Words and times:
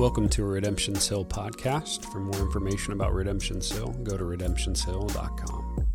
Welcome 0.00 0.30
to 0.30 0.42
a 0.44 0.46
Redemption's 0.46 1.06
Hill 1.06 1.26
podcast. 1.26 2.10
For 2.10 2.20
more 2.20 2.40
information 2.40 2.94
about 2.94 3.12
Redemption's 3.12 3.70
Hill, 3.70 3.88
go 4.02 4.16
to 4.16 4.24
redemptionshill.com. 4.24 5.86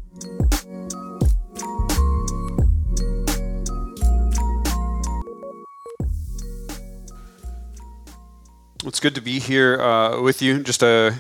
It's 8.86 9.00
good 9.00 9.16
to 9.16 9.22
be 9.22 9.40
here 9.40 9.82
uh, 9.82 10.22
with 10.22 10.40
you. 10.44 10.62
Just 10.62 10.84
a 10.84 11.16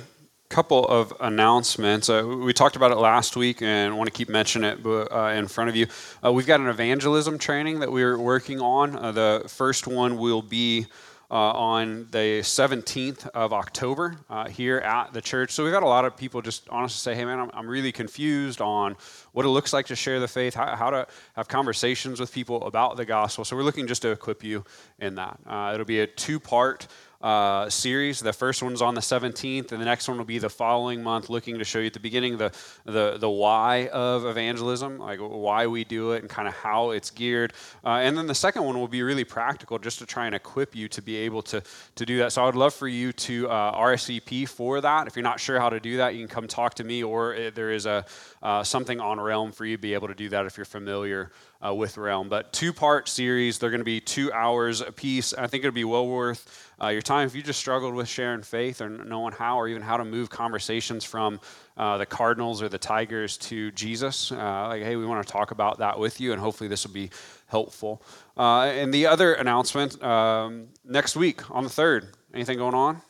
couple 0.49 0.85
of 0.85 1.11
announcements. 1.19 2.07
Uh, 2.07 2.23
we 2.23 2.53
talked 2.53 2.75
about 2.75 2.91
it 2.91 2.97
last 2.97 3.35
week 3.35 3.63
and 3.63 3.97
want 3.97 4.07
to 4.07 4.15
keep 4.15 4.29
mentioning 4.29 4.77
it 4.77 4.85
uh, 4.85 5.33
in 5.35 5.47
front 5.47 5.71
of 5.71 5.75
you. 5.75 5.87
Uh, 6.23 6.31
we've 6.31 6.45
got 6.45 6.59
an 6.59 6.67
evangelism 6.67 7.39
training 7.39 7.79
that 7.79 7.91
we're 7.91 8.19
working 8.19 8.61
on. 8.61 8.95
Uh, 8.95 9.11
the 9.11 9.43
first 9.47 9.87
one 9.87 10.19
will 10.19 10.43
be 10.43 10.85
uh, 11.31 11.33
on 11.33 12.07
the 12.11 12.41
17th 12.41 13.27
of 13.29 13.53
October 13.53 14.17
uh, 14.29 14.47
here 14.47 14.77
at 14.77 15.13
the 15.13 15.21
church. 15.21 15.51
So 15.51 15.63
we've 15.63 15.73
got 15.73 15.83
a 15.83 15.87
lot 15.87 16.05
of 16.05 16.15
people 16.15 16.41
just 16.41 16.67
honestly 16.69 16.99
say, 16.99 17.17
hey 17.17 17.25
man, 17.25 17.39
I'm, 17.39 17.51
I'm 17.53 17.67
really 17.67 17.91
confused 17.91 18.61
on 18.61 18.95
what 19.31 19.45
it 19.45 19.49
looks 19.49 19.73
like 19.73 19.87
to 19.87 19.95
share 19.95 20.19
the 20.19 20.27
faith, 20.27 20.53
how, 20.53 20.75
how, 20.75 20.89
to 20.89 21.07
have 21.35 21.47
conversations 21.47 22.19
with 22.19 22.31
people 22.31 22.63
about 22.65 22.97
the 22.97 23.05
gospel. 23.05 23.43
So 23.43 23.55
we're 23.55 23.63
looking 23.63 23.87
just 23.87 24.01
to 24.03 24.11
equip 24.11 24.43
you 24.43 24.63
in 24.99 25.15
that. 25.15 25.39
it'll 25.73 25.85
be 25.85 26.01
a 26.01 26.07
two 26.07 26.39
part 26.39 26.87
uh, 27.21 27.69
series. 27.69 28.19
The 28.19 28.33
first 28.33 28.61
one's 28.61 28.81
on 28.81 28.95
the 28.95 29.01
17th, 29.01 29.71
and 29.71 29.81
the 29.81 29.85
next 29.85 30.07
one 30.07 30.17
will 30.17 30.25
be 30.25 30.39
the 30.39 30.49
following 30.49 31.01
month, 31.03 31.29
looking 31.29 31.57
to 31.57 31.63
show 31.63 31.79
you 31.79 31.87
at 31.87 31.93
the 31.93 31.99
beginning 31.99 32.37
the, 32.37 32.51
the, 32.85 33.17
the 33.17 33.29
why 33.29 33.87
of 33.87 34.25
evangelism, 34.25 34.99
like 34.99 35.19
why 35.19 35.67
we 35.67 35.83
do 35.83 36.11
it 36.11 36.21
and 36.21 36.29
kind 36.29 36.47
of 36.47 36.53
how 36.53 36.91
it's 36.91 37.11
geared. 37.11 37.53
Uh, 37.83 37.99
and 38.01 38.17
then 38.17 38.27
the 38.27 38.35
second 38.35 38.63
one 38.63 38.79
will 38.79 38.87
be 38.87 39.03
really 39.03 39.23
practical, 39.23 39.79
just 39.79 39.99
to 39.99 40.05
try 40.05 40.25
and 40.25 40.35
equip 40.35 40.75
you 40.75 40.87
to 40.87 41.01
be 41.01 41.15
able 41.15 41.41
to, 41.41 41.61
to 41.95 42.05
do 42.05 42.17
that. 42.19 42.31
So 42.31 42.43
I 42.43 42.45
would 42.45 42.55
love 42.55 42.73
for 42.73 42.87
you 42.87 43.11
to 43.13 43.49
uh, 43.49 43.77
RSVP 43.77 44.47
for 44.47 44.81
that. 44.81 45.07
If 45.07 45.15
you're 45.15 45.23
not 45.23 45.39
sure 45.39 45.59
how 45.59 45.69
to 45.69 45.79
do 45.79 45.97
that, 45.97 46.15
you 46.15 46.25
can 46.25 46.33
come 46.33 46.47
talk 46.47 46.75
to 46.75 46.83
me, 46.83 47.03
or 47.03 47.51
there 47.51 47.71
is 47.71 47.85
a 47.85 48.05
uh, 48.41 48.63
something 48.63 48.99
on 48.99 49.19
Realm 49.19 49.51
for 49.51 49.65
you 49.65 49.77
to 49.77 49.81
be 49.81 49.93
able 49.93 50.07
to 50.07 50.15
do 50.15 50.29
that 50.29 50.45
if 50.45 50.57
you're 50.57 50.65
familiar 50.65 51.31
uh, 51.65 51.73
with 51.73 51.97
Realm. 51.97 52.29
But 52.29 52.53
two 52.53 52.73
part 52.73 53.07
series, 53.07 53.57
they're 53.57 53.69
going 53.69 53.79
to 53.79 53.85
be 53.85 53.99
two 53.99 54.31
hours 54.31 54.81
a 54.81 54.91
piece. 54.91 55.33
I 55.33 55.47
think 55.47 55.63
it'll 55.63 55.73
be 55.73 55.83
well 55.83 56.07
worth 56.07 56.71
uh, 56.81 56.89
your 56.89 57.01
time. 57.01 57.25
If 57.25 57.35
you 57.35 57.41
just 57.41 57.59
struggled 57.59 57.93
with 57.93 58.07
sharing 58.07 58.41
faith 58.41 58.81
or 58.81 58.89
knowing 58.89 59.33
how, 59.33 59.57
or 59.57 59.67
even 59.67 59.81
how 59.81 59.97
to 59.97 60.05
move 60.05 60.29
conversations 60.29 61.03
from 61.03 61.39
uh, 61.77 61.97
the 61.97 62.05
Cardinals 62.05 62.61
or 62.61 62.69
the 62.69 62.77
Tigers 62.77 63.37
to 63.37 63.71
Jesus, 63.71 64.31
uh, 64.31 64.67
like, 64.67 64.83
hey, 64.83 64.95
we 64.95 65.05
want 65.05 65.25
to 65.25 65.31
talk 65.31 65.51
about 65.51 65.79
that 65.79 65.97
with 65.97 66.19
you, 66.19 66.31
and 66.31 66.41
hopefully 66.41 66.67
this 66.67 66.85
will 66.85 66.93
be 66.93 67.09
helpful. 67.47 68.01
Uh, 68.37 68.63
and 68.63 68.93
the 68.93 69.07
other 69.07 69.33
announcement 69.33 70.01
um, 70.03 70.67
next 70.83 71.15
week 71.15 71.49
on 71.51 71.63
the 71.63 71.69
3rd, 71.69 72.07
anything 72.33 72.57
going 72.57 72.75
on? 72.75 73.01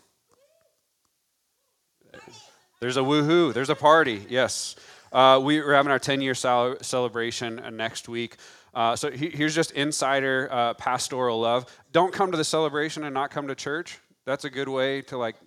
There's 2.80 2.98
a 2.98 3.02
woohoo, 3.02 3.54
there's 3.54 3.70
a 3.70 3.76
party, 3.76 4.26
yes. 4.30 4.76
Uh, 5.16 5.40
we, 5.40 5.60
are 5.60 5.74
having 5.74 5.94
our 5.94 5.98
10 5.98 6.20
year 6.20 6.36
celebration 6.36 7.58
uh, 7.60 7.70
next 7.70 8.10
week. 8.10 8.36
Uh, 8.74 8.98
so 8.98 9.10
he, 9.10 9.30
here's 9.30 9.56
just 9.56 9.72
insider 9.72 10.50
uh, 10.52 10.74
pastoral 10.74 11.40
love. 11.40 11.74
Don't 11.94 12.12
come 12.12 12.32
to 12.32 12.38
the 12.38 12.44
celebration 12.44 13.06
and 13.06 13.14
not 13.14 13.32
come 13.32 13.48
to 13.48 13.56
church. 13.56 13.98
That's 14.26 14.44
a 14.44 14.50
good 14.50 14.68
way 14.68 15.02
to 15.04 15.18
like 15.18 15.38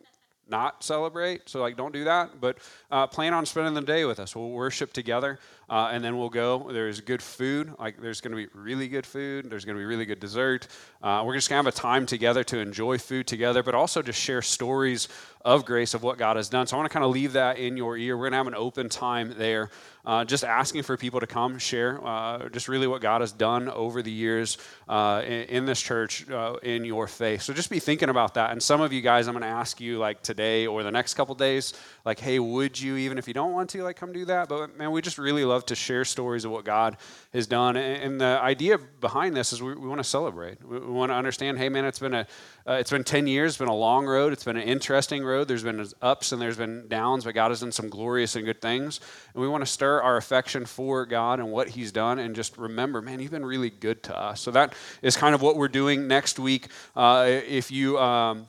not 0.49 0.83
celebrate. 0.83 1.51
So 1.51 1.61
like, 1.61 1.77
don't 1.77 1.93
do 1.93 2.05
that. 2.05 2.41
But 2.41 2.57
uh, 2.91 3.09
plan 3.09 3.35
on 3.35 3.45
spending 3.45 3.75
the 3.75 3.83
day 3.83 4.07
with 4.07 4.21
us. 4.21 4.35
We'll 4.35 4.49
worship 4.49 4.95
together, 4.95 5.39
uh, 5.71 5.91
and 5.93 6.03
then 6.03 6.19
we'll 6.19 6.29
go. 6.29 6.71
There's 6.73 7.01
good 7.01 7.23
food. 7.23 7.75
Like, 7.79 8.01
there's 8.01 8.21
going 8.21 8.33
to 8.33 8.37
be 8.37 8.49
really 8.55 8.89
good 8.89 9.07
food. 9.07 9.51
There's 9.51 9.65
going 9.65 9.77
to 9.77 9.81
be 9.81 9.85
really 9.85 10.07
good 10.07 10.21
dessert. 10.21 10.69
Uh, 11.03 11.23
we're 11.25 11.35
just 11.35 11.49
going 11.49 11.63
to 11.63 11.69
have 11.69 11.75
a 11.75 11.77
time 11.77 12.07
together 12.07 12.43
to 12.45 12.59
enjoy 12.59 12.99
food 12.99 13.27
together, 13.27 13.63
but 13.63 13.75
also 13.75 14.03
just 14.03 14.21
share 14.21 14.43
stories 14.43 15.09
of 15.45 15.65
grace 15.65 15.95
of 15.95 16.03
what 16.03 16.19
God 16.19 16.37
has 16.37 16.49
done. 16.49 16.67
So 16.67 16.77
I 16.77 16.81
want 16.81 16.91
to 16.91 16.93
kind 16.93 17.05
of 17.05 17.11
leave 17.13 17.35
that 17.35 17.59
in 17.59 17.77
your 17.77 17.97
ear. 17.97 18.17
We're 18.17 18.25
going 18.25 18.33
to 18.33 18.39
have 18.39 18.47
an 18.49 18.55
open 18.55 18.89
time 18.89 19.35
there, 19.39 19.71
uh, 20.05 20.25
just 20.25 20.45
asking 20.45 20.83
for 20.83 20.97
people 20.97 21.21
to 21.21 21.27
come 21.27 21.59
share 21.59 22.05
uh, 22.05 22.49
just 22.49 22.69
really 22.69 22.87
what 22.87 23.01
God 23.01 23.21
has 23.21 23.33
done 23.33 23.69
over 23.69 24.03
the 24.03 24.11
years 24.11 24.59
uh, 24.89 25.23
in, 25.25 25.43
in, 25.45 25.65
this 25.65 25.81
church 25.81 26.29
uh, 26.29 26.57
in 26.63 26.85
your 26.85 27.07
faith. 27.07 27.43
So 27.43 27.53
just 27.53 27.71
be 27.71 27.79
thinking 27.79 28.09
about 28.09 28.35
that. 28.35 28.51
And 28.51 28.63
some 28.63 28.81
of 28.81 28.93
you 28.93 29.01
guys, 29.01 29.29
I'm 29.29 29.35
going 29.35 29.43
to 29.43 29.49
ask 29.49 29.81
you 29.81 29.99
like 29.99 30.23
today 30.23 30.67
or 30.67 30.83
the 30.83 30.91
next 30.91 31.15
couple 31.15 31.35
days, 31.35 31.73
like, 32.09 32.21
hey, 32.21 32.39
would 32.39 32.81
you 32.81 32.97
even 32.97 33.19
if 33.19 33.29
you 33.29 33.35
don't 33.35 33.53
want 33.53 33.69
to, 33.69 33.83
like, 33.83 33.97
come 33.97 34.15
do 34.15 34.25
that? 34.25 34.49
But 34.49 34.79
man, 34.79 34.93
we 34.93 35.03
just 35.03 35.19
really 35.19 35.45
love 35.45 35.67
to 35.67 35.75
share 35.75 36.07
stories 36.07 36.47
of 36.47 36.51
what 36.51 36.65
God 36.65 36.97
has 37.35 37.47
done. 37.47 37.77
And, 37.77 38.19
the 38.19 38.41
idea 38.43 38.79
behind 38.79 39.37
this 39.37 39.53
is 39.53 39.63
we, 39.63 39.75
we 39.75 39.87
want 39.87 39.99
to 39.99 40.09
celebrate. 40.09 40.67
We, 40.67 40.79
we 40.79 40.91
want 40.91 41.11
to 41.11 41.15
understand, 41.15 41.59
hey, 41.59 41.69
man, 41.69 41.85
it's 41.85 41.99
been 41.99 42.15
a 42.15 42.27
uh, 42.67 42.73
it's 42.73 42.91
been 42.91 43.05
10 43.05 43.27
years, 43.27 43.53
it's 43.53 43.59
been 43.59 43.69
a 43.69 43.75
long 43.75 44.07
road, 44.07 44.33
it's 44.33 44.45
been 44.45 44.57
an 44.57 44.63
interesting 44.63 45.23
road. 45.23 45.49
There's 45.49 45.63
been 45.63 45.87
ups 46.01 46.33
and 46.33 46.41
there's 46.41 46.57
been 46.57 46.89
downs, 46.89 47.25
but 47.25 47.35
God 47.35 47.51
has 47.51 47.61
done 47.61 47.73
some 47.73 47.91
glorious 47.91 48.37
and 48.37 48.45
good 48.47 48.63
things. 48.63 49.01
And 49.35 49.43
we 49.43 49.49
want 49.49 49.61
to 49.61 49.71
stir 49.71 50.01
our 50.01 50.17
affection 50.17 50.65
for 50.65 51.05
God 51.05 51.41
and 51.41 51.53
what 51.53 51.69
He's 51.69 51.93
done 51.93 52.19
and 52.19 52.35
just 52.35 52.57
remember, 52.57 53.03
man, 53.03 53.21
you've 53.21 53.31
been 53.31 53.45
really 53.45 53.71
good 53.71 54.03
to 54.05 54.19
us. 54.19 54.41
So 54.41 54.51
that 54.53 54.75
is 55.03 55.15
kind 55.15 55.35
of 55.35 55.43
what 55.43 55.57
we're 55.57 55.69
doing 55.69 56.09
next 56.09 56.39
week. 56.39 56.69
Uh, 56.97 57.27
if 57.29 57.71
you. 57.71 57.99
Um, 57.99 58.49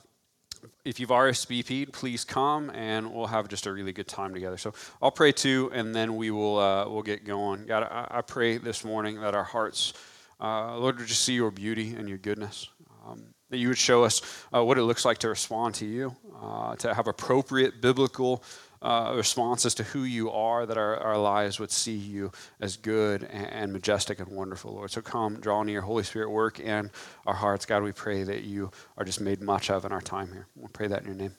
if 0.90 0.98
you've 0.98 1.10
RSVP'd, 1.10 1.92
please 1.92 2.24
come 2.24 2.68
and 2.70 3.14
we'll 3.14 3.28
have 3.28 3.46
just 3.46 3.66
a 3.66 3.72
really 3.72 3.92
good 3.92 4.08
time 4.08 4.34
together. 4.34 4.58
So 4.58 4.74
I'll 5.00 5.12
pray 5.12 5.30
too, 5.30 5.70
and 5.72 5.94
then 5.94 6.16
we 6.16 6.32
will 6.32 6.58
uh, 6.58 6.88
we'll 6.88 7.02
get 7.02 7.24
going. 7.24 7.64
God, 7.64 7.84
I, 7.84 8.18
I, 8.18 8.20
pray 8.22 8.58
this 8.58 8.84
morning 8.84 9.20
that 9.20 9.32
our 9.32 9.44
hearts, 9.44 9.92
uh, 10.40 10.76
Lord, 10.76 10.98
would 10.98 11.06
just 11.06 11.22
see 11.22 11.34
your 11.34 11.52
beauty 11.52 11.94
and 11.94 12.08
your 12.08 12.18
goodness. 12.18 12.68
Um, 13.06 13.22
that 13.50 13.58
you 13.58 13.68
would 13.68 13.78
show 13.78 14.02
us 14.02 14.20
uh, 14.52 14.64
what 14.64 14.78
it 14.78 14.82
looks 14.82 15.04
like 15.04 15.18
to 15.18 15.28
respond 15.28 15.76
to 15.76 15.86
you, 15.86 16.14
uh, 16.42 16.74
to 16.76 16.92
have 16.92 17.06
appropriate 17.06 17.80
biblical 17.80 18.42
uh, 18.82 19.12
responses 19.14 19.74
to 19.74 19.82
who 19.82 20.04
you 20.04 20.30
are, 20.30 20.64
that 20.64 20.78
our, 20.78 20.96
our 20.98 21.18
lives 21.18 21.60
would 21.60 21.70
see 21.70 21.94
you 21.94 22.32
as 22.60 22.76
good 22.76 23.24
and, 23.24 23.46
and, 23.46 23.72
majestic 23.72 24.20
and 24.20 24.28
wonderful, 24.28 24.72
Lord. 24.72 24.90
So 24.90 25.02
come, 25.02 25.38
draw 25.38 25.62
near, 25.62 25.82
Holy 25.82 26.02
Spirit, 26.02 26.30
work 26.30 26.60
in 26.60 26.90
our 27.26 27.34
hearts. 27.34 27.66
God, 27.66 27.82
we 27.82 27.92
pray 27.92 28.22
that 28.22 28.44
you 28.44 28.70
are 28.96 29.04
just 29.04 29.20
made 29.20 29.42
much 29.42 29.70
of 29.70 29.84
in 29.84 29.92
our 29.92 30.00
time 30.00 30.32
here. 30.32 30.46
We 30.56 30.68
pray 30.72 30.86
that 30.86 31.00
in 31.00 31.06
your 31.06 31.14
name. 31.14 31.34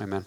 Amen. 0.00 0.26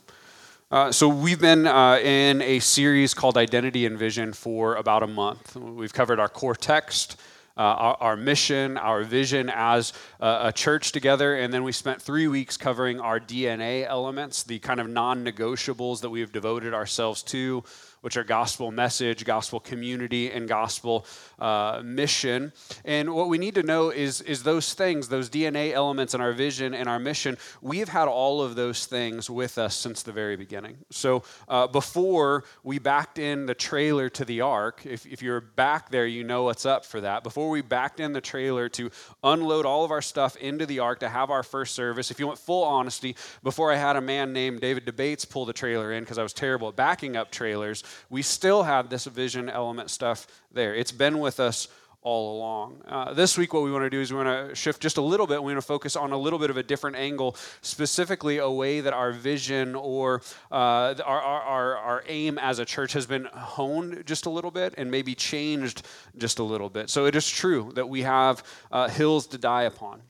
Uh, 0.72 0.92
so, 0.92 1.08
we've 1.08 1.40
been 1.40 1.68
uh, 1.68 2.00
in 2.02 2.42
a 2.42 2.60
series 2.60 3.14
called 3.14 3.38
Identity 3.38 3.86
and 3.86 4.00
Vision 4.00 4.34
for 4.34 4.76
about 4.76 5.04
a 5.04 5.08
month. 5.08 5.56
We've 5.56 5.94
covered 5.94 6.20
our 6.20 6.30
core 6.30 6.56
text, 6.56 7.20
uh, 7.56 7.62
our, 7.62 7.98
our, 8.00 8.18
mission, 8.18 8.78
our 8.78 9.04
vision 9.04 9.52
as 9.54 9.94
a, 10.20 10.48
a, 10.48 10.52
church 10.52 10.92
together. 10.92 11.36
And 11.36 11.54
then 11.54 11.64
we 11.64 11.72
spent 11.72 12.02
three 12.02 12.28
weeks 12.28 12.58
covering 12.58 13.00
our 13.00 13.20
DNA 13.20 13.86
elements, 13.88 14.44
the 14.44 14.60
kind 14.60 14.80
of 14.80 14.90
non 14.90 15.24
negotiables 15.24 16.02
that 16.02 16.10
we 16.10 16.22
have 16.22 16.32
devoted 16.32 16.74
ourselves 16.74 17.22
to 17.24 17.64
which 18.04 18.18
are 18.18 18.24
gospel 18.26 18.70
message, 18.70 19.24
gospel 19.24 19.62
community, 19.62 20.30
and 20.30 20.46
gospel 20.46 21.06
uh, 21.40 21.82
mission. 21.84 22.52
And 22.84 23.14
what 23.14 23.30
we 23.30 23.38
need 23.38 23.56
to 23.56 23.64
know 23.64 23.92
is, 23.92 24.20
is 24.22 24.44
those 24.44 24.74
things, 24.74 25.08
those 25.08 25.30
DNA 25.30 25.72
elements 25.72 26.14
in 26.14 26.20
our 26.20 26.34
vision 26.34 26.74
and 26.74 26.90
our 26.90 27.00
mission, 27.00 27.38
we 27.62 27.80
have 27.80 27.88
had 27.88 28.10
all 28.10 28.42
of 28.42 28.56
those 28.56 28.88
things 28.88 29.30
with 29.30 29.58
us 29.58 29.74
since 29.74 30.04
the 30.04 30.12
very 30.12 30.36
beginning. 30.36 30.76
So 30.90 31.24
uh, 31.48 31.68
before 31.68 32.44
we 32.62 32.78
backed 32.78 33.20
in 33.20 33.46
the 33.46 33.56
trailer 33.56 34.10
to 34.10 34.26
the 34.26 34.42
ark, 34.42 34.82
if, 34.86 35.06
if 35.06 35.22
you're 35.22 35.40
back 35.40 35.90
there, 35.90 36.06
you 36.06 36.26
know 36.26 36.44
what's 36.44 36.66
up 36.66 36.84
for 36.84 37.00
that. 37.00 37.24
Before 37.24 37.50
we 37.50 37.62
backed 37.62 38.02
in 38.02 38.12
the 38.12 38.20
trailer 38.20 38.68
to 38.70 38.92
unload 39.24 39.66
all 39.66 39.86
of 39.86 39.92
our 39.92 40.02
stuff 40.02 40.36
into 40.36 40.66
the 40.66 40.80
ark 40.80 41.00
to 41.00 41.10
have 41.10 41.30
our 41.30 41.42
first 41.42 41.74
service, 41.74 42.12
if 42.12 42.20
you 42.20 42.28
want 42.28 42.38
full 42.38 42.66
honesty, 42.66 43.16
before 43.44 43.72
I 43.72 43.78
had 43.78 43.96
a 43.96 44.02
man 44.02 44.34
named 44.34 44.60
David 44.60 44.84
Debates 44.84 45.24
pull 45.24 45.46
the 45.46 45.54
trailer 45.54 45.94
in 45.94 46.04
because 46.04 46.18
I 46.18 46.24
was 46.24 46.34
terrible 46.34 46.68
at 46.68 46.76
backing 46.76 47.16
up 47.16 47.32
trailers, 47.32 47.84
we 48.10 48.22
still 48.22 48.64
have 48.64 48.90
this 48.90 49.06
vision 49.06 49.50
element 49.50 49.90
stuff 49.90 50.28
there. 50.52 50.76
It's 50.76 50.92
been 50.92 51.20
with 51.20 51.40
us 51.40 51.68
all 52.04 52.38
along. 52.38 52.82
Uh, 52.86 53.14
this 53.14 53.38
week, 53.38 53.54
what 53.54 53.64
we 53.64 53.72
want 53.72 53.84
to 53.84 53.90
do 53.90 54.02
is 54.02 54.12
we 54.12 54.22
want 54.22 54.50
to 54.50 54.56
shift 54.56 54.82
just 54.82 54.98
a 54.98 55.02
little 55.02 55.26
bit. 55.26 55.42
We 55.42 55.54
want 55.54 55.64
to 55.64 55.68
focus 55.68 55.96
on 55.96 56.12
a 56.12 56.18
little 56.18 56.38
bit 56.38 56.50
of 56.50 56.58
a 56.58 56.64
different 56.64 56.98
angle, 56.98 57.36
specifically 57.62 58.38
a 58.38 58.50
way 58.50 58.82
that 58.82 58.94
our 58.94 59.12
vision 59.12 59.74
or 59.76 60.22
uh, 60.52 60.96
our, 61.06 61.22
our, 61.22 61.78
our 61.78 62.04
aim 62.08 62.38
as 62.38 62.60
a 62.60 62.66
church 62.66 62.94
has 62.94 63.06
been 63.06 63.26
honed 63.26 64.04
just 64.06 64.26
a 64.26 64.30
little 64.30 64.52
bit 64.52 64.74
and 64.78 64.92
maybe 64.92 65.16
changed 65.16 65.86
just 66.18 66.40
a 66.40 66.44
little 66.44 66.70
bit. 66.70 66.90
So 66.90 67.06
it 67.06 67.16
is 67.16 67.30
true 67.30 67.72
that 67.76 67.88
we 67.88 68.02
have 68.02 68.44
uh, 68.72 68.90
hills 68.90 69.28
to 69.28 69.38
die 69.38 69.64
upon 69.64 70.02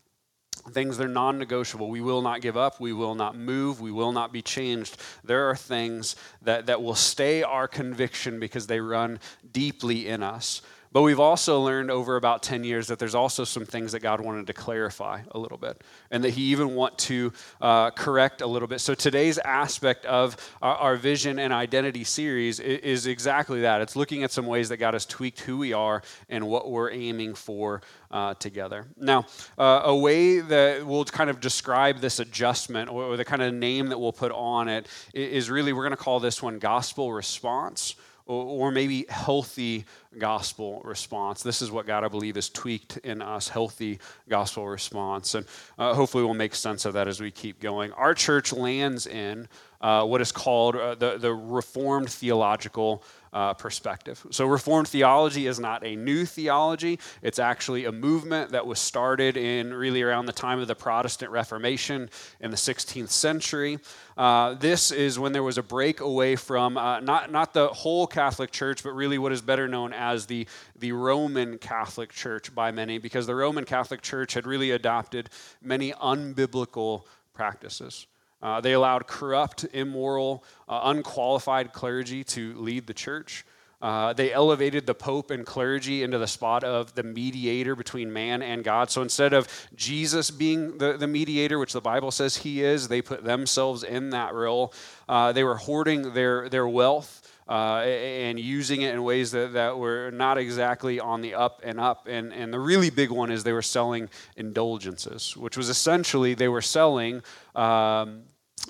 things 0.71 0.98
that 0.98 1.06
are 1.06 1.10
non 1.10 1.38
negotiable. 1.38 1.89
We 1.89 2.01
will 2.01 2.21
not 2.21 2.42
give 2.42 2.57
up. 2.57 2.80
We 2.80 2.94
will 2.94 3.15
not 3.15 3.36
move. 3.36 3.81
We 3.81 3.92
will 3.92 4.12
not 4.12 4.31
be 4.31 4.42
changed. 4.42 4.98
There 5.24 5.50
are 5.50 5.56
things 5.56 6.15
that, 6.42 6.68
that 6.68 6.81
will 6.81 6.95
stay 6.95 7.44
our 7.44 7.68
conviction 7.68 8.39
because 8.39 8.68
they 8.68 8.80
run 8.80 9.19
deeply 9.51 10.07
in 10.07 10.24
us. 10.24 10.62
But 10.94 11.01
we've 11.01 11.19
also 11.19 11.60
learned 11.60 11.90
over 11.90 12.18
about 12.18 12.44
10 12.44 12.63
years 12.63 12.88
that 12.88 13.00
there's 13.00 13.16
also 13.16 13.44
some 13.44 13.66
things 13.66 13.94
that 13.94 14.01
God 14.01 14.22
wanted 14.22 14.45
to 14.45 14.54
clarify 14.54 15.22
a 15.31 15.40
little 15.40 15.57
bit 15.57 15.81
and 16.12 16.24
that 16.24 16.30
He 16.30 16.44
even 16.44 16.75
want 16.75 17.00
to 17.00 17.34
uh, 17.60 17.90
correct 17.90 18.42
a 18.42 18.48
little 18.48 18.68
bit. 18.68 18.80
So 18.80 18.94
today's 18.94 19.40
aspect 19.40 20.06
of 20.06 20.38
our, 20.62 20.75
our 20.75 20.95
vision 20.95 21.40
and 21.40 21.51
identity 21.51 22.04
series 22.04 22.60
is, 22.60 22.80
is, 22.80 23.07
exactly 23.07 23.62
that. 23.62 23.81
It's 23.81 23.95
looking 23.95 24.24
at 24.24 24.31
some 24.31 24.45
ways 24.45 24.69
that 24.69 24.78
God 24.78 24.94
has 24.94 25.06
tweaked 25.07 25.40
who 25.40 25.57
we 25.57 25.74
are 25.74 26.04
and 26.30 26.48
what 26.48 26.69
we're 26.69 26.92
aiming 26.92 27.34
for 27.34 27.81
uh, 28.12 28.36
together. 28.36 28.86
Now, 28.96 29.25
uh, 29.57 29.81
a 29.86 29.96
way 29.96 30.42
that 30.42 30.86
we'll 30.86 31.06
kind 31.06 31.31
of 31.31 31.39
describe 31.39 32.01
this 32.01 32.19
adjustment 32.19 32.92
or, 32.92 33.04
or 33.04 33.18
the 33.18 33.25
kind 33.25 33.42
of 33.42 33.51
name 33.51 33.88
that 33.88 33.98
we'll 33.98 34.13
put 34.13 34.31
on 34.31 34.69
it 34.69 34.88
is 35.16 35.50
really, 35.50 35.74
we're 35.74 35.84
going 35.84 35.98
to 35.98 35.98
call 35.98 36.19
this 36.19 36.44
one 36.44 36.60
gospel 36.60 37.12
response 37.12 37.96
or, 38.25 38.72
maybe 38.72 39.06
healthy 39.10 39.86
gospel 40.19 40.81
response. 40.83 41.44
This 41.44 41.62
is 41.62 41.71
what 41.71 41.86
God, 41.86 42.04
I 42.04 42.07
believe, 42.07 42.36
has 42.36 42.50
tweaked 42.50 42.98
in 42.98 43.21
us 43.21 43.48
healthy 43.48 44.00
gospel 44.30 44.68
response. 44.68 45.36
And 45.36 45.45
uh, 45.77 45.94
hopefully, 45.94 46.24
we'll 46.24 46.33
make 46.33 46.56
sense 46.56 46.86
of 46.86 46.94
that 46.94 47.07
as 47.07 47.19
we 47.19 47.31
keep 47.31 47.60
going. 47.60 47.92
Our 47.94 48.13
church 48.13 48.54
lands 48.54 49.07
in 49.07 49.48
uh, 49.81 50.06
what 50.06 50.21
is 50.21 50.31
called 50.31 50.75
uh, 50.75 50.95
the, 50.95 51.18
the 51.18 51.33
Reformed 51.33 52.10
theological 52.10 53.04
uh, 53.33 53.54
perspective. 53.54 54.25
So, 54.30 54.45
Reformed 54.45 54.88
theology 54.88 55.48
is 55.48 55.60
not 55.60 55.86
a 55.86 55.95
new 55.95 56.25
theology. 56.25 57.00
It's 57.21 57.39
actually 57.39 57.86
a 57.86 57.92
movement 57.92 58.51
that 58.51 58.65
was 58.65 58.80
started 58.80 59.36
in 59.36 59.74
really 59.74 60.01
around 60.04 60.27
the 60.27 60.33
time 60.33 60.60
of 60.60 60.68
the 60.68 60.75
Protestant 60.75 61.31
Reformation 61.31 62.10
in 62.39 62.51
the 62.51 62.57
16th 62.57 63.10
century. 63.10 63.80
Uh, 64.15 64.54
this 64.54 64.92
is 64.92 65.18
when 65.18 65.33
there 65.33 65.44
was 65.44 65.57
a 65.57 65.63
break 65.63 66.00
away 66.00 66.36
from 66.36 66.77
uh, 66.77 67.00
not, 67.00 67.31
not 67.31 67.54
the 67.54 67.68
whole 67.69 68.06
Catholic 68.06 68.51
Church, 68.51 68.83
but 68.83 68.92
really 68.92 69.18
what 69.18 69.31
is 69.31 69.42
better 69.42 69.68
known 69.68 69.94
as 70.12 70.26
the, 70.26 70.48
the 70.80 70.92
Roman 70.92 71.58
Catholic 71.58 72.12
Church 72.12 72.54
by 72.54 72.72
many, 72.72 73.00
because 73.00 73.26
the 73.26 73.36
Roman 73.36 73.66
Catholic 73.66 74.02
Church 74.02 74.34
had 74.34 74.46
really 74.46 74.72
adopted 74.72 75.30
many 75.62 75.94
unbiblical 75.94 77.04
practices. 77.34 78.08
Uh, 78.42 78.60
they 78.60 78.74
allowed 78.74 79.08
corrupt, 79.08 79.66
immoral, 79.74 80.44
uh, 80.68 80.82
unqualified 80.84 81.72
clergy 81.72 82.24
to 82.24 82.54
lead 82.56 82.86
the 82.88 82.94
church. 82.94 83.46
Uh, 83.84 84.14
they 84.14 84.32
elevated 84.32 84.86
the 84.86 84.94
Pope 84.94 85.30
and 85.30 85.46
clergy 85.46 86.04
into 86.04 86.18
the 86.18 86.28
spot 86.28 86.64
of 86.64 86.96
the 86.96 87.04
mediator 87.04 87.76
between 87.76 88.12
man 88.14 88.42
and 88.42 88.64
God. 88.64 88.90
So 88.90 89.02
instead 89.02 89.34
of 89.34 89.48
Jesus 89.76 90.32
being 90.32 90.78
the, 90.78 90.96
the 90.98 91.08
mediator, 91.08 91.60
which 91.60 91.74
the 91.74 91.82
Bible 91.82 92.12
says 92.12 92.38
he 92.38 92.64
is, 92.64 92.88
they 92.88 93.02
put 93.02 93.26
themselves 93.26 93.84
in 93.84 94.12
that 94.12 94.34
role. 94.34 94.74
Uh, 95.10 95.34
they 95.34 95.44
were 95.44 95.58
hoarding 95.58 96.14
their, 96.14 96.48
their 96.48 96.68
wealth. 96.68 97.20
Uh, 97.48 97.80
and 97.80 98.40
using 98.40 98.84
it 98.84 98.94
in 98.94 99.04
ways 99.04 99.31
that, 99.31 99.54
that 99.54 99.78
were 99.78 100.12
not 100.12 100.38
exactly 100.38 101.00
on 101.00 101.22
the 101.22 101.34
up 101.34 101.62
and 101.63 101.80
up. 101.80 102.07
And, 102.07 102.31
and 102.31 102.54
the 102.54 102.60
really 102.60 102.90
big 102.90 103.12
one 103.12 103.31
is 103.31 103.44
they 103.44 103.51
were 103.51 103.62
selling 103.62 104.10
indulgences, 104.38 105.36
which 105.36 105.57
was 105.57 105.68
essentially 105.68 106.36
they 106.36 106.48
were 106.48 106.62
selling 106.62 107.22
um, 107.56 108.22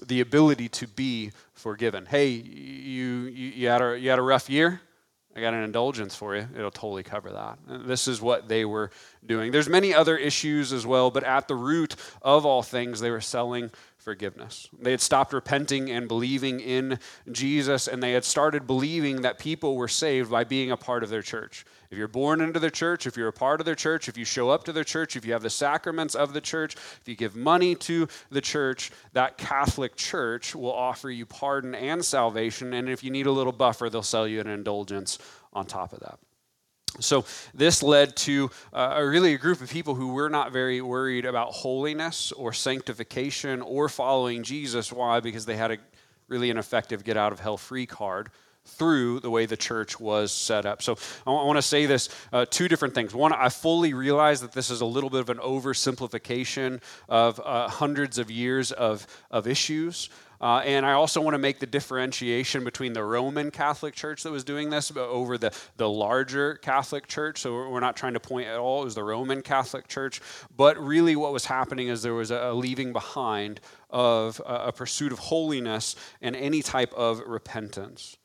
the 0.08 0.22
ability 0.22 0.70
to 0.70 0.88
be 0.88 1.32
forgiven. 1.54 2.06
Hey, 2.06 2.30
you, 2.30 3.26
you, 3.26 3.50
you, 3.52 3.68
had 3.68 3.82
a, 3.82 4.00
you 4.00 4.10
had 4.10 4.20
a 4.20 4.24
rough 4.24 4.50
year? 4.50 4.82
I 5.36 5.42
got 5.42 5.54
an 5.54 5.64
indulgence 5.64 6.16
for 6.16 6.36
you. 6.36 6.48
It'll 6.56 6.70
totally 6.70 7.02
cover 7.02 7.32
that. 7.32 7.88
This 7.88 8.08
is 8.08 8.22
what 8.22 8.48
they 8.48 8.66
were 8.66 8.92
doing. 9.26 9.52
There's 9.52 9.70
many 9.70 9.94
other 9.94 10.16
issues 10.16 10.72
as 10.72 10.86
well, 10.86 11.10
but 11.10 11.24
at 11.24 11.48
the 11.48 11.56
root 11.56 11.96
of 12.22 12.46
all 12.46 12.62
things, 12.62 13.00
they 13.00 13.10
were 13.10 13.22
selling 13.22 13.72
forgiveness. 14.04 14.70
They 14.80 14.92
had 14.92 15.02
stopped 15.02 15.34
repenting 15.34 15.90
and 15.90 16.08
believing 16.08 16.60
in 16.60 17.00
Jesus, 17.32 17.88
and 17.88 18.04
they 18.04 18.12
had 18.12 18.24
started 18.24 18.68
believing 18.68 19.22
that 19.22 19.40
people 19.40 19.76
were 19.76 19.88
saved 19.88 20.30
by 20.30 20.44
being 20.44 20.72
a 20.72 20.78
part 20.78 21.04
of 21.04 21.10
their 21.10 21.22
church. 21.22 21.66
If 21.90 21.98
you're 21.98 22.08
born 22.08 22.42
into 22.42 22.60
their 22.60 22.70
church, 22.70 23.08
if 23.08 23.16
you're 23.16 23.28
a 23.28 23.34
part 23.34 23.60
of 23.60 23.66
their 23.66 23.76
church, 23.76 24.10
if 24.10 24.18
you 24.18 24.26
show 24.26 24.50
up 24.50 24.64
to 24.66 24.74
their 24.74 24.84
church, 24.84 25.16
if 25.16 25.26
you 25.26 25.34
have 25.34 25.44
the 25.44 25.50
sacraments 25.50 26.16
of 26.16 26.34
the 26.34 26.42
church, 26.42 26.76
if 26.76 27.08
you 27.08 27.16
give 27.16 27.36
money 27.36 27.76
to 27.76 28.08
the 28.30 28.42
church, 28.42 28.92
that 29.14 29.38
Catholic 29.38 29.96
church 29.96 30.56
will 30.56 30.74
offer 30.74 31.10
you 31.10 31.26
pardon 31.26 31.76
and 31.76 32.04
salvation. 32.04 32.74
And 32.74 32.90
if 32.90 33.04
you 33.04 33.12
need 33.12 33.28
a 33.28 33.32
little 33.32 33.54
buffer, 33.54 33.90
they'll 33.90 34.04
sell 34.04 34.28
you 34.28 34.40
an 34.40 34.48
indulgence 34.48 35.20
on 35.54 35.66
top 35.66 35.94
of 35.94 36.00
that. 36.00 36.20
So, 37.00 37.26
this 37.54 37.82
led 37.82 38.16
to 38.18 38.52
uh, 38.72 39.02
really 39.04 39.34
a 39.34 39.38
group 39.38 39.62
of 39.62 39.70
people 39.70 39.96
who 39.96 40.14
were 40.14 40.30
not 40.30 40.52
very 40.52 40.80
worried 40.82 41.26
about 41.26 41.52
holiness 41.52 42.32
or 42.32 42.54
sanctification 42.54 43.62
or 43.62 43.90
following 43.90 44.44
Jesus. 44.44 44.92
Why? 44.92 45.20
Because 45.20 45.46
they 45.46 45.56
had 45.56 45.72
a 45.72 45.78
really 46.28 46.50
an 46.50 46.58
effective 46.58 47.04
get 47.04 47.18
out 47.18 47.32
of 47.32 47.40
hell 47.40 47.58
free 47.58 47.86
card 47.86 48.30
through 48.66 49.20
the 49.20 49.30
way 49.30 49.46
the 49.46 49.58
church 49.58 50.00
was 50.00 50.32
set 50.32 50.66
up. 50.66 50.82
So 50.82 50.98
I 51.28 51.32
want 51.32 51.58
to 51.58 51.62
say 51.62 51.86
this 51.86 52.10
uh, 52.32 52.46
two 52.50 52.68
different 52.68 52.96
things. 52.96 53.14
One, 53.14 53.34
I 53.34 53.50
fully 53.50 53.94
realize 53.94 54.40
that 54.42 54.54
this 54.54 54.70
is 54.70 54.82
a 54.82 54.86
little 54.86 55.10
bit 55.10 55.20
of 55.20 55.30
an 55.30 55.38
oversimplification 55.38 56.82
of 57.10 57.42
uh, 57.44 57.68
hundreds 57.68 58.20
of 58.20 58.32
years 58.32 58.72
of, 58.72 59.06
of 59.32 59.48
issues. 59.48 60.10
Uh, 60.44 60.58
and 60.66 60.86
I 60.86 60.92
also 60.92 61.22
want 61.22 61.36
to 61.36 61.38
make 61.38 61.60
the 61.60 61.66
differentiation 61.66 62.66
between 62.66 62.92
the 62.92 63.02
Roman 63.02 63.50
Catholic 63.50 63.94
Church 63.94 64.24
that 64.24 64.32
was 64.32 64.44
doing 64.44 64.70
this 64.70 64.92
over 64.94 65.38
the, 65.38 65.58
the 65.78 65.88
larger 65.88 66.56
Catholic 66.56 67.08
Church. 67.08 67.40
So 67.40 67.70
we're 67.70 67.80
not 67.80 67.96
trying 67.96 68.12
to 68.16 68.20
point 68.20 68.50
at 68.50 68.60
all, 68.60 68.82
it 68.82 68.84
was 68.84 68.96
the 68.96 69.06
Roman 69.06 69.42
Catholic 69.42 69.88
Church. 69.88 70.20
But 70.54 70.78
really, 70.78 71.16
what 71.16 71.32
was 71.32 71.46
happening 71.46 71.88
is 71.88 72.02
there 72.02 72.14
was 72.14 72.30
a, 72.30 72.52
leaving 72.52 72.92
behind 72.92 73.62
of 73.90 74.42
a, 74.46 74.66
a 74.66 74.72
pursuit 74.74 75.14
of 75.14 75.20
holiness 75.20 75.96
and 76.22 76.36
any 76.36 76.62
type 76.62 76.94
of 76.94 77.22
repentance. 77.22 78.18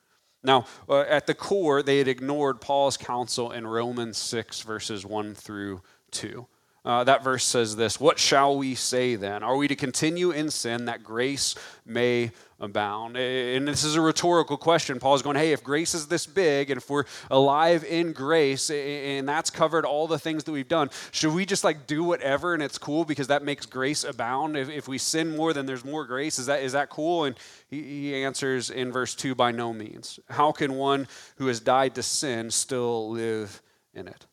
Now, 0.42 0.66
uh, 0.88 1.02
at 1.02 1.28
the 1.28 1.34
core, 1.34 1.84
they 1.84 1.98
had 1.98 2.08
ignored 2.08 2.60
Paul's 2.60 2.96
counsel 2.96 3.52
in 3.52 3.64
Romans 3.64 4.18
6, 4.18 4.62
verses 4.62 5.06
1 5.06 5.36
through 5.36 5.82
2. 6.10 6.48
Uh, 6.88 7.05
that 7.05 7.23
verse 7.23 7.44
says 7.44 7.76
this 7.76 8.00
What 8.00 8.19
shall 8.19 8.56
we 8.56 8.75
say 8.75 9.14
then? 9.14 9.43
Are 9.43 9.58
we 9.58 9.69
to 9.69 9.76
continue 9.76 10.31
in 10.31 10.50
sin 10.50 10.87
that 10.87 11.05
grace 11.05 11.55
may 11.85 12.31
abound? 12.58 13.19
And 13.19 13.69
this 13.69 13.85
is 13.85 13.94
a 13.94 14.00
rhetorical 14.00 14.56
question. 14.56 14.99
Paul's 14.99 15.20
going, 15.20 15.37
Hey, 15.37 15.52
if 15.52 15.62
grace 15.62 15.93
is 15.93 16.06
this 16.06 16.25
big, 16.25 16.70
and 16.70 16.79
if 16.79 16.88
we're 16.88 17.05
alive 17.31 17.85
in 17.85 18.14
grace, 18.14 18.70
and 18.70 19.29
that's 19.29 19.50
covered 19.50 19.85
all 19.85 20.06
the 20.06 20.19
things 20.19 20.44
that 20.44 20.52
we've 20.52 20.67
done, 20.67 20.88
should 21.11 21.35
we 21.35 21.44
just 21.44 21.62
like 21.62 21.87
do 21.87 22.05
whatever 22.05 22.55
and 22.55 22.62
it's 22.62 22.79
cool 22.79 23.05
because 23.05 23.26
that 23.26 23.44
makes 23.44 23.67
grace 23.67 24.02
abound? 24.02 24.56
If, 24.56 24.70
if 24.70 24.88
we 24.88 24.96
sin 24.96 25.37
more, 25.37 25.52
then 25.52 25.67
there's 25.67 25.85
more 25.85 26.06
grace. 26.06 26.38
Is 26.38 26.46
that, 26.46 26.62
is 26.62 26.73
that 26.73 26.88
cool? 26.88 27.25
And 27.25 27.37
he, 27.69 27.82
he 27.82 28.25
answers 28.25 28.70
in 28.70 28.93
verse 28.93 29.14
2 29.14 29.35
By 29.35 29.52
no 29.52 29.75
means. 29.75 30.19
How 30.31 30.52
can 30.52 30.73
one 30.73 31.06
who 31.37 31.49
has 31.49 31.61
died 31.61 31.94
to 31.96 32.02
sin 32.02 32.50
still 32.50 33.11
live 33.11 33.61
in 33.93 34.08
it? 34.08 34.25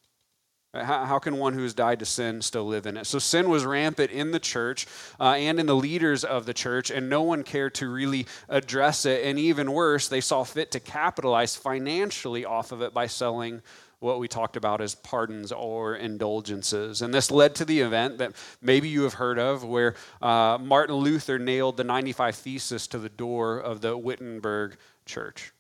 How, 0.84 1.06
how, 1.06 1.20
can 1.20 1.38
one 1.38 1.54
who 1.54 1.64
has 1.64 1.74
died 1.74 2.00
to 2.00 2.06
sin 2.06 2.42
still 2.42 2.66
live 2.66 2.86
in 2.86 2.98
it? 2.98 3.06
So 3.06 3.20
sin 3.20 3.50
was 3.50 3.66
rampant 3.66 4.12
in 4.12 4.32
the 4.32 4.40
church 4.40 4.88
uh, 5.20 5.32
and 5.34 5.60
in 5.60 5.66
the 5.66 5.76
leaders 5.76 6.24
of 6.24 6.46
the 6.46 6.54
church, 6.54 6.92
and 6.92 7.10
no 7.10 7.22
one 7.22 7.44
cared 7.44 7.76
to 7.76 7.90
really 7.90 8.28
address 8.50 9.06
it. 9.06 9.26
And 9.26 9.40
even 9.40 9.72
worse, 9.72 10.08
they 10.08 10.22
saw 10.22 10.44
fit 10.44 10.72
to 10.72 10.80
capitalize 10.80 11.56
financially 11.56 12.46
off 12.46 12.72
of 12.72 12.82
it 12.82 12.94
by 12.94 13.08
selling 13.08 13.62
what 14.00 14.20
we 14.20 14.28
talked 14.28 14.56
about 14.56 14.82
as 14.82 14.94
pardons 14.94 15.52
or 15.52 15.96
indulgences. 15.96 17.02
And 17.02 17.14
this 17.14 17.32
led 17.32 17.56
to 17.56 17.66
the 17.66 17.80
event 17.82 18.20
that 18.20 18.34
maybe 18.62 18.88
you 18.90 19.04
have 19.04 19.16
heard 19.16 19.40
of 19.40 19.64
where 19.64 19.96
uh, 20.22 20.58
Martin 20.62 20.96
Luther 20.96 21.40
nailed 21.40 21.78
the 21.78 21.84
95 21.84 22.36
Thesis 22.36 22.88
to 22.88 23.00
the 23.00 23.10
door 23.10 23.58
of 23.58 23.82
the 23.82 23.98
Wittenberg 23.98 24.78
church. 25.06 25.55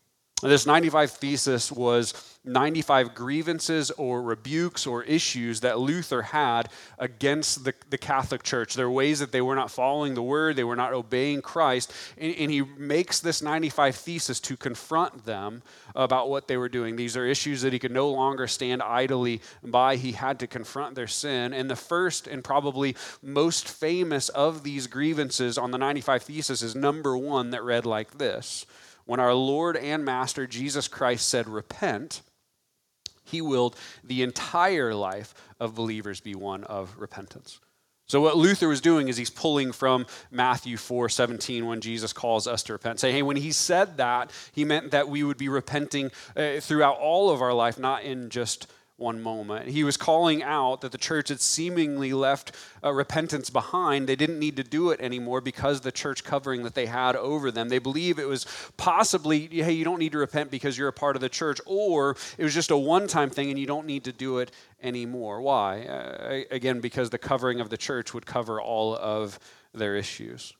This 0.45 0.67
95 0.67 1.11
Thesis 1.11 1.71
was 1.71 2.13
95 2.43 3.15
grievances 3.15 3.89
or 3.91 4.21
rebukes 4.21 4.85
or 4.85 5.01
issues 5.03 5.61
that 5.61 5.79
Luther 5.79 6.21
had 6.21 6.69
against 6.99 7.63
the, 7.63 7.73
the 7.89 7.97
Catholic 7.97 8.43
Church. 8.43 8.75
There 8.75 8.85
are 8.85 8.91
ways 8.91 9.19
that 9.19 9.31
they 9.31 9.41
were 9.41 9.55
not 9.55 9.71
following 9.71 10.13
the 10.13 10.21
word, 10.21 10.55
they 10.55 10.63
were 10.63 10.75
not 10.75 10.93
obeying 10.93 11.41
Christ. 11.41 11.91
And, 12.17 12.35
and, 12.35 12.51
he 12.51 12.61
makes 12.61 13.19
this 13.19 13.41
95 13.41 13.95
thesis 13.95 14.39
to 14.41 14.55
confront 14.55 15.25
them 15.25 15.63
about 15.95 16.29
what 16.29 16.47
they 16.47 16.57
were 16.57 16.69
doing. 16.69 16.95
These 16.95 17.17
are 17.17 17.25
issues 17.25 17.63
that 17.63 17.73
he 17.73 17.79
could 17.79 17.91
no 17.91 18.09
longer 18.09 18.45
stand 18.45 18.83
idly 18.83 19.41
by. 19.63 19.95
He 19.95 20.11
had 20.11 20.39
to 20.39 20.47
confront 20.47 20.93
their 20.93 21.07
sin. 21.07 21.53
And 21.53 21.69
the 21.69 21.75
first 21.75 22.27
and 22.27 22.43
probably 22.43 22.95
most 23.23 23.67
famous 23.67 24.29
of 24.29 24.63
these 24.63 24.85
grievances 24.85 25.57
on 25.57 25.71
the 25.71 25.79
95 25.79 26.23
thesis 26.23 26.61
is 26.61 26.75
number 26.75 27.17
one 27.17 27.49
that 27.49 27.63
read 27.63 27.85
like 27.85 28.19
this 28.19 28.67
When 29.05 29.19
our 29.19 29.33
Lord 29.33 29.77
and 29.77 30.03
Master 30.03 30.47
Jesus 30.47 30.87
Christ 30.87 31.27
said, 31.27 31.47
Repent, 31.47 32.21
he 33.23 33.41
willed 33.41 33.75
the 34.03 34.23
entire 34.23 34.93
life 34.93 35.33
of 35.59 35.75
believers 35.75 36.19
be 36.19 36.35
one 36.35 36.63
of 36.63 36.95
repentance. 36.97 37.59
So 38.07 38.21
what 38.21 38.37
Luther 38.37 38.67
was 38.67 38.81
doing 38.81 39.07
is 39.07 39.17
he's 39.17 39.31
pulling 39.31 39.71
from 39.71 40.05
Matthew 40.29 40.77
4, 40.77 41.09
17 41.09 41.65
when 41.65 41.81
Jesus 41.81 42.13
calls 42.13 42.45
us 42.45 42.61
to 42.63 42.73
repent. 42.73 42.99
Say, 42.99 43.11
hey, 43.11 43.23
when 43.23 43.37
he 43.37 43.51
said 43.51 43.97
that, 43.97 44.31
he 44.51 44.63
meant 44.63 44.91
that 44.91 45.09
we 45.09 45.23
would 45.23 45.37
be 45.37 45.49
repenting 45.49 46.11
uh, 46.35 46.59
throughout 46.59 46.97
all 46.99 47.31
of 47.31 47.41
our 47.41 47.53
life, 47.53 47.79
not 47.79 48.03
in 48.03 48.29
just 48.29 48.71
one 48.97 49.21
moment. 49.21 49.67
He 49.67 49.83
was 49.83 49.97
calling 49.97 50.41
out 50.41 50.79
that 50.81 50.93
the 50.93 50.97
church 50.97 51.27
had 51.27 51.41
seemingly 51.41 52.13
left 52.13 52.53
uh, 52.83 52.93
repentance 52.93 53.49
behind. 53.49 54.07
They 54.07 54.15
didn't 54.15 54.39
need 54.39 54.55
to 54.55 54.63
do 54.63 54.91
it 54.91 55.01
anymore 55.01 55.41
because 55.41 55.81
the 55.81 55.91
church 55.91 56.23
covering 56.23 56.63
that 56.63 56.75
they 56.75 56.85
had 56.85 57.17
over 57.17 57.51
them. 57.51 57.67
They 57.67 57.79
believe 57.79 58.19
it 58.19 58.27
was 58.27 58.45
possibly, 58.77 59.47
hey, 59.47 59.73
you 59.73 59.83
don't 59.83 59.99
need 59.99 60.13
to 60.13 60.17
repent 60.17 60.49
because 60.49 60.77
you're 60.77 60.87
a 60.87 60.93
part 60.93 61.17
of 61.17 61.21
the 61.21 61.29
church, 61.29 61.59
or 61.65 62.15
it 62.37 62.43
was 62.43 62.53
just 62.53 62.71
a 62.71 62.77
one 62.77 63.07
time 63.07 63.29
thing 63.29 63.49
and 63.49 63.59
you 63.59 63.67
don't 63.67 63.85
need 63.85 64.05
to 64.05 64.13
do 64.13 64.37
it 64.37 64.51
anymore. 64.81 65.41
Why? 65.41 65.83
Uh, 65.83 66.43
again, 66.51 66.79
because 66.79 67.09
the 67.09 67.17
covering 67.17 67.59
of 67.59 67.69
the 67.69 67.77
church 67.77 68.13
would 68.13 68.25
cover 68.25 68.61
all 68.61 68.95
of 68.95 69.39
their 69.73 69.97
issues. 69.97 70.53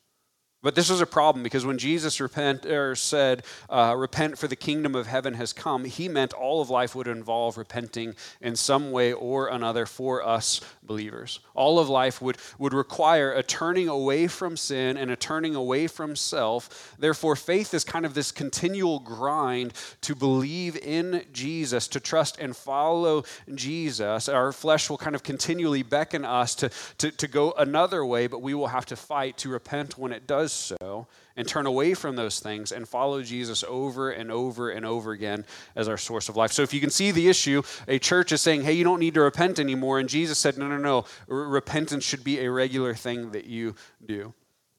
But 0.65 0.73
this 0.73 0.89
was 0.89 0.99
a 0.99 1.05
problem 1.05 1.43
because 1.43 1.63
when 1.63 1.77
Jesus 1.77 2.19
repent, 2.19 2.65
or 2.65 2.95
said, 2.95 3.43
uh, 3.69 3.93
Repent 3.95 4.35
for 4.39 4.47
the 4.47 4.55
kingdom 4.55 4.95
of 4.95 5.05
heaven 5.05 5.35
has 5.35 5.53
come, 5.53 5.85
he 5.85 6.09
meant 6.09 6.33
all 6.33 6.59
of 6.59 6.71
life 6.71 6.95
would 6.95 7.05
involve 7.05 7.55
repenting 7.55 8.15
in 8.41 8.55
some 8.55 8.91
way 8.91 9.13
or 9.13 9.45
another 9.49 9.85
for 9.85 10.25
us 10.25 10.61
believers. 10.81 11.39
All 11.53 11.77
of 11.77 11.87
life 11.87 12.19
would, 12.19 12.39
would 12.57 12.73
require 12.73 13.31
a 13.31 13.43
turning 13.43 13.89
away 13.89 14.25
from 14.25 14.57
sin 14.57 14.97
and 14.97 15.11
a 15.11 15.15
turning 15.15 15.53
away 15.53 15.85
from 15.85 16.15
self. 16.15 16.95
Therefore, 16.97 17.35
faith 17.35 17.75
is 17.75 17.83
kind 17.83 18.03
of 18.03 18.15
this 18.15 18.31
continual 18.31 18.97
grind 18.97 19.71
to 20.01 20.15
believe 20.15 20.77
in 20.77 21.25
Jesus, 21.31 21.87
to 21.89 21.99
trust 21.99 22.39
and 22.39 22.57
follow 22.57 23.23
Jesus. 23.53 24.27
Our 24.27 24.51
flesh 24.51 24.89
will 24.89 24.97
kind 24.97 25.15
of 25.15 25.21
continually 25.21 25.83
beckon 25.83 26.25
us 26.25 26.55
to, 26.55 26.71
to, 26.97 27.11
to 27.11 27.27
go 27.27 27.51
another 27.51 28.03
way, 28.03 28.25
but 28.25 28.41
we 28.41 28.55
will 28.55 28.69
have 28.69 28.87
to 28.87 28.95
fight 28.95 29.37
to 29.37 29.49
repent 29.49 29.99
when 29.99 30.11
it 30.11 30.25
does 30.25 30.54
so 30.55 31.07
and 31.35 31.47
turn 31.47 31.65
away 31.65 31.93
from 31.93 32.15
those 32.15 32.39
things 32.39 32.71
and 32.71 32.87
follow 32.87 33.21
Jesus 33.21 33.63
over 33.67 34.11
and 34.11 34.31
over 34.31 34.69
and 34.69 34.85
over 34.85 35.11
again 35.11 35.45
as 35.75 35.87
our 35.87 35.97
source 35.97 36.29
of 36.29 36.35
life. 36.35 36.51
So 36.51 36.61
if 36.61 36.73
you 36.73 36.79
can 36.79 36.89
see 36.89 37.11
the 37.11 37.27
issue, 37.27 37.61
a 37.87 37.99
church 37.99 38.31
is 38.31 38.41
saying, 38.41 38.63
hey, 38.63 38.73
you 38.73 38.83
don't 38.83 38.99
need 38.99 39.15
to 39.15 39.21
repent 39.21 39.59
anymore. 39.59 39.99
And 39.99 40.07
Jesus 40.07 40.37
said, 40.37 40.57
no, 40.57 40.67
no, 40.67 40.77
no. 40.77 41.05
repentance 41.27 42.03
should 42.03 42.23
be 42.23 42.39
a 42.39 42.49
regular 42.49 42.93
thing 42.93 43.31
that 43.31 43.45
you 43.45 43.75
do. 44.05 44.33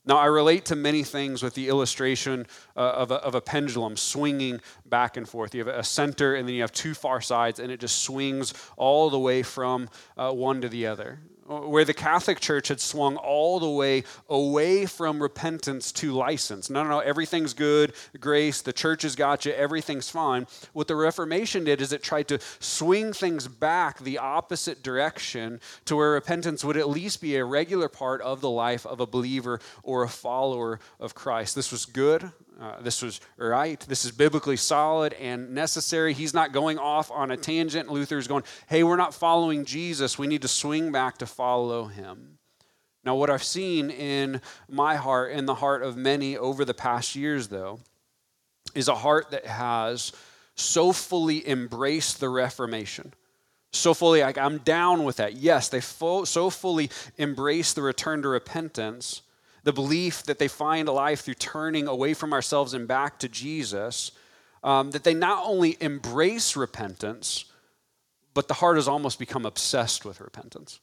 Now, 0.09 0.19
I 0.19 0.27
relate 0.27 0.65
to 0.67 0.77
many 0.77 1.03
things 1.03 1.43
with 1.43 1.55
the 1.55 1.69
illustration 1.69 2.47
uh, 2.77 2.81
of, 2.81 3.11
a, 3.11 3.17
of, 3.17 3.35
a, 3.35 3.41
pendulum 3.41 3.97
swinging 3.97 4.61
back 4.85 5.17
and 5.17 5.29
forth. 5.29 5.53
You 5.53 5.65
have 5.65 5.75
a 5.75 5.83
center, 5.83 6.37
and 6.37 6.47
then 6.47 6.55
you 6.55 6.61
have 6.61 6.71
two 6.71 6.95
far 6.95 7.21
sides, 7.21 7.59
and 7.59 7.73
it 7.73 7.81
just 7.81 8.03
swings 8.03 8.55
all 8.77 9.11
the 9.11 9.19
way 9.19 9.43
from 9.43 9.89
uh, 10.17 10.31
one 10.31 10.61
to 10.61 10.69
the 10.69 10.87
other 10.87 11.19
where 11.47 11.85
the 11.85 11.95
Catholic 11.95 12.41
Church 12.41 12.69
had 12.69 12.81
swung 12.81 13.17
all 13.17 13.61
the 13.61 13.71
way 13.71 14.05
away 14.29 14.87
from 14.87 15.23
repentance 15.23 15.93
to 15.93 16.13
license. 16.13 16.69
No, 16.71 16.83
no, 16.83 16.91
no, 16.91 16.99
everything's 17.01 17.55
good, 17.55 17.93
grace, 18.19 18.63
the 18.63 18.73
church 18.73 19.03
has 19.03 19.17
got 19.17 19.45
you, 19.45 19.53
everything's 19.53 20.11
fine. 20.11 20.47
What 20.73 20.89
the 20.89 20.97
Reformation 20.97 21.65
did 21.65 21.81
is 21.81 21.93
it 21.93 22.03
tried 22.03 22.29
to 22.29 22.39
swing 22.59 23.13
things 23.13 23.49
back 23.49 23.99
the 23.99 24.19
opposite 24.19 24.83
direction 24.83 25.61
to 25.85 25.97
where 25.97 26.13
repentance 26.13 26.65
would 26.65 26.77
at 26.77 26.89
least 26.89 27.21
be 27.21 27.37
a 27.37 27.45
regular 27.45 27.89
part 27.89 28.21
of 28.23 28.41
the 28.41 28.51
life 28.51 28.87
of 28.87 29.01
a 29.01 29.07
believer 29.07 29.61
or 29.83 30.03
a 30.03 30.09
follower 30.09 30.81
of 30.99 31.15
Christ. 31.15 31.55
This 31.55 31.71
was 31.71 31.87
good, 31.87 32.33
uh, 32.61 32.81
this 32.81 33.03
was 33.03 33.21
right. 33.37 33.79
This 33.81 34.05
is 34.05 34.13
biblically 34.13 34.57
solid 34.57 35.13
and 35.15 35.55
necessary. 35.55 36.15
He's 36.15 36.33
not 36.33 36.53
going 36.53 36.79
off 36.79 37.11
on 37.11 37.31
a 37.31 37.37
tangent. 37.37 37.91
Luther's 37.91 38.27
going, 38.27 38.45
hey, 38.67 38.83
we're 38.83 38.97
not 38.97 39.15
following 39.15 39.65
Jesus. 39.65 40.19
We 40.19 40.27
need 40.27 40.43
to 40.43 40.49
swing 40.49 40.91
back 40.91 41.19
to 41.19 41.27
follow 41.27 41.85
him. 41.85 42.39
Now, 43.05 43.15
what 43.15 43.31
I've 43.31 43.45
seen 43.45 43.91
in 43.91 44.41
my 44.69 44.97
heart, 44.97 45.33
in 45.33 45.47
the 45.47 45.55
heart 45.55 45.83
of 45.83 45.97
many 45.97 46.37
over 46.37 46.65
the 46.65 46.75
past 46.75 47.15
years, 47.15 47.49
though, 47.49 47.79
is 48.75 48.89
a 48.89 48.95
heart 48.95 49.31
that 49.31 49.47
has 49.47 50.13
so 50.55 50.93
fully 50.93 51.49
embraced 51.49 52.21
the 52.21 52.29
Reformation 52.29 53.13
so 53.77 53.95
fully 53.95 54.23
like 54.23 54.39
i'm 54.39 54.59
down 54.59 55.05
with 55.05 55.17
that 55.17 55.35
yes 55.35 55.69
they 55.69 55.81
fo- 55.81 56.25
so 56.25 56.51
fully 56.51 56.91
embrace 57.19 57.73
the 57.73 57.83
return 57.83 58.23
to 58.23 58.29
repentance 58.29 59.23
the 59.67 59.73
belief 59.73 60.23
that 60.23 60.39
they 60.39 60.47
find 60.47 60.89
life 60.89 61.23
through 61.23 61.35
turning 61.35 61.89
away 61.89 62.15
from 62.15 62.33
ourselves 62.33 62.73
and 62.73 62.87
back 62.87 63.19
to 63.19 63.29
Jesus, 63.29 64.13
um, 64.63 64.93
that 64.93 65.03
they 65.03 65.13
not 65.13 65.45
only 65.45 65.77
embrace 65.81 66.55
repentance, 66.55 67.47
but 68.33 68.47
the 68.47 68.55
heart 68.55 68.77
has 68.77 68.87
almost 68.87 69.19
become 69.19 69.45
obsessed 69.45 70.05
with 70.05 70.21
repentance. 70.21 70.79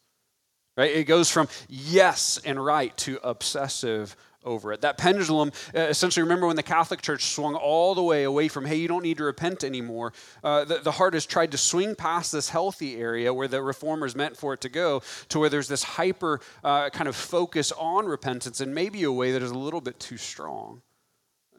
Right? 0.76 0.92
It 0.92 1.06
goes 1.06 1.32
from 1.32 1.48
yes 1.70 2.42
and 2.44 2.64
right 2.64 2.96
to 2.98 3.22
obsessive 3.24 4.18
over 4.46 4.74
it. 4.74 4.82
That 4.82 4.98
pendulum, 4.98 5.52
uh, 5.76 5.80
essentially, 5.80 6.24
remember 6.24 6.48
when 6.48 6.56
the 6.56 6.64
Catholic 6.64 7.02
Church 7.02 7.26
swung 7.26 7.56
all 7.56 7.96
the 7.96 8.04
way 8.04 8.24
away 8.24 8.48
from, 8.48 8.66
hey, 8.66 8.76
you 8.76 8.88
don't 8.88 9.04
need 9.04 9.18
to 9.18 9.24
repent 9.24 9.64
anymore, 9.64 10.14
uh, 10.44 10.66
the, 10.66 10.80
the, 10.80 10.92
heart 10.92 11.14
has 11.14 11.26
tried 11.26 11.52
to 11.52 11.58
swing 11.58 11.96
past 11.96 12.32
this 12.32 12.50
healthy 12.50 12.98
area 12.98 13.34
where 13.34 13.48
the 13.48 13.62
reformers 13.62 14.16
meant 14.16 14.38
for 14.38 14.54
it 14.54 14.62
to 14.62 14.70
go 14.70 15.02
to 15.30 15.40
where 15.40 15.50
there's 15.50 15.68
this 15.68 15.84
hyper 15.84 16.40
uh, 16.64 16.90
kind 16.90 17.08
of 17.08 17.16
focus 17.16 17.72
on 17.74 18.06
repentance 18.06 18.62
and 18.62 18.74
maybe 18.74 19.04
a 19.04 19.12
way 19.12 19.32
that 19.32 19.42
is 19.42 19.52
a 19.52 19.58
little 19.58 19.82
bit 19.82 20.00
too 20.00 20.18
strong. 20.18 20.82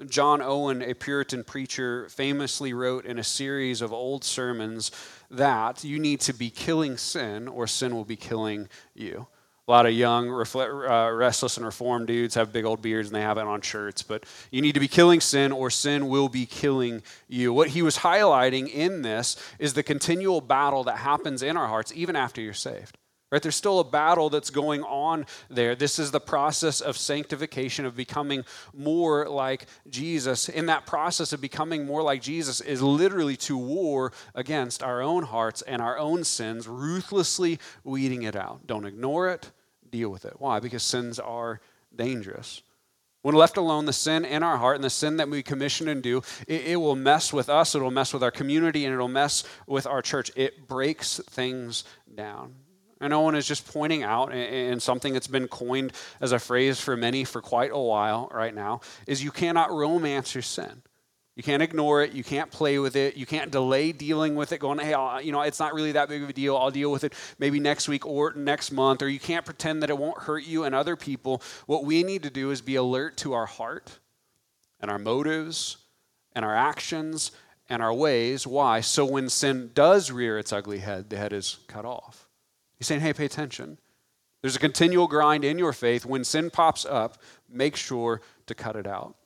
John 0.07 0.43
Owen, 0.43 0.83
a 0.83 0.95
Puritan 0.95 1.45
preacher, 1.45 2.09
famously 2.09 2.73
wrote 2.73 3.07
in 3.07 3.19
a 3.19 3.25
series 3.25 3.81
of 3.81 3.93
old 3.93 4.25
sermons 4.25 4.91
that 5.31 5.85
you 5.85 5.99
need 5.99 6.21
to 6.23 6.33
be 6.33 6.51
killing 6.51 6.97
sin 6.97 7.47
or 7.47 7.67
sin 7.67 7.95
will 7.95 8.05
be 8.05 8.17
killing 8.17 8.69
you. 8.95 9.29
A 9.67 9.71
lot 9.71 9.87
of 9.87 9.93
young, 9.95 10.29
uh, 10.29 11.11
restless, 11.11 11.57
and 11.57 11.65
reformed 11.65 12.07
dudes 12.07 12.35
have 12.35 12.53
big 12.53 12.67
old 12.67 12.83
beards 12.83 13.09
and 13.09 13.17
they 13.17 13.23
have 13.23 13.39
it 13.39 13.47
on 13.47 13.63
shirts. 13.63 14.03
But 14.03 14.25
you 14.51 14.61
need 14.61 14.75
to 14.75 14.81
be 14.81 14.89
killing 14.89 15.21
sin, 15.21 15.53
or 15.53 15.71
sin 15.71 16.09
will 16.09 16.29
be 16.29 16.45
killing 16.45 17.03
you. 17.29 17.51
What 17.53 17.69
he 17.69 17.81
was 17.81 17.99
highlighting 17.99 18.69
in 18.69 19.01
this 19.01 19.37
is 19.59 19.73
the 19.73 19.83
continual 19.83 20.43
battle 20.43 20.85
that 20.85 20.99
happens 20.99 21.43
in 21.43 21.57
our 21.57 21.67
hearts 21.67 21.93
even 21.97 22.15
after 22.15 22.43
you're 22.43 22.53
saved. 22.53 22.99
Right? 23.33 23.43
There's 23.43 23.57
still 23.57 23.81
a 23.81 23.85
battle 23.85 24.31
that's 24.31 24.51
going 24.51 24.83
on 24.85 25.27
there. 25.51 25.75
This 25.75 25.99
is 25.99 26.13
the 26.13 26.21
process 26.21 26.81
of 26.81 26.97
sanctification, 26.97 27.85
of 27.85 27.97
becoming 27.97 28.45
more 28.73 29.29
like 29.29 29.67
Jesus. 29.89 30.49
In 30.49 30.67
that 30.67 30.87
process 30.87 31.33
of 31.33 31.41
becoming 31.41 31.85
more 31.85 32.03
like 32.03 32.23
Jesus 32.23 32.61
is 32.61 32.81
literally 32.81 33.37
to 33.39 33.57
war 33.57 34.13
against 34.35 34.83
our 34.83 35.03
own 35.03 35.25
hearts 35.25 35.63
and 35.63 35.83
our 35.83 35.99
own 35.99 36.23
sins, 36.23 36.69
ruthlessly 36.69 37.59
weeding 37.83 38.23
it 38.23 38.37
out. 38.37 38.67
Don't 38.67 38.85
ignore 38.85 39.29
it, 39.29 39.51
deal 39.91 40.11
with 40.11 40.25
it. 40.25 40.35
Why? 40.39 40.61
Because 40.61 40.83
sins 40.83 41.19
are 41.19 41.61
dangerous. 41.97 42.63
When 43.23 43.35
left 43.35 43.57
alone, 43.57 43.87
the 43.87 43.93
sin 43.95 44.27
in 44.27 44.43
our 44.43 44.59
heart 44.59 44.75
and 44.75 44.85
the 44.85 44.91
sin 44.91 45.17
that 45.17 45.31
we 45.31 45.43
commission 45.43 45.89
and 45.89 46.03
do, 46.03 46.23
it, 46.47 46.67
it, 46.67 46.77
will 46.77 46.95
mess 46.95 47.33
with 47.33 47.49
us, 47.49 47.75
it 47.75 47.81
will 47.81 47.91
mess 47.91 48.13
with 48.13 48.23
our 48.23 48.31
community, 48.31 48.85
and 48.85 48.93
it'll 48.93 49.09
mess 49.09 49.45
with 49.67 49.87
our 49.87 50.03
church. 50.03 50.31
It 50.37 50.69
breaks 50.69 51.21
things 51.31 51.85
down. 52.15 52.55
And 53.01 53.13
Owen 53.13 53.35
is 53.35 53.47
just 53.47 53.67
pointing 53.67 54.03
out, 54.03 54.33
and 54.33 54.83
something 54.83 55.13
that's 55.13 55.27
been 55.27 55.49
coined 55.49 55.93
as 56.21 56.33
a 56.33 56.39
phrase 56.39 56.81
for 56.81 56.97
many 56.97 57.25
for 57.25 57.43
quite 57.43 57.71
a 57.73 57.79
while 57.79 58.31
right 58.33 58.55
now, 58.55 58.81
is 59.07 59.23
you 59.23 59.31
cannot 59.31 59.71
romance 59.73 60.35
your 60.35 60.43
sin. 60.43 60.83
You 61.37 61.43
can't 61.43 61.65
ignore 61.65 62.03
it. 62.03 62.13
You 62.13 62.23
can't 62.23 62.51
play 62.53 62.79
with 62.79 62.95
it. 62.95 63.17
You 63.17 63.27
can't 63.27 63.51
delay 63.51 63.91
dealing 63.91 64.37
with 64.37 64.53
it, 64.53 64.59
going, 64.59 64.79
hey, 64.79 64.95
I'll, 64.95 65.21
you 65.21 65.33
know, 65.33 65.41
it's 65.41 65.59
not 65.59 65.75
really 65.75 65.91
that 65.93 66.09
big 66.09 66.23
of 66.23 66.29
a 66.29 66.33
deal. 66.33 66.57
I'll 66.57 66.71
deal 66.71 66.93
with 66.93 67.03
it 67.03 67.13
maybe 67.41 67.59
next 67.59 67.89
week 67.89 68.07
or 68.07 68.33
next 68.35 68.71
month. 68.71 69.03
Or 69.03 69.09
you 69.09 69.19
can't 69.19 69.45
pretend 69.45 69.83
that 69.83 69.91
it 69.91 69.99
won't 69.99 70.19
hurt 70.19 70.45
you 70.45 70.63
and 70.63 70.75
other 70.77 70.95
people. 70.95 71.43
What 71.67 71.85
we 71.85 72.05
need 72.05 72.23
to 72.23 72.31
do 72.31 72.53
is 72.53 72.61
be 72.61 72.77
alert 72.77 73.17
to 73.19 73.33
our 73.33 73.47
heart 73.47 73.99
and 74.79 74.93
our 74.93 74.99
motives 74.99 75.79
and 76.37 76.45
our 76.45 76.55
actions 76.55 77.33
and 77.69 77.83
our 77.83 77.93
ways. 77.93 78.47
Why? 78.47 78.81
So 78.81 79.05
when 79.05 79.29
sin 79.29 79.73
does 79.75 80.13
rear 80.13 80.39
its 80.39 80.53
ugly 80.53 80.79
head, 80.79 81.11
the 81.11 81.17
head 81.17 81.33
is 81.33 81.59
cut 81.67 81.85
off. 81.85 82.29
He's 82.79 82.87
saying, 82.87 83.01
hey, 83.01 83.13
pay 83.13 83.25
attention. 83.25 83.79
There's 84.43 84.57
a 84.57 84.61
continual 84.61 85.07
grind 85.07 85.45
in 85.45 85.59
your 85.59 85.73
faith. 85.73 86.05
When 86.05 86.25
sin 86.25 86.51
pops 86.51 86.85
up, 86.85 87.19
make 87.49 87.77
sure 87.77 88.21
to 88.47 88.55
cut 88.55 88.77
it 88.77 88.87
out 88.87 89.17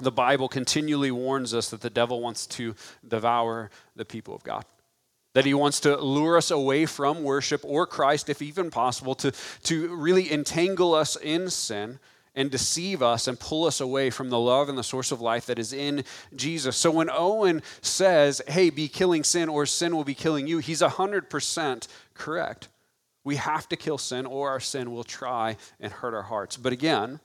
the 0.00 0.12
Bible 0.12 0.48
continually 0.48 1.10
warns 1.10 1.52
us 1.52 1.68
that 1.70 1.80
the 1.80 1.90
devil 1.90 2.20
wants 2.20 2.46
to 2.46 2.74
devour 3.06 3.70
the 3.94 4.04
people 4.04 4.34
of 4.34 4.42
God. 4.42 4.64
That 5.34 5.44
he 5.44 5.54
wants 5.54 5.80
to 5.80 5.96
lure 5.96 6.36
us 6.36 6.50
away 6.50 6.86
from 6.86 7.22
worship 7.22 7.62
or 7.64 7.86
Christ, 7.86 8.28
if 8.28 8.42
even 8.42 8.70
possible, 8.70 9.14
to, 9.16 9.32
to 9.64 9.94
really 9.94 10.32
entangle 10.32 10.94
us 10.94 11.16
in 11.16 11.50
sin 11.50 11.98
and 12.34 12.50
deceive 12.50 13.02
us 13.02 13.28
and 13.28 13.38
pull 13.38 13.66
us 13.66 13.80
away 13.80 14.10
from 14.10 14.30
the 14.30 14.38
love 14.38 14.68
and 14.68 14.78
the 14.78 14.82
source 14.82 15.12
of 15.12 15.20
life 15.20 15.46
that 15.46 15.58
is 15.58 15.72
in 15.72 16.04
Jesus. 16.34 16.76
So 16.76 16.90
when 16.90 17.10
Owen 17.10 17.62
says, 17.82 18.40
hey, 18.48 18.70
be 18.70 18.88
killing 18.88 19.22
sin 19.22 19.48
or 19.48 19.66
sin 19.66 19.94
will 19.94 20.04
be 20.04 20.14
killing 20.14 20.46
you, 20.46 20.58
he's 20.58 20.80
100% 20.80 21.88
correct. 22.14 22.68
We 23.24 23.36
have 23.36 23.68
to 23.68 23.76
kill 23.76 23.98
sin 23.98 24.26
or 24.26 24.48
our 24.48 24.60
sin 24.60 24.92
will 24.92 25.04
try 25.04 25.56
and 25.78 25.92
hurt 25.92 26.14
our 26.14 26.22
hearts. 26.22 26.56
But 26.56 26.72
again, 26.72 27.20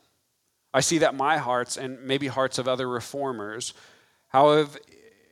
I 0.73 0.81
see 0.81 0.99
that 0.99 1.15
my 1.15 1.37
hearts 1.37 1.77
and 1.77 2.01
maybe 2.03 2.27
hearts 2.27 2.57
of 2.57 2.67
other 2.67 2.87
reformers 2.87 3.73
have, 4.27 4.77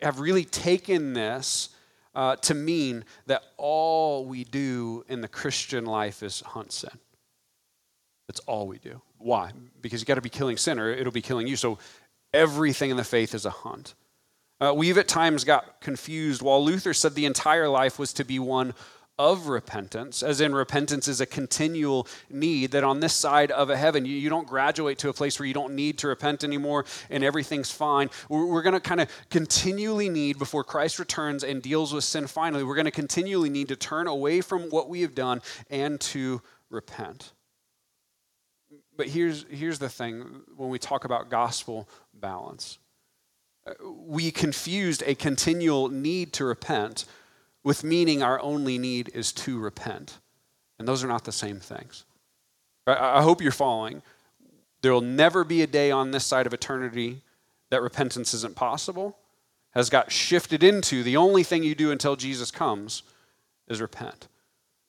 have 0.01 0.19
really 0.19 0.45
taken 0.45 1.13
this 1.13 1.69
uh, 2.15 2.37
to 2.37 2.53
mean 2.53 3.03
that 3.25 3.43
all 3.57 4.25
we 4.25 4.45
do 4.45 5.03
in 5.09 5.19
the 5.19 5.27
Christian 5.27 5.85
life 5.85 6.23
is 6.23 6.39
hunt 6.39 6.71
sin. 6.71 6.97
That's 8.27 8.39
all 8.41 8.67
we 8.67 8.79
do. 8.79 9.01
Why? 9.25 9.53
Because 9.81 10.01
you 10.01 10.05
got 10.05 10.15
to 10.15 10.21
be 10.21 10.29
killing 10.29 10.55
sin 10.55 10.77
or 10.77 10.91
it'll 10.91 11.11
be 11.11 11.19
killing 11.19 11.47
you. 11.47 11.55
So 11.55 11.79
everything 12.31 12.91
in 12.91 12.97
the 12.97 13.03
faith 13.03 13.33
is 13.33 13.43
a 13.43 13.49
hunt. 13.49 13.95
Uh, 14.61 14.71
we've 14.77 14.99
at 14.99 15.07
times 15.07 15.43
got 15.43 15.81
confused. 15.81 16.43
While 16.43 16.63
Luther 16.63 16.93
said 16.93 17.15
the 17.15 17.25
entire 17.25 17.67
life 17.67 17.97
was 17.97 18.13
to 18.13 18.23
be 18.23 18.37
one 18.37 18.75
of 19.17 19.47
repentance, 19.47 20.21
as 20.21 20.41
in 20.41 20.53
repentance 20.53 21.07
is 21.07 21.21
a 21.21 21.25
continual 21.25 22.07
need, 22.29 22.69
that 22.69 22.83
on 22.83 22.99
this 22.99 23.13
side 23.13 23.49
of 23.49 23.71
a 23.71 23.77
heaven, 23.77 24.05
you, 24.05 24.15
you 24.15 24.29
don't 24.29 24.47
graduate 24.47 24.99
to 24.99 25.09
a 25.09 25.13
place 25.13 25.39
where 25.39 25.47
you 25.47 25.55
don't 25.55 25.73
need 25.73 25.97
to 25.97 26.07
repent 26.07 26.43
anymore 26.43 26.85
and 27.09 27.23
everything's 27.23 27.71
fine. 27.71 28.11
We're, 28.29 28.45
we're 28.45 28.61
going 28.61 28.73
to 28.73 28.79
kind 28.79 29.01
of 29.01 29.09
continually 29.31 30.07
need, 30.07 30.37
before 30.37 30.63
Christ 30.63 30.99
returns 30.99 31.43
and 31.43 31.63
deals 31.63 31.91
with 31.91 32.03
sin 32.03 32.27
finally, 32.27 32.63
we're 32.63 32.75
going 32.75 32.85
to 32.85 32.91
continually 32.91 33.49
need 33.49 33.69
to 33.69 33.75
turn 33.75 34.05
away 34.05 34.41
from 34.41 34.69
what 34.69 34.87
we 34.87 35.01
have 35.01 35.15
done 35.15 35.41
and 35.71 35.99
to 36.01 36.43
repent. 36.69 37.31
But 38.97 39.07
here's, 39.07 39.45
here's 39.49 39.79
the 39.79 39.89
thing 39.89 40.41
when 40.55 40.69
we 40.69 40.79
talk 40.79 41.05
about 41.05 41.29
gospel 41.29 41.87
balance 42.13 42.79
uh, 43.67 43.73
we 43.89 44.31
confused 44.31 45.03
a 45.05 45.15
continual 45.15 45.89
need 45.89 46.33
to 46.33 46.45
repent 46.45 47.05
with 47.63 47.83
meaning 47.83 48.21
our 48.21 48.39
only 48.41 48.77
need 48.77 49.09
is 49.13 49.31
to 49.31 49.59
repent. 49.59 50.19
And 50.77 50.87
those 50.87 51.03
are 51.03 51.07
not 51.07 51.23
the 51.23 51.31
same 51.31 51.59
things. 51.59 52.05
I 52.85 53.23
hope 53.23 53.41
you're 53.41 53.51
following. 53.51 54.03
There 54.81 54.93
will 54.93 55.01
never 55.01 55.43
be 55.43 55.63
a 55.63 55.67
day 55.67 55.89
on 55.89 56.11
this 56.11 56.25
side 56.25 56.45
of 56.45 56.53
eternity 56.53 57.21
that 57.71 57.81
repentance 57.81 58.35
isn't 58.35 58.55
possible, 58.55 59.17
has 59.71 59.89
got 59.89 60.11
shifted 60.11 60.61
into 60.61 61.01
the 61.01 61.17
only 61.17 61.41
thing 61.41 61.63
you 61.63 61.73
do 61.73 61.89
until 61.89 62.15
Jesus 62.15 62.51
comes 62.51 63.01
is 63.67 63.81
repent. 63.81 64.27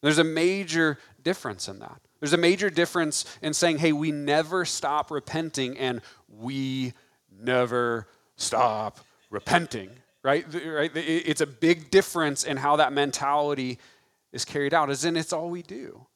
There's 0.02 0.18
a 0.18 0.24
major 0.24 0.98
difference 1.22 1.68
in 1.68 1.78
that. 1.78 2.02
There's 2.20 2.32
a 2.32 2.38
major 2.38 2.70
difference 2.70 3.24
in 3.42 3.52
saying, 3.52 3.78
hey, 3.78 3.92
we 3.92 4.10
never 4.10 4.64
stop 4.64 5.10
repenting 5.10 5.76
and 5.78 6.00
we 6.28 6.94
never 7.30 8.08
stop 8.36 9.00
repenting, 9.30 9.90
right? 10.22 10.46
right? 10.66 10.90
It's 10.94 11.40
a 11.40 11.46
big 11.46 11.90
difference 11.90 12.44
in 12.44 12.56
how 12.56 12.76
that 12.76 12.92
mentality 12.92 13.78
is 14.32 14.44
carried 14.44 14.74
out, 14.74 14.90
as 14.90 15.04
in 15.04 15.16
it's 15.16 15.32
all 15.32 15.50
we 15.50 15.62
do. 15.62 16.06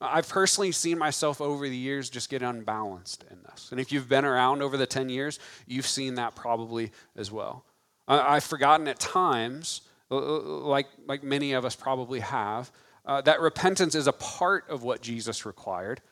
I've 0.00 0.28
personally 0.28 0.70
seen 0.70 0.96
myself 0.96 1.40
over 1.40 1.68
the 1.68 1.76
years 1.76 2.08
just 2.08 2.30
get 2.30 2.42
unbalanced 2.42 3.24
in 3.30 3.38
this. 3.42 3.72
And 3.72 3.80
if 3.80 3.90
you've 3.90 4.08
been 4.08 4.24
around 4.24 4.62
over 4.62 4.76
the 4.76 4.86
10 4.86 5.08
years, 5.08 5.40
you've 5.66 5.86
seen 5.86 6.14
that 6.14 6.36
probably 6.36 6.92
as 7.16 7.32
well. 7.32 7.64
I've 8.06 8.44
forgotten 8.44 8.86
at 8.86 9.00
times, 9.00 9.82
like, 10.08 10.86
like 11.06 11.24
many 11.24 11.52
of 11.52 11.64
us 11.64 11.74
probably 11.74 12.20
have, 12.20 12.70
uh, 13.08 13.22
that 13.22 13.40
repentance 13.40 13.94
is 13.94 14.06
a 14.06 14.12
part 14.12 14.68
of 14.68 14.82
what 14.82 15.00
Jesus 15.00 15.46
required, 15.46 16.02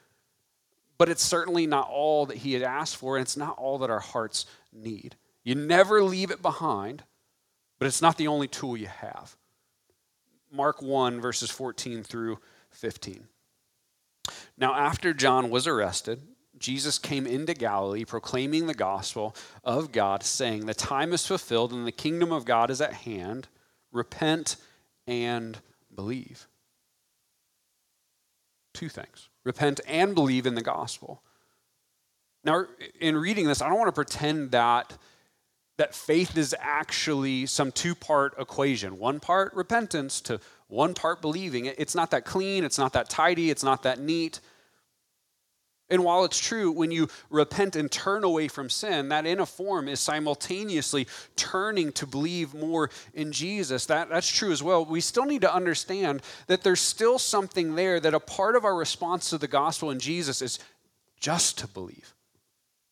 but 0.96 1.10
it's 1.10 1.22
certainly 1.22 1.66
not 1.66 1.88
all 1.90 2.24
that 2.26 2.38
he 2.38 2.54
had 2.54 2.62
asked 2.62 2.96
for, 2.96 3.16
and 3.16 3.22
it's 3.22 3.36
not 3.36 3.58
all 3.58 3.78
that 3.78 3.90
our 3.90 4.00
hearts 4.00 4.46
need. 4.72 5.14
You 5.44 5.54
never 5.54 6.02
leave 6.02 6.30
it 6.30 6.40
behind, 6.40 7.04
but 7.78 7.86
it's 7.86 8.00
not 8.00 8.16
the 8.16 8.28
only 8.28 8.48
tool 8.48 8.78
you 8.78 8.86
have. 8.86 9.36
Mark 10.50 10.80
1, 10.80 11.20
verses 11.20 11.50
14 11.50 12.02
through 12.02 12.38
15. 12.70 13.28
Now, 14.56 14.74
after 14.74 15.12
John 15.12 15.50
was 15.50 15.66
arrested, 15.66 16.22
Jesus 16.58 16.98
came 16.98 17.26
into 17.26 17.52
Galilee 17.52 18.06
proclaiming 18.06 18.66
the 18.66 18.74
gospel 18.74 19.36
of 19.62 19.92
God, 19.92 20.22
saying, 20.22 20.64
The 20.64 20.72
time 20.72 21.12
is 21.12 21.26
fulfilled 21.26 21.72
and 21.72 21.86
the 21.86 21.92
kingdom 21.92 22.32
of 22.32 22.46
God 22.46 22.70
is 22.70 22.80
at 22.80 22.94
hand. 22.94 23.48
Repent 23.92 24.56
and 25.06 25.58
believe. 25.94 26.48
Two 28.76 28.88
things 28.90 29.30
repent 29.42 29.80
and 29.86 30.14
believe 30.14 30.44
in 30.44 30.54
the 30.54 30.62
gospel. 30.62 31.22
Now, 32.44 32.66
in 33.00 33.16
reading 33.16 33.46
this, 33.46 33.62
I 33.62 33.68
don't 33.68 33.78
want 33.78 33.88
to 33.88 33.92
pretend 33.92 34.50
that 34.50 34.98
that 35.78 35.94
faith 35.94 36.36
is 36.36 36.54
actually 36.58 37.46
some 37.46 37.72
two 37.72 37.94
part 37.94 38.34
equation 38.38 38.98
one 38.98 39.18
part 39.18 39.54
repentance 39.54 40.20
to 40.22 40.40
one 40.68 40.92
part 40.92 41.22
believing. 41.22 41.64
It's 41.64 41.94
not 41.94 42.10
that 42.10 42.26
clean, 42.26 42.64
it's 42.64 42.78
not 42.78 42.92
that 42.92 43.08
tidy, 43.08 43.50
it's 43.50 43.64
not 43.64 43.82
that 43.84 43.98
neat. 43.98 44.40
And 45.88 46.02
while 46.02 46.24
it's 46.24 46.38
true, 46.38 46.72
when 46.72 46.90
you 46.90 47.08
repent 47.30 47.76
and 47.76 47.90
turn 47.90 48.24
away 48.24 48.48
from 48.48 48.68
sin, 48.68 49.08
that 49.10 49.24
in 49.24 49.38
a 49.38 49.46
form 49.46 49.86
is 49.86 50.00
simultaneously 50.00 51.06
turning 51.36 51.92
to 51.92 52.06
believe 52.06 52.54
more 52.54 52.90
in 53.14 53.30
Jesus. 53.30 53.86
That, 53.86 54.08
that's 54.08 54.30
true 54.30 54.50
as 54.50 54.64
well. 54.64 54.84
We 54.84 55.00
still 55.00 55.26
need 55.26 55.42
to 55.42 55.54
understand 55.54 56.22
that 56.48 56.64
there's 56.64 56.80
still 56.80 57.20
something 57.20 57.76
there, 57.76 58.00
that 58.00 58.14
a 58.14 58.20
part 58.20 58.56
of 58.56 58.64
our 58.64 58.74
response 58.74 59.30
to 59.30 59.38
the 59.38 59.46
gospel 59.46 59.90
in 59.90 60.00
Jesus 60.00 60.42
is 60.42 60.58
just 61.20 61.58
to 61.58 61.68
believe. 61.68 62.14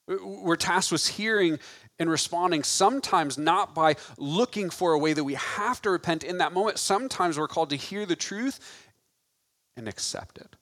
We're 0.07 0.57
tasked 0.57 0.93
with 0.93 1.07
hearing 1.07 1.59
and 1.99 2.11
responding, 2.11 2.63
sometimes 2.63 3.39
not 3.39 3.75
by 3.75 3.97
looking 4.19 4.71
for 4.71 4.93
a 4.93 4.99
way 4.99 5.15
that 5.15 5.25
we 5.25 5.35
have 5.35 5.83
to 5.83 5.91
repent 5.91 6.23
in 6.23 6.39
that 6.39 6.53
moment. 6.53 6.79
Sometimes 6.79 7.39
we're 7.39 7.49
called 7.49 7.71
to 7.71 7.77
hear 7.77 8.07
the 8.07 8.17
truth 8.17 8.61
and 9.77 9.89
accept 9.89 10.39
it 10.39 10.57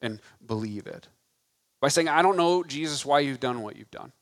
and 0.00 0.20
believe 0.46 0.86
it. 0.86 1.08
By 1.82 1.88
saying, 1.88 2.08
I 2.08 2.22
don't 2.22 2.36
know, 2.36 2.62
Jesus, 2.62 3.04
why 3.04 3.20
you've 3.20 3.40
done 3.40 3.60
what 3.60 3.74
you've 3.74 3.90
done. 3.90 4.12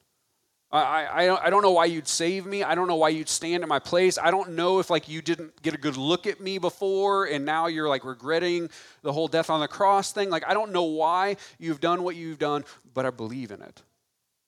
I, 0.73 1.27
I, 1.27 1.47
I 1.47 1.51
don't 1.51 1.61
know 1.61 1.73
why 1.73 1.85
you'd 1.85 2.09
save 2.09 2.47
me. 2.47 2.63
I 2.63 2.75
don't 2.75 2.89
know 2.89 2.97
why 2.97 3.11
you'd 3.11 3.29
stand 3.29 3.63
in 3.63 3.69
my 3.69 3.79
place. 3.79 4.17
I 4.17 4.31
don't 4.31 4.53
know 4.53 4.79
if 4.79 4.89
like 4.89 5.11
you 5.11 5.21
didn't 5.21 5.61
get 5.61 5.75
a 5.75 5.77
good 5.77 5.99
look 5.99 6.27
at 6.27 6.41
me 6.41 6.57
before 6.57 7.27
and 7.27 7.45
now 7.45 7.67
you're 7.67 7.89
like 7.89 8.03
regretting 8.03 8.71
the 9.03 9.13
whole 9.13 9.29
death 9.29 9.51
on 9.51 9.61
the 9.61 9.69
cross 9.69 10.11
thing. 10.11 10.31
Like 10.31 10.45
I 10.49 10.55
don't 10.55 10.73
know 10.73 10.85
why 10.85 11.37
you've 11.59 11.81
done 11.81 12.03
what 12.03 12.17
you've 12.17 12.39
done, 12.39 12.65
but 12.95 13.05
I 13.05 13.11
believe 13.11 13.51
in 13.51 13.61
it. 13.61 13.83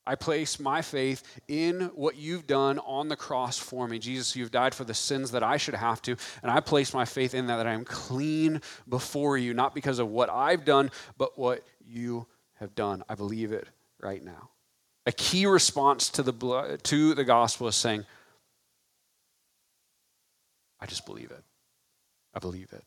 I 0.07 0.15
place 0.15 0.59
my 0.59 0.81
faith 0.81 1.23
in 1.49 1.91
what 1.95 2.17
you've 2.17 2.47
done 2.47 2.79
on 2.79 3.09
the 3.09 3.17
cross 3.17 3.59
for 3.59 3.87
me. 3.87 3.99
Jesus, 3.99 4.35
you've 4.35 4.51
died 4.51 4.75
for 4.75 4.85
the 4.85 4.95
sins 4.95 5.33
that 5.33 5.43
I 5.43 5.59
should 5.59 5.75
have 5.75 6.01
to, 6.03 6.17
and 6.43 6.51
I 6.51 6.61
place 6.61 6.95
my 6.95 7.05
faith 7.05 7.35
in 7.35 7.47
that, 7.49 7.59
that 7.59 7.67
I 7.69 7.73
am 7.73 7.85
clean 7.85 8.63
before 8.89 9.37
you, 9.37 9.55
not 9.55 9.75
because 9.75 9.99
of 9.99 10.09
what 10.09 10.31
I've 10.31 10.65
done, 10.65 10.91
but 11.19 11.39
what 11.39 11.65
you 11.87 12.27
have 12.63 12.75
done. 12.75 13.03
I 13.09 13.15
believe 13.15 13.53
it 13.53 13.69
right 14.01 14.25
now. 14.25 14.51
A 15.05 15.13
key 15.13 15.47
response 15.47 16.09
to 16.11 16.23
the, 16.23 16.33
blood, 16.33 16.83
to 16.85 17.15
the 17.15 17.25
gospel 17.25 17.69
is 17.69 17.77
saying, 17.77 18.07
I 20.81 20.87
just 20.87 21.05
believe 21.05 21.31
it. 21.31 21.45
I 22.35 22.39
believe 22.39 22.73
it. 22.73 22.85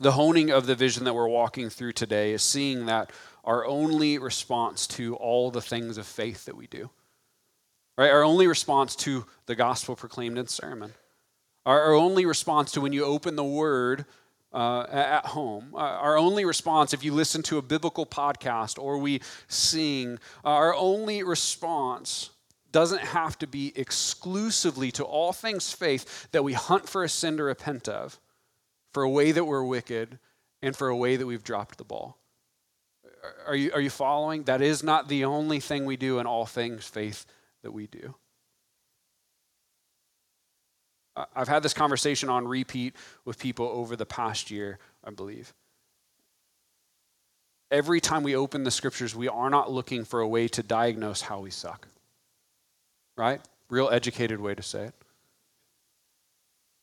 The 0.00 0.12
honing 0.12 0.50
of 0.50 0.66
the 0.66 0.74
vision 0.74 1.04
that 1.04 1.14
we're 1.14 1.28
walking 1.28 1.70
through 1.70 1.92
today 1.92 2.32
is 2.32 2.42
seeing 2.42 2.86
that 2.86 3.10
our 3.44 3.66
only 3.66 4.18
response 4.18 4.86
to 4.88 5.16
all 5.16 5.50
the 5.50 5.60
things 5.60 5.98
of 5.98 6.06
faith 6.06 6.44
that 6.44 6.56
we 6.56 6.68
do. 6.68 6.90
Right? 7.98 8.10
Our 8.10 8.22
only 8.22 8.46
response 8.46 8.96
to 8.96 9.26
the 9.46 9.54
gospel 9.54 9.96
proclaimed 9.96 10.38
in 10.38 10.46
sermon. 10.46 10.94
Our, 11.66 11.80
our 11.82 11.94
only 11.94 12.26
response 12.26 12.72
to 12.72 12.80
when 12.80 12.92
you 12.92 13.04
open 13.04 13.36
the 13.36 13.44
word 13.44 14.06
uh, 14.52 14.86
at 14.90 15.26
home. 15.26 15.70
Uh, 15.74 15.78
our 15.78 16.18
only 16.18 16.44
response, 16.44 16.92
if 16.92 17.04
you 17.04 17.12
listen 17.12 17.42
to 17.44 17.58
a 17.58 17.62
biblical 17.62 18.06
podcast 18.06 18.78
or 18.78 18.98
we 18.98 19.20
sing, 19.48 20.18
uh, 20.44 20.48
our 20.48 20.74
only 20.74 21.22
response 21.22 22.30
doesn't 22.70 23.02
have 23.02 23.38
to 23.38 23.46
be 23.46 23.72
exclusively 23.76 24.90
to 24.90 25.04
all 25.04 25.32
things 25.32 25.72
faith 25.72 26.28
that 26.32 26.42
we 26.42 26.54
hunt 26.54 26.88
for 26.88 27.04
a 27.04 27.08
sin 27.08 27.36
to 27.36 27.42
repent 27.42 27.88
of, 27.88 28.18
for 28.92 29.02
a 29.02 29.10
way 29.10 29.32
that 29.32 29.44
we're 29.44 29.64
wicked, 29.64 30.18
and 30.62 30.76
for 30.76 30.88
a 30.88 30.96
way 30.96 31.16
that 31.16 31.26
we've 31.26 31.44
dropped 31.44 31.76
the 31.76 31.84
ball. 31.84 32.18
Are 33.46 33.56
you, 33.56 33.72
are 33.72 33.80
you 33.80 33.90
following? 33.90 34.44
That 34.44 34.62
is 34.62 34.82
not 34.82 35.08
the 35.08 35.24
only 35.24 35.60
thing 35.60 35.84
we 35.84 35.96
do 35.96 36.18
in 36.18 36.26
all 36.26 36.46
things 36.46 36.86
faith 36.86 37.26
that 37.62 37.72
we 37.72 37.86
do. 37.86 38.14
I've 41.14 41.48
had 41.48 41.62
this 41.62 41.74
conversation 41.74 42.28
on 42.28 42.48
repeat 42.48 42.96
with 43.24 43.38
people 43.38 43.66
over 43.66 43.96
the 43.96 44.06
past 44.06 44.50
year, 44.50 44.78
I 45.04 45.10
believe. 45.10 45.52
Every 47.70 48.00
time 48.00 48.22
we 48.22 48.36
open 48.36 48.64
the 48.64 48.70
scriptures, 48.70 49.14
we 49.14 49.28
are 49.28 49.50
not 49.50 49.70
looking 49.70 50.04
for 50.04 50.20
a 50.20 50.28
way 50.28 50.48
to 50.48 50.62
diagnose 50.62 51.22
how 51.22 51.40
we 51.40 51.50
suck. 51.50 51.88
Right? 53.16 53.40
Real 53.68 53.90
educated 53.90 54.40
way 54.40 54.54
to 54.54 54.62
say 54.62 54.84
it. 54.84 54.94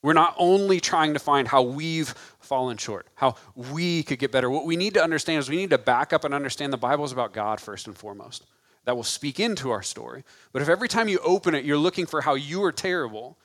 We're 0.02 0.14
not 0.14 0.34
only 0.38 0.80
trying 0.80 1.14
to 1.14 1.20
find 1.20 1.48
how 1.48 1.62
we've 1.62 2.10
fallen 2.40 2.78
short, 2.78 3.08
how 3.16 3.36
we 3.56 4.04
could 4.04 4.20
get 4.20 4.32
better. 4.32 4.50
What 4.50 4.66
we 4.66 4.78
need 4.78 4.94
to 4.94 5.04
understand 5.04 5.40
is 5.40 5.50
we 5.50 5.58
need 5.58 5.72
to 5.72 5.78
back 5.78 6.14
up 6.14 6.24
and 6.24 6.34
understand 6.34 6.72
the 6.72 6.78
Bible 6.78 7.04
is 7.04 7.12
about 7.12 7.34
God 7.34 7.60
first 7.60 7.88
and 7.88 7.98
foremost. 7.98 8.46
That 8.86 8.96
will 8.96 9.04
speak 9.04 9.40
into 9.40 9.72
our 9.72 9.84
story. 9.84 10.24
But 10.54 10.62
if 10.62 10.70
every 10.70 10.88
time 10.88 11.10
you 11.10 11.20
open 11.20 11.54
it, 11.54 11.66
you're 11.66 11.78
looking 11.78 12.06
for 12.06 12.22
how 12.22 12.36
you 12.36 12.64
are 12.64 12.72
terrible, 12.72 13.38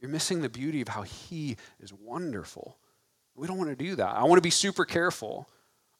you're 0.00 0.10
missing 0.10 0.42
the 0.42 0.48
beauty 0.48 0.80
of 0.80 0.88
how 0.88 1.02
He 1.02 1.56
is 1.80 1.92
wonderful. 1.92 2.76
We 3.34 3.46
don't 3.46 3.58
want 3.58 3.70
to 3.70 3.76
do 3.76 3.96
that. 3.96 4.16
I 4.16 4.24
want 4.24 4.38
to 4.38 4.42
be 4.42 4.50
super 4.50 4.84
careful. 4.84 5.48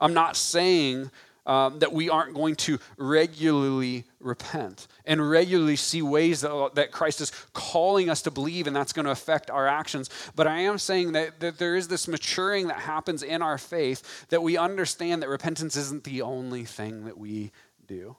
I'm 0.01 0.15
not 0.15 0.37
saying 0.37 1.11
um, 1.49 1.79
that 1.79 1.93
we 1.93 2.11
aren't 2.11 2.35
going 2.35 2.57
to 2.57 2.79
regularly 2.99 4.05
repent 4.21 4.87
and 5.07 5.29
regularly 5.29 5.77
see 5.77 6.03
ways 6.03 6.43
that, 6.43 6.73
that 6.75 6.93
Christ 6.93 7.23
is 7.23 7.33
calling 7.55 8.11
us 8.11 8.23
to 8.23 8.31
believe, 8.31 8.67
and 8.67 8.77
that's 8.77 8.93
going 8.93 9.07
to 9.07 9.11
affect 9.11 9.51
our 9.51 9.67
actions. 9.67 10.11
But 10.37 10.47
I 10.47 10.61
am 10.61 10.79
saying 10.79 11.13
that, 11.13 11.41
that 11.41 11.59
there 11.59 11.75
is 11.75 11.89
this 11.89 12.07
maturing 12.07 12.69
that 12.69 12.81
happens 12.81 13.23
in 13.23 13.41
our 13.41 13.57
faith 13.57 14.27
that 14.29 14.43
we 14.43 14.59
understand 14.59 15.23
that 15.23 15.29
repentance 15.29 15.75
isn't 15.75 16.05
the 16.05 16.21
only 16.23 16.65
thing 16.65 17.07
that 17.07 17.17
we 17.17 17.51
do. 17.87 18.15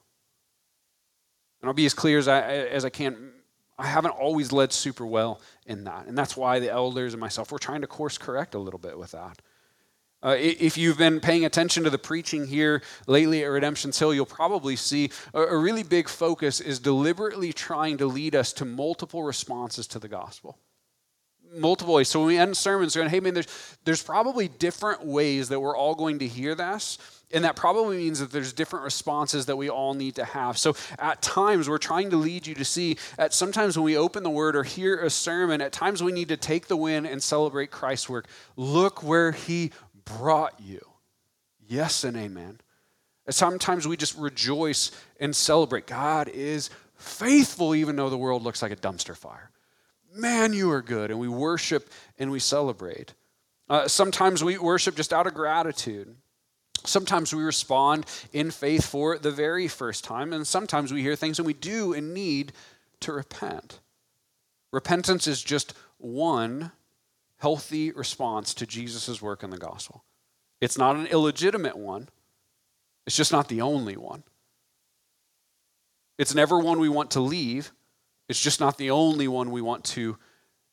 And 1.62 1.70
I'll 1.70 1.76
be 1.76 1.86
as 1.86 1.94
clear 1.94 2.18
as 2.18 2.28
I, 2.28 2.42
as 2.42 2.84
I 2.84 2.90
can. 2.90 3.32
I 3.80 3.88
haven't 3.88 4.12
always 4.12 4.52
led 4.52 4.74
super 4.74 5.06
well 5.06 5.40
in 5.66 5.86
that. 5.86 6.06
And 6.08 6.18
that's 6.18 6.36
why 6.36 6.60
the 6.60 6.70
elders 6.70 7.14
and 7.14 7.22
myself, 7.22 7.52
we're 7.52 7.60
trying 7.60 7.82
to 7.82 7.88
course 7.88 8.18
correct 8.18 8.54
a 8.54 8.60
little 8.60 8.80
bit 8.80 9.00
with 9.00 9.12
that. 9.12 9.42
Uh, 10.22 10.36
if 10.38 10.78
you've 10.78 10.98
been 10.98 11.22
paying 11.22 11.46
attention 11.46 11.86
to 11.86 11.90
the 11.90 11.98
preaching 11.98 12.46
here 12.46 12.82
lately 13.08 13.42
at 13.42 13.48
Redemption's 13.48 13.98
Hill, 13.98 14.14
you'll 14.14 14.26
probably 14.26 14.76
see 14.76 15.12
a, 15.34 15.42
a 15.44 15.58
really 15.58 15.84
big 15.84 16.10
focus 16.10 16.60
is 16.60 16.78
deliberately 16.78 17.54
trying 17.54 17.98
to 18.00 18.06
lead 18.06 18.36
us 18.36 18.52
to 18.54 18.66
multiple 18.66 19.24
responses 19.24 19.88
to 19.88 20.00
the 20.00 20.10
gospel. 20.10 20.58
Multiple 21.56 21.96
ways. 21.96 22.10
So 22.10 22.20
when 22.20 22.28
we 22.28 22.38
end 22.38 22.56
sermons, 22.56 22.96
going, 22.96 23.10
hey 23.10 23.20
man, 23.20 23.34
there's, 23.34 23.48
there's 23.84 24.04
probably 24.04 24.48
different 24.48 25.06
ways 25.06 25.50
that 25.50 25.60
we're 25.60 25.76
all 25.76 25.96
going 25.96 26.20
to 26.20 26.28
hear 26.28 26.54
this. 26.56 26.98
And 27.32 27.44
that 27.44 27.56
probably 27.56 27.98
means 27.98 28.20
that 28.20 28.32
there's 28.32 28.54
different 28.54 28.86
responses 28.86 29.46
that 29.46 29.56
we 29.56 29.70
all 29.70 29.94
need 29.94 30.16
to 30.16 30.26
have. 30.26 30.58
So 30.58 30.76
at 30.98 31.22
times, 31.22 31.70
we're 31.70 31.78
trying 31.78 32.10
to 32.10 32.18
lead 32.18 32.48
you 32.48 32.56
to 32.56 32.66
see, 32.66 32.98
at 33.20 33.34
sometimes 33.34 33.78
when 33.78 33.84
we 33.84 33.98
open 33.98 34.24
the 34.24 34.32
word 34.32 34.56
or 34.56 34.64
hear 34.64 35.00
a 35.00 35.12
sermon, 35.12 35.62
at 35.62 35.72
times 35.72 36.02
we 36.02 36.12
need 36.12 36.30
to 36.30 36.38
take 36.38 36.68
the 36.68 36.76
win 36.76 37.06
and 37.06 37.22
celebrate 37.22 37.70
Christ's 37.70 38.10
work. 38.10 38.28
Look 38.56 39.04
where 39.04 39.32
he 39.32 39.72
brought 40.06 40.60
you. 40.60 40.82
Yes 41.68 42.04
and 42.04 42.18
amen. 42.18 42.60
And 43.28 43.36
sometimes 43.36 43.88
we 43.88 43.96
just 43.96 44.18
rejoice 44.18 44.92
and 45.20 45.36
celebrate. 45.36 45.86
God 45.86 46.30
is 46.30 46.72
faithful, 46.96 47.76
even 47.76 47.96
though 47.96 48.10
the 48.10 48.18
world 48.18 48.42
looks 48.42 48.64
like 48.64 48.72
a 48.72 48.76
dumpster 48.76 49.16
fire. 49.16 49.52
Man, 50.16 50.54
you 50.54 50.72
are 50.72 50.82
good. 50.82 51.12
And 51.12 51.20
we 51.20 51.28
worship 51.28 51.90
and 52.18 52.32
we 52.32 52.40
celebrate. 52.40 53.14
Uh, 53.70 53.88
sometimes 53.88 54.44
we 54.44 54.58
worship 54.58 54.96
just 54.96 55.14
out 55.14 55.28
of 55.28 55.34
gratitude. 55.34 56.16
Sometimes 56.86 57.34
we 57.34 57.44
respond 57.44 58.06
in 58.34 58.52
faith 58.52 58.86
for 58.86 59.18
the 59.18 59.32
very 59.32 59.68
first 59.68 60.04
time, 60.04 60.32
and 60.32 60.48
sometimes 60.48 60.94
we 60.94 61.02
hear 61.02 61.16
things 61.16 61.38
and 61.38 61.46
we 61.46 61.54
do 61.54 61.94
and 61.94 62.14
need 62.14 62.54
to 63.02 63.12
repent. 63.12 63.80
Repentance 64.72 65.28
is 65.28 65.42
just 65.44 65.74
one 65.98 66.72
healthy 67.38 67.92
response 67.92 68.54
to 68.54 68.66
Jesus' 68.66 69.22
work 69.22 69.44
in 69.44 69.50
the 69.50 69.58
gospel. 69.58 70.04
It's 70.62 70.78
not 70.78 70.96
an 70.96 71.08
illegitimate 71.08 71.78
one, 71.78 72.10
it's 73.06 73.18
just 73.18 73.32
not 73.32 73.50
the 73.50 73.62
only 73.62 73.98
one. 73.98 74.24
It's 76.18 76.36
never 76.36 76.60
one 76.60 76.80
we 76.80 76.90
want 76.90 77.12
to 77.12 77.22
leave, 77.22 77.72
it's 78.30 78.42
just 78.42 78.60
not 78.60 78.78
the 78.78 78.92
only 78.92 79.28
one 79.28 79.52
we 79.52 79.62
want 79.62 79.84
to 79.86 80.18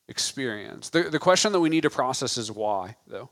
experience. 0.07 0.89
The, 0.89 1.03
the 1.03 1.19
question 1.19 1.51
that 1.51 1.59
we 1.59 1.69
need 1.69 1.81
to 1.81 1.89
process 1.89 2.37
is 2.37 2.51
why, 2.51 2.95
though. 3.07 3.29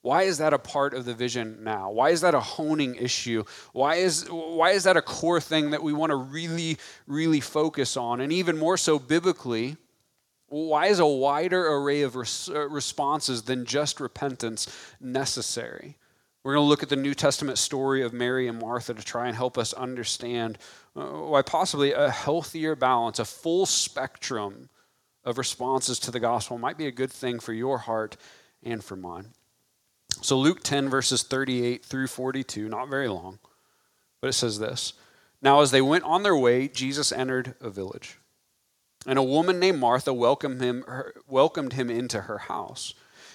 Why 0.00 0.22
is 0.22 0.38
that 0.38 0.52
a 0.52 0.58
part 0.58 0.94
of 0.94 1.04
the 1.04 1.14
vision 1.14 1.62
now? 1.62 1.92
Why 1.92 2.10
is 2.10 2.22
that 2.22 2.34
a 2.34 2.40
honing 2.40 2.96
issue? 2.96 3.44
Why 3.72 3.96
is, 3.96 4.26
why 4.28 4.70
is 4.70 4.82
that 4.82 4.96
a 4.96 5.02
core 5.02 5.40
thing 5.40 5.70
that 5.70 5.82
we 5.82 5.92
want 5.92 6.10
to 6.10 6.16
really, 6.16 6.78
really 7.06 7.38
focus 7.38 7.96
on? 7.96 8.20
And 8.20 8.32
even 8.32 8.58
more 8.58 8.76
so 8.76 8.98
biblically, 8.98 9.76
why 10.48 10.86
is 10.86 10.98
a 10.98 11.06
wider 11.06 11.72
array 11.72 12.02
of 12.02 12.16
res- 12.16 12.50
uh, 12.52 12.68
responses 12.68 13.42
than 13.42 13.64
just 13.64 14.00
repentance 14.00 14.66
necessary? 15.00 15.98
We're 16.44 16.54
going 16.54 16.64
to 16.64 16.68
look 16.68 16.82
at 16.82 16.88
the 16.88 16.96
New 16.96 17.14
Testament 17.14 17.56
story 17.56 18.02
of 18.02 18.12
Mary 18.12 18.48
and 18.48 18.58
Martha 18.58 18.94
to 18.94 19.02
try 19.02 19.28
and 19.28 19.36
help 19.36 19.56
us 19.56 19.72
understand 19.72 20.58
uh, 20.96 21.02
why 21.02 21.42
possibly 21.42 21.92
a 21.92 22.10
healthier 22.10 22.74
balance, 22.74 23.20
a 23.20 23.24
full 23.24 23.64
spectrum 23.64 24.68
of 25.24 25.38
responses 25.38 26.00
to 26.00 26.10
the 26.10 26.18
gospel 26.18 26.58
might 26.58 26.76
be 26.76 26.86
a 26.86 26.92
good 26.92 27.12
thing 27.12 27.38
for 27.38 27.52
your 27.52 27.78
heart 27.78 28.16
and 28.64 28.82
for 28.82 28.96
mine. 28.96 29.28
So, 30.20 30.36
Luke 30.36 30.64
10, 30.64 30.88
verses 30.88 31.22
38 31.22 31.84
through 31.84 32.08
42, 32.08 32.68
not 32.68 32.88
very 32.88 33.08
long, 33.08 33.38
but 34.20 34.28
it 34.28 34.34
says 34.34 34.58
this 34.58 34.94
Now, 35.40 35.60
as 35.60 35.70
they 35.70 35.80
went 35.80 36.04
on 36.04 36.24
their 36.24 36.36
way, 36.36 36.66
Jesus 36.66 37.12
entered 37.12 37.54
a 37.60 37.70
village. 37.70 38.18
And 39.06 39.18
a 39.18 39.22
woman 39.22 39.58
named 39.58 39.78
Martha 39.78 40.12
welcomed 40.12 40.60
him, 40.60 40.84
welcomed 41.28 41.72
him 41.72 41.88
into 41.88 42.22
her 42.22 42.38
house. 42.38 42.94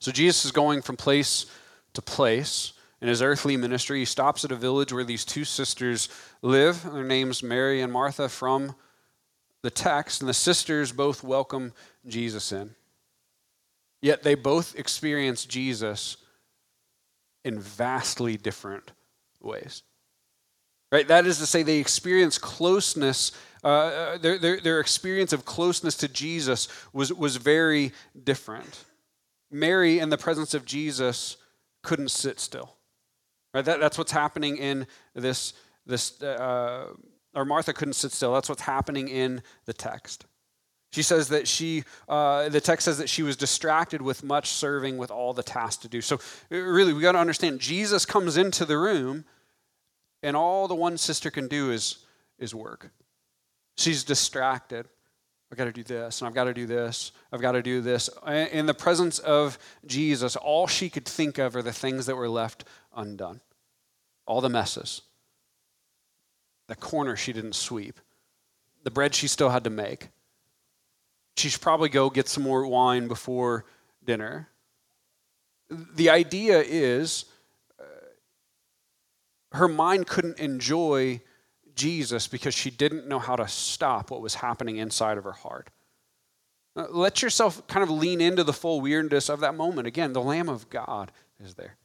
So, 0.00 0.10
Jesus 0.10 0.44
is 0.44 0.52
going 0.52 0.82
from 0.82 0.96
place 0.96 1.46
to 1.94 2.02
place 2.02 2.72
in 3.00 3.08
his 3.08 3.22
earthly 3.22 3.56
ministry. 3.56 4.00
He 4.00 4.04
stops 4.04 4.44
at 4.44 4.52
a 4.52 4.56
village 4.56 4.92
where 4.92 5.04
these 5.04 5.24
two 5.24 5.44
sisters 5.44 6.08
live. 6.42 6.82
Their 6.82 7.04
names 7.04 7.42
Mary 7.42 7.80
and 7.80 7.92
Martha 7.92 8.28
from 8.28 8.74
the 9.62 9.70
text, 9.70 10.20
and 10.20 10.28
the 10.28 10.34
sisters 10.34 10.90
both 10.90 11.22
welcome 11.22 11.72
Jesus 12.06 12.50
in. 12.50 12.74
Yet 14.00 14.22
they 14.22 14.34
both 14.34 14.78
experience 14.78 15.44
Jesus 15.44 16.16
in 17.44 17.60
vastly 17.60 18.36
different 18.36 18.92
ways. 19.40 19.82
Right? 20.90 21.06
That 21.06 21.26
is 21.26 21.38
to 21.38 21.46
say, 21.46 21.62
they 21.62 21.78
experience 21.78 22.38
closeness 22.38 23.32
uh, 23.62 23.68
uh, 23.68 24.18
their, 24.18 24.38
their, 24.38 24.60
their 24.60 24.80
experience 24.80 25.32
of 25.32 25.44
closeness 25.44 25.94
to 25.96 26.08
Jesus 26.08 26.68
was, 26.92 27.12
was 27.12 27.36
very 27.36 27.92
different. 28.24 28.84
Mary, 29.50 29.98
in 29.98 30.10
the 30.10 30.18
presence 30.18 30.54
of 30.54 30.64
Jesus, 30.64 31.36
couldn't 31.82 32.10
sit 32.10 32.38
still. 32.38 32.76
Right? 33.52 33.64
That, 33.64 33.80
that's 33.80 33.98
what's 33.98 34.12
happening 34.12 34.56
in 34.56 34.86
this, 35.14 35.54
this 35.86 36.22
uh, 36.22 36.92
or 37.34 37.44
Martha 37.44 37.72
couldn't 37.72 37.94
sit 37.94 38.12
still. 38.12 38.32
That's 38.32 38.48
what's 38.48 38.62
happening 38.62 39.08
in 39.08 39.42
the 39.64 39.72
text. 39.72 40.26
She 40.92 41.02
says 41.02 41.28
that 41.28 41.46
she, 41.46 41.84
uh, 42.08 42.48
the 42.48 42.60
text 42.60 42.84
says 42.84 42.98
that 42.98 43.08
she 43.08 43.22
was 43.22 43.36
distracted 43.36 44.02
with 44.02 44.24
much 44.24 44.48
serving 44.48 44.98
with 44.98 45.10
all 45.10 45.32
the 45.32 45.42
tasks 45.42 45.82
to 45.82 45.88
do. 45.88 46.00
So, 46.00 46.18
really, 46.50 46.92
we 46.92 47.00
got 47.00 47.12
to 47.12 47.18
understand 47.18 47.60
Jesus 47.60 48.04
comes 48.04 48.36
into 48.36 48.64
the 48.64 48.76
room, 48.76 49.24
and 50.22 50.36
all 50.36 50.66
the 50.66 50.74
one 50.74 50.98
sister 50.98 51.30
can 51.30 51.46
do 51.46 51.70
is, 51.70 51.98
is 52.40 52.54
work. 52.54 52.90
She's 53.78 54.02
distracted. 54.02 54.88
I've 55.50 55.58
got 55.58 55.64
to 55.64 55.72
do 55.72 55.82
this, 55.82 56.20
and 56.20 56.28
I've 56.28 56.34
got 56.34 56.44
to 56.44 56.54
do 56.54 56.66
this, 56.66 57.10
I've 57.32 57.40
got 57.40 57.52
to 57.52 57.62
do 57.62 57.80
this. 57.80 58.08
In 58.26 58.66
the 58.66 58.74
presence 58.74 59.18
of 59.18 59.58
Jesus, 59.84 60.36
all 60.36 60.68
she 60.68 60.88
could 60.88 61.04
think 61.04 61.38
of 61.38 61.56
are 61.56 61.62
the 61.62 61.72
things 61.72 62.06
that 62.06 62.14
were 62.14 62.28
left 62.28 62.64
undone, 62.94 63.40
all 64.26 64.40
the 64.40 64.48
messes, 64.48 65.02
the 66.68 66.76
corner 66.76 67.16
she 67.16 67.32
didn't 67.32 67.54
sweep, 67.54 67.98
the 68.84 68.92
bread 68.92 69.12
she 69.12 69.26
still 69.26 69.50
had 69.50 69.64
to 69.64 69.70
make. 69.70 70.08
She 71.36 71.48
should 71.48 71.62
probably 71.62 71.88
go 71.88 72.10
get 72.10 72.28
some 72.28 72.44
more 72.44 72.64
wine 72.66 73.08
before 73.08 73.64
dinner. 74.04 74.48
The 75.68 76.10
idea 76.10 76.60
is 76.60 77.24
uh, 77.80 77.84
her 79.52 79.68
mind 79.68 80.06
couldn't 80.06 80.38
enjoy 80.38 81.22
Jesus 81.76 82.28
because 82.28 82.54
she 82.54 82.70
didn't 82.70 83.06
know 83.06 83.18
how 83.18 83.36
to 83.36 83.48
stop 83.48 84.10
what 84.10 84.22
was 84.22 84.36
happening 84.36 84.76
inside 84.76 85.18
of 85.18 85.24
her 85.24 85.32
heart. 85.32 85.70
Uh, 86.76 86.86
let 86.90 87.22
yourself 87.22 87.66
kind 87.66 87.82
of 87.82 87.90
lean 87.90 88.20
into 88.20 88.44
the 88.44 88.52
full 88.52 88.80
weirdness 88.80 89.28
of 89.28 89.40
that 89.40 89.56
moment. 89.56 89.88
Again, 89.88 90.12
the 90.12 90.22
Lamb 90.22 90.48
of 90.48 90.70
God 90.70 91.10
is 91.42 91.54
there 91.54 91.76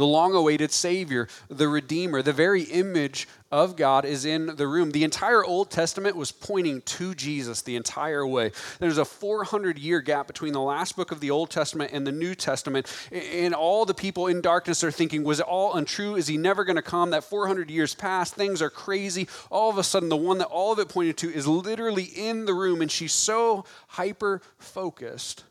the 0.00 0.06
long 0.06 0.34
awaited 0.34 0.72
Savior, 0.72 1.28
the 1.48 1.68
Redeemer, 1.68 2.22
the 2.22 2.32
very 2.32 2.62
image 2.62 3.28
of 3.52 3.76
God 3.76 4.06
is 4.06 4.24
in 4.24 4.46
the 4.56 4.66
room. 4.66 4.92
The 4.92 5.04
entire 5.04 5.44
Old 5.44 5.70
Testament 5.70 6.16
was 6.16 6.32
pointing 6.32 6.80
to 6.82 7.14
Jesus 7.14 7.60
the 7.60 7.76
entire 7.76 8.26
way. 8.26 8.52
There's 8.78 8.96
a 8.96 9.04
400 9.04 9.78
year 9.78 10.00
gap 10.00 10.26
between 10.26 10.54
the 10.54 10.60
last 10.60 10.96
book 10.96 11.12
of 11.12 11.20
the 11.20 11.30
Old 11.30 11.50
Testament 11.50 11.90
and 11.92 12.06
the 12.06 12.12
New 12.12 12.34
Testament. 12.34 12.90
And 13.12 13.54
all 13.54 13.84
the 13.84 13.92
people 13.92 14.26
in 14.26 14.40
darkness 14.40 14.82
are 14.82 14.90
thinking, 14.90 15.22
was 15.22 15.40
it 15.40 15.46
all 15.46 15.74
untrue? 15.74 16.16
Is 16.16 16.28
he 16.28 16.38
never 16.38 16.64
going 16.64 16.76
to 16.76 16.82
come? 16.82 17.10
That 17.10 17.24
400 17.24 17.70
years 17.70 17.94
passed. 17.94 18.34
Things 18.34 18.62
are 18.62 18.70
crazy. 18.70 19.28
All 19.50 19.68
of 19.68 19.76
a 19.76 19.84
sudden, 19.84 20.08
the 20.08 20.16
one 20.16 20.38
that 20.38 20.46
all 20.46 20.72
of 20.72 20.78
it 20.78 20.88
pointed 20.88 21.18
to 21.18 21.30
is 21.30 21.46
literally 21.46 22.04
in 22.04 22.46
the 22.46 22.54
room, 22.54 22.80
and 22.80 22.90
she's 22.90 23.12
so 23.12 23.66
hyper 23.88 24.40
focused 24.58 25.44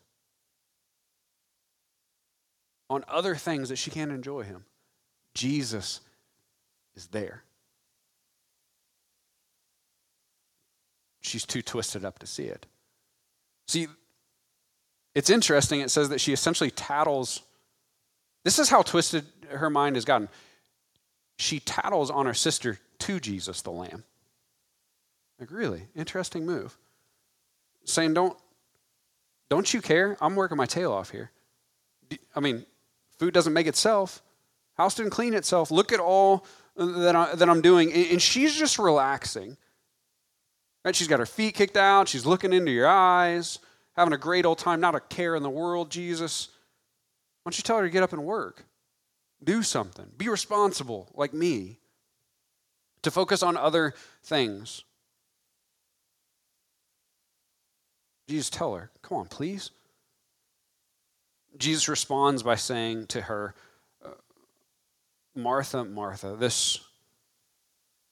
on 2.90 3.06
other 3.08 3.36
things 3.36 3.70
that 3.70 3.78
she 3.78 3.92
can't 3.92 4.12
enjoy 4.12 4.44
him. 4.44 4.66
Jesus 5.34 6.02
is 6.96 7.08
there. 7.08 7.44
She's 11.22 11.46
too 11.46 11.62
twisted 11.62 12.04
up 12.04 12.20
to 12.20 12.28
see 12.28 12.46
it. 12.46 12.66
See, 13.68 13.88
it's 15.14 15.30
interesting. 15.30 15.82
It 15.82 15.92
says 15.92 16.10
that 16.10 16.20
she 16.20 16.34
essentially 16.34 16.72
tattles. 16.72 17.42
This 18.44 18.58
is 18.58 18.70
how 18.70 18.82
twisted 18.82 19.26
her 19.50 19.70
mind 19.70 19.96
has 19.96 20.06
gotten. 20.06 20.30
She 21.38 21.60
tattles 21.60 22.10
on 22.10 22.26
her 22.26 22.34
sister 22.34 22.80
to 23.00 23.20
Jesus, 23.20 23.62
the 23.62 23.72
Lamb. 23.72 24.04
Like, 25.40 25.52
really? 25.52 25.84
Interesting 25.96 26.46
move. 26.46 26.78
Saying, 27.86 28.14
don't, 28.14 28.36
don't 29.50 29.74
you 29.74 29.82
care? 29.82 30.18
I'm 30.20 30.36
working 30.36 30.58
my 30.58 30.66
tail 30.66 30.92
off 30.92 31.12
here. 31.12 31.32
I 32.36 32.40
mean, 32.40 32.66
food 33.20 33.34
doesn't 33.34 33.54
make 33.54 33.68
itself. 33.68 34.24
House 34.76 34.96
didn't 34.96 35.12
clean 35.12 35.34
itself. 35.34 35.70
Look 35.70 35.92
at 35.92 36.00
all 36.00 36.46
that, 36.76 37.16
I, 37.16 37.36
that 37.36 37.50
I'm 37.50 37.62
doing. 37.62 37.92
And 37.94 38.22
she's 38.22 38.56
just 38.56 38.80
relaxing. 38.80 39.58
Right? 40.86 40.96
She's 40.96 41.10
got 41.10 41.20
her 41.20 41.26
feet 41.26 41.54
kicked 41.54 41.78
out. 41.78 42.08
She's 42.08 42.26
looking 42.26 42.54
into 42.54 42.72
your 42.72 42.88
eyes, 42.88 43.60
having 43.94 44.14
a 44.14 44.18
great 44.18 44.46
old 44.46 44.58
time, 44.58 44.80
not 44.80 44.96
a 44.96 45.02
care 45.02 45.36
in 45.36 45.44
the 45.44 45.50
world, 45.50 45.92
Jesus. 45.92 46.48
Why 47.44 47.50
don't 47.52 47.58
you 47.58 47.64
tell 47.64 47.78
her 47.78 47.84
to 47.84 47.90
get 47.90 48.04
up 48.04 48.14
and 48.14 48.24
work? 48.24 48.64
Do 49.44 49.64
something. 49.64 50.06
Be 50.18 50.30
responsible 50.30 51.10
like 51.14 51.34
me. 51.34 51.78
To 53.04 53.12
focus 53.12 53.44
on 53.44 53.56
other 53.56 53.94
things. 54.24 54.84
Jesus, 58.28 58.50
tell 58.50 58.76
her, 58.76 58.92
come 59.02 59.18
on, 59.18 59.26
please. 59.26 59.72
Jesus 61.60 61.88
responds 61.88 62.42
by 62.42 62.56
saying 62.56 63.08
to 63.08 63.22
her, 63.22 63.54
uh, 64.04 64.10
Martha, 65.36 65.84
Martha. 65.84 66.36
This, 66.36 66.80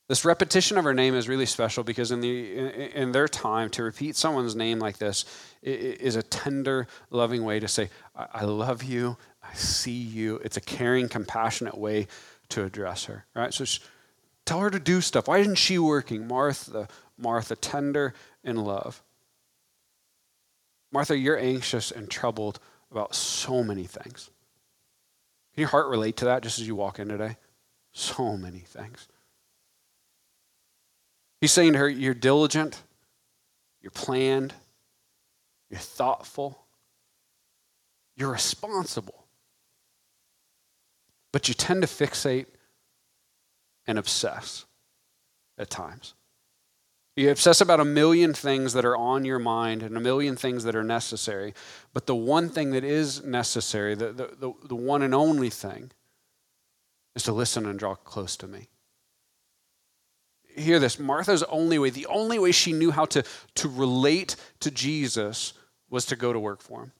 this 0.10 0.26
repetition 0.26 0.78
of 0.78 0.84
her 0.84 0.94
name 0.94 1.16
is 1.16 1.28
really 1.28 1.46
special 1.46 1.84
because 1.84 2.12
in, 2.12 2.20
the, 2.20 2.58
in, 2.58 2.68
in 2.70 3.12
their 3.14 3.28
time, 3.28 3.70
to 3.72 3.84
repeat 3.84 4.16
someone's 4.16 4.56
name 4.56 4.80
like 4.80 4.98
this 4.98 5.26
is 5.64 6.16
a 6.16 6.24
tender, 6.24 6.88
loving 7.10 7.44
way 7.44 7.60
to 7.60 7.68
say, 7.68 7.90
I, 8.16 8.44
love 8.44 8.84
you, 8.84 9.18
I 9.42 9.54
see 9.54 9.92
you. 9.92 10.38
It's 10.44 10.58
a 10.58 10.62
caring, 10.62 11.10
compassionate 11.10 11.78
way 11.78 12.08
to 12.50 12.64
address 12.64 13.06
her. 13.06 13.26
Right? 13.34 13.54
So 13.54 13.66
tell 14.46 14.60
her 14.60 14.70
to 14.70 14.80
do 14.80 15.02
stuff. 15.02 15.28
Why 15.28 15.40
isn't 15.40 15.56
she 15.56 15.80
working? 15.80 16.28
Martha, 16.28 16.88
Martha, 17.18 17.56
tender 17.56 18.14
in 18.44 18.58
love. 18.58 19.02
Martha, 20.92 21.18
you're 21.18 21.38
anxious 21.38 21.92
and 21.92 22.10
troubled 22.10 22.60
about 22.92 23.16
so 23.16 23.64
many 23.64 23.86
things. 23.86 24.30
Can 25.54 25.62
your 25.62 25.70
heart 25.70 25.88
relate 25.88 26.18
to 26.18 26.26
that 26.26 26.44
just 26.44 26.60
as 26.60 26.68
you 26.68 26.76
walk 26.76 27.00
in 27.00 27.08
today? 27.08 27.38
So 27.92 28.38
many 28.38 28.60
things. 28.60 29.08
He's 31.42 31.52
saying 31.52 31.74
to 31.74 31.80
her, 31.80 31.90
You're 31.90 32.14
diligent, 32.14 32.82
you're 33.82 33.92
planned, 33.92 34.54
you're 35.70 35.80
thoughtful, 35.80 36.60
you're 38.16 38.32
responsible. 38.32 39.26
But 41.32 41.48
you 41.48 41.54
tend 41.54 41.82
to 41.82 41.88
fixate 41.88 42.48
and 43.86 43.98
obsess 43.98 44.66
at 45.58 45.70
times. 45.70 46.14
You 47.18 47.32
obsess 47.32 47.62
about 47.62 47.80
a 47.80 47.86
million 47.86 48.32
things 48.32 48.74
that 48.74 48.86
are 48.86 48.96
on 48.96 49.26
your 49.26 49.40
mind 49.40 49.82
and 49.82 49.98
a 49.98 50.00
million 50.00 50.36
things 50.36 50.64
that 50.66 50.76
are 50.76 50.84
necessary. 50.84 51.56
But 51.92 52.06
the 52.06 52.16
one 52.16 52.48
thing 52.48 52.70
that 52.72 52.84
is 52.84 53.24
necessary, 53.24 53.96
the, 53.96 54.14
the, 54.14 54.28
the, 54.40 54.54
the, 54.68 54.76
one 54.76 55.02
and 55.02 55.16
only 55.16 55.50
thing, 55.50 55.90
is 57.16 57.24
to 57.24 57.32
listen 57.32 57.66
and 57.66 57.80
draw 57.80 57.96
close 57.96 58.38
to 58.38 58.48
me. 58.48 58.68
Hear 60.56 60.78
this 60.78 61.00
Martha's 61.00 61.42
only 61.44 61.80
way, 61.80 61.90
the 61.90 62.06
only 62.06 62.38
way 62.38 62.52
she 62.52 62.72
knew 62.72 62.92
how 62.92 63.06
to, 63.06 63.24
to 63.56 63.68
relate 63.68 64.36
to 64.60 64.70
Jesus 64.70 65.54
was 65.90 66.06
to 66.06 66.16
go 66.16 66.32
to 66.32 66.40
work 66.40 66.62
for 66.62 66.84
him. 66.84 66.92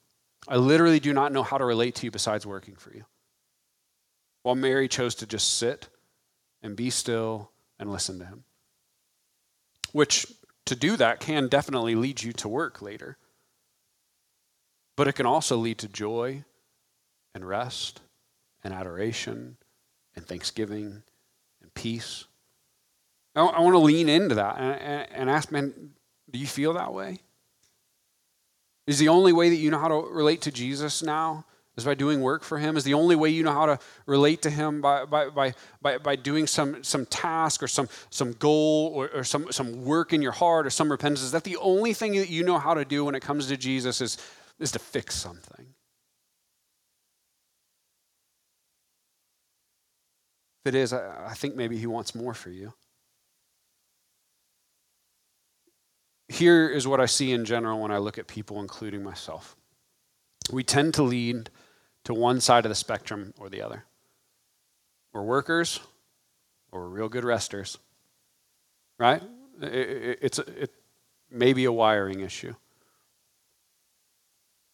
I 0.48 0.56
literally 0.56 0.98
do 0.98 1.12
not 1.12 1.30
know 1.30 1.44
how 1.44 1.58
to 1.58 1.64
relate 1.64 1.94
to 1.96 2.06
you 2.06 2.10
besides 2.10 2.44
working 2.44 2.74
for 2.74 2.92
you. 2.92 3.04
While 4.42 4.56
Mary 4.56 4.88
chose 4.88 5.14
to 5.16 5.26
just 5.26 5.58
sit 5.58 5.88
and 6.60 6.74
be 6.74 6.90
still 6.90 7.52
and 7.78 7.88
listen 7.88 8.18
to 8.18 8.24
him 8.24 8.42
which 9.92 10.26
to 10.66 10.76
do 10.76 10.96
that 10.96 11.20
can 11.20 11.48
definitely 11.48 11.94
lead 11.94 12.22
you 12.22 12.32
to 12.34 12.48
work 12.48 12.82
later. 12.82 13.16
But 14.96 15.08
it 15.08 15.14
can 15.14 15.26
also 15.26 15.56
lead 15.56 15.78
to 15.78 15.88
joy 15.88 16.44
and 17.34 17.46
rest 17.46 18.00
and 18.64 18.74
adoration 18.74 19.56
and 20.14 20.26
thanksgiving 20.26 21.02
and 21.62 21.74
peace. 21.74 22.24
I, 23.34 23.42
I 23.42 23.60
want 23.60 23.74
to 23.74 23.78
lean 23.78 24.08
into 24.08 24.34
that 24.34 24.58
and, 24.58 24.80
and, 24.80 25.12
and 25.12 25.30
ask, 25.30 25.52
man, 25.52 25.92
do 26.30 26.38
you 26.38 26.46
feel 26.46 26.74
that 26.74 26.92
way? 26.92 27.20
Is 28.86 28.98
the 28.98 29.08
only 29.08 29.32
way 29.32 29.50
that 29.50 29.56
you 29.56 29.70
know 29.70 29.78
how 29.78 29.88
to 29.88 30.08
relate 30.10 30.42
to 30.42 30.50
Jesus 30.50 31.02
now 31.02 31.44
is 31.78 31.84
by 31.84 31.94
doing 31.94 32.20
work 32.20 32.42
for 32.42 32.58
him? 32.58 32.76
Is 32.76 32.82
the 32.82 32.94
only 32.94 33.14
way 33.14 33.30
you 33.30 33.44
know 33.44 33.52
how 33.52 33.66
to 33.66 33.78
relate 34.04 34.42
to 34.42 34.50
him 34.50 34.80
by, 34.80 35.04
by, 35.04 35.28
by, 35.30 35.54
by, 35.80 35.96
by 35.96 36.16
doing 36.16 36.48
some, 36.48 36.82
some 36.82 37.06
task 37.06 37.62
or 37.62 37.68
some, 37.68 37.88
some 38.10 38.32
goal 38.32 38.90
or, 38.94 39.08
or 39.14 39.24
some, 39.24 39.50
some 39.52 39.84
work 39.84 40.12
in 40.12 40.20
your 40.20 40.32
heart 40.32 40.66
or 40.66 40.70
some 40.70 40.90
repentance? 40.90 41.22
Is 41.22 41.30
that 41.30 41.44
the 41.44 41.56
only 41.58 41.94
thing 41.94 42.16
that 42.16 42.28
you 42.28 42.42
know 42.42 42.58
how 42.58 42.74
to 42.74 42.84
do 42.84 43.04
when 43.04 43.14
it 43.14 43.20
comes 43.20 43.46
to 43.46 43.56
Jesus 43.56 44.00
is, 44.00 44.18
is 44.58 44.72
to 44.72 44.80
fix 44.80 45.14
something? 45.14 45.66
If 50.64 50.74
it 50.74 50.74
is, 50.74 50.92
I, 50.92 51.28
I 51.28 51.34
think 51.34 51.54
maybe 51.54 51.78
he 51.78 51.86
wants 51.86 52.12
more 52.12 52.34
for 52.34 52.50
you. 52.50 52.74
Here 56.28 56.68
is 56.68 56.88
what 56.88 57.00
I 57.00 57.06
see 57.06 57.30
in 57.30 57.44
general 57.44 57.80
when 57.80 57.92
I 57.92 57.98
look 57.98 58.18
at 58.18 58.26
people, 58.26 58.60
including 58.60 59.04
myself. 59.04 59.54
We 60.50 60.64
tend 60.64 60.94
to 60.94 61.04
lead 61.04 61.50
to 62.08 62.14
one 62.14 62.40
side 62.40 62.64
of 62.64 62.70
the 62.70 62.74
spectrum 62.74 63.34
or 63.38 63.50
the 63.50 63.60
other. 63.60 63.84
We're 65.12 65.24
workers 65.24 65.78
or 66.72 66.80
we're 66.80 66.88
real 66.88 67.10
good 67.10 67.22
resters. 67.22 67.76
Right? 68.98 69.22
It, 69.60 69.74
it, 69.74 70.18
it's 70.22 70.38
it 70.38 70.72
may 71.30 71.52
be 71.52 71.66
a 71.66 71.72
wiring 71.72 72.20
issue. 72.20 72.54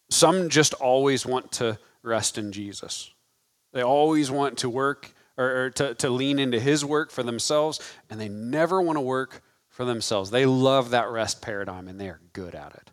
Some 0.09 0.47
just 0.47 0.75
always 0.75 1.25
want 1.25 1.51
to 1.53 1.77
rest 2.03 2.37
in 2.37 2.53
Jesus. 2.53 3.11
They 3.73 3.81
always 3.81 4.31
want 4.31 4.59
to 4.59 4.69
work 4.69 5.13
or, 5.35 5.65
or 5.65 5.69
to, 5.71 5.93
to 5.95 6.09
lean 6.09 6.39
into 6.39 6.57
his 6.57 6.85
work 6.85 7.11
for 7.11 7.21
themselves, 7.21 7.81
and 8.09 8.17
they 8.17 8.29
never 8.29 8.81
want 8.81 8.95
to 8.95 9.01
work 9.01 9.41
for 9.67 9.83
themselves. 9.83 10.31
They 10.31 10.45
love 10.45 10.91
that 10.91 11.09
rest 11.09 11.41
paradigm 11.41 11.89
and 11.89 11.99
they 11.99 12.07
are 12.07 12.21
good 12.31 12.55
at 12.55 12.75
it. 12.75 12.91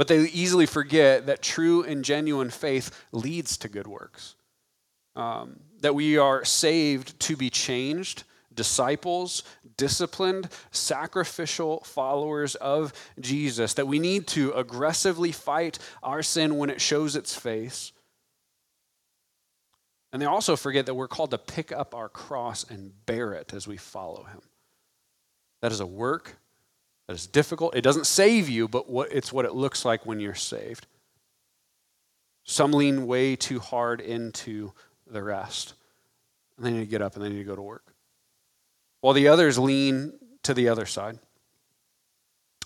But 0.00 0.08
they 0.08 0.20
easily 0.30 0.64
forget 0.64 1.26
that 1.26 1.42
true 1.42 1.82
and 1.82 2.02
genuine 2.02 2.48
faith 2.48 2.90
leads 3.12 3.58
to 3.58 3.68
good 3.68 3.86
works. 3.86 4.34
Um, 5.14 5.60
that 5.82 5.94
we 5.94 6.16
are 6.16 6.42
saved 6.42 7.20
to 7.20 7.36
be 7.36 7.50
changed, 7.50 8.24
disciples, 8.54 9.42
disciplined, 9.76 10.48
sacrificial 10.70 11.80
followers 11.80 12.54
of 12.54 12.94
Jesus. 13.20 13.74
That 13.74 13.88
we 13.88 13.98
need 13.98 14.26
to 14.28 14.52
aggressively 14.52 15.32
fight 15.32 15.78
our 16.02 16.22
sin 16.22 16.56
when 16.56 16.70
it 16.70 16.80
shows 16.80 17.14
its 17.14 17.34
face. 17.34 17.92
And 20.14 20.22
they 20.22 20.26
also 20.26 20.56
forget 20.56 20.86
that 20.86 20.94
we're 20.94 21.08
called 21.08 21.32
to 21.32 21.38
pick 21.38 21.72
up 21.72 21.94
our 21.94 22.08
cross 22.08 22.64
and 22.64 22.90
bear 23.04 23.34
it 23.34 23.52
as 23.52 23.68
we 23.68 23.76
follow 23.76 24.22
him. 24.22 24.40
That 25.60 25.72
is 25.72 25.80
a 25.80 25.86
work 25.86 26.39
that 27.10 27.16
is 27.16 27.26
difficult. 27.26 27.74
It 27.74 27.80
doesn't 27.80 28.06
save 28.06 28.48
you, 28.48 28.68
but 28.68 28.88
what, 28.88 29.10
it's 29.10 29.32
what 29.32 29.44
it 29.44 29.52
looks 29.52 29.84
like 29.84 30.06
when 30.06 30.20
you're 30.20 30.32
saved. 30.32 30.86
Some 32.44 32.70
lean 32.70 33.08
way 33.08 33.34
too 33.34 33.58
hard 33.58 34.00
into 34.00 34.70
the 35.08 35.20
rest. 35.20 35.74
And 36.56 36.64
they 36.64 36.70
need 36.70 36.78
to 36.78 36.86
get 36.86 37.02
up 37.02 37.16
and 37.16 37.24
they 37.24 37.28
need 37.28 37.38
to 37.38 37.44
go 37.44 37.56
to 37.56 37.62
work. 37.62 37.96
While 39.00 39.14
the 39.14 39.26
others 39.26 39.58
lean 39.58 40.12
to 40.44 40.54
the 40.54 40.68
other 40.68 40.86
side. 40.86 41.18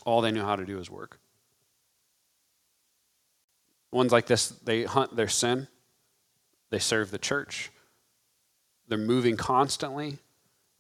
All 0.05 0.21
they 0.21 0.31
know 0.31 0.45
how 0.45 0.57
to 0.57 0.67
do 0.67 0.79
is 0.79 0.91
work. 0.91 1.19
Ones 3.93 4.13
like 4.13 4.27
this, 4.27 4.51
they 4.51 4.85
hunt 4.85 5.17
their 5.17 5.27
sin, 5.27 5.69
they 6.69 6.79
serve 6.79 7.11
the 7.11 7.17
church, 7.17 7.71
they're 8.89 8.99
moving 8.99 9.39
constantly, 9.39 10.19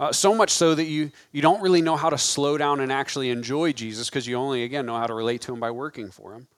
uh, 0.00 0.12
so 0.12 0.34
much 0.34 0.50
so 0.50 0.74
that 0.74 0.84
you, 0.84 1.12
you 1.32 1.40
don't 1.40 1.62
really 1.62 1.82
know 1.82 1.96
how 1.96 2.10
to 2.10 2.18
slow 2.18 2.58
down 2.58 2.80
and 2.80 2.90
actually 2.90 3.30
enjoy 3.30 3.72
Jesus 3.72 4.10
because 4.10 4.26
you 4.26 4.36
only, 4.36 4.64
again, 4.64 4.86
know 4.86 4.98
how 4.98 5.06
to 5.06 5.14
relate 5.14 5.42
to 5.42 5.52
him 5.52 5.60
by 5.60 5.70
working 5.70 6.10
for 6.10 6.34
him. 6.34 6.48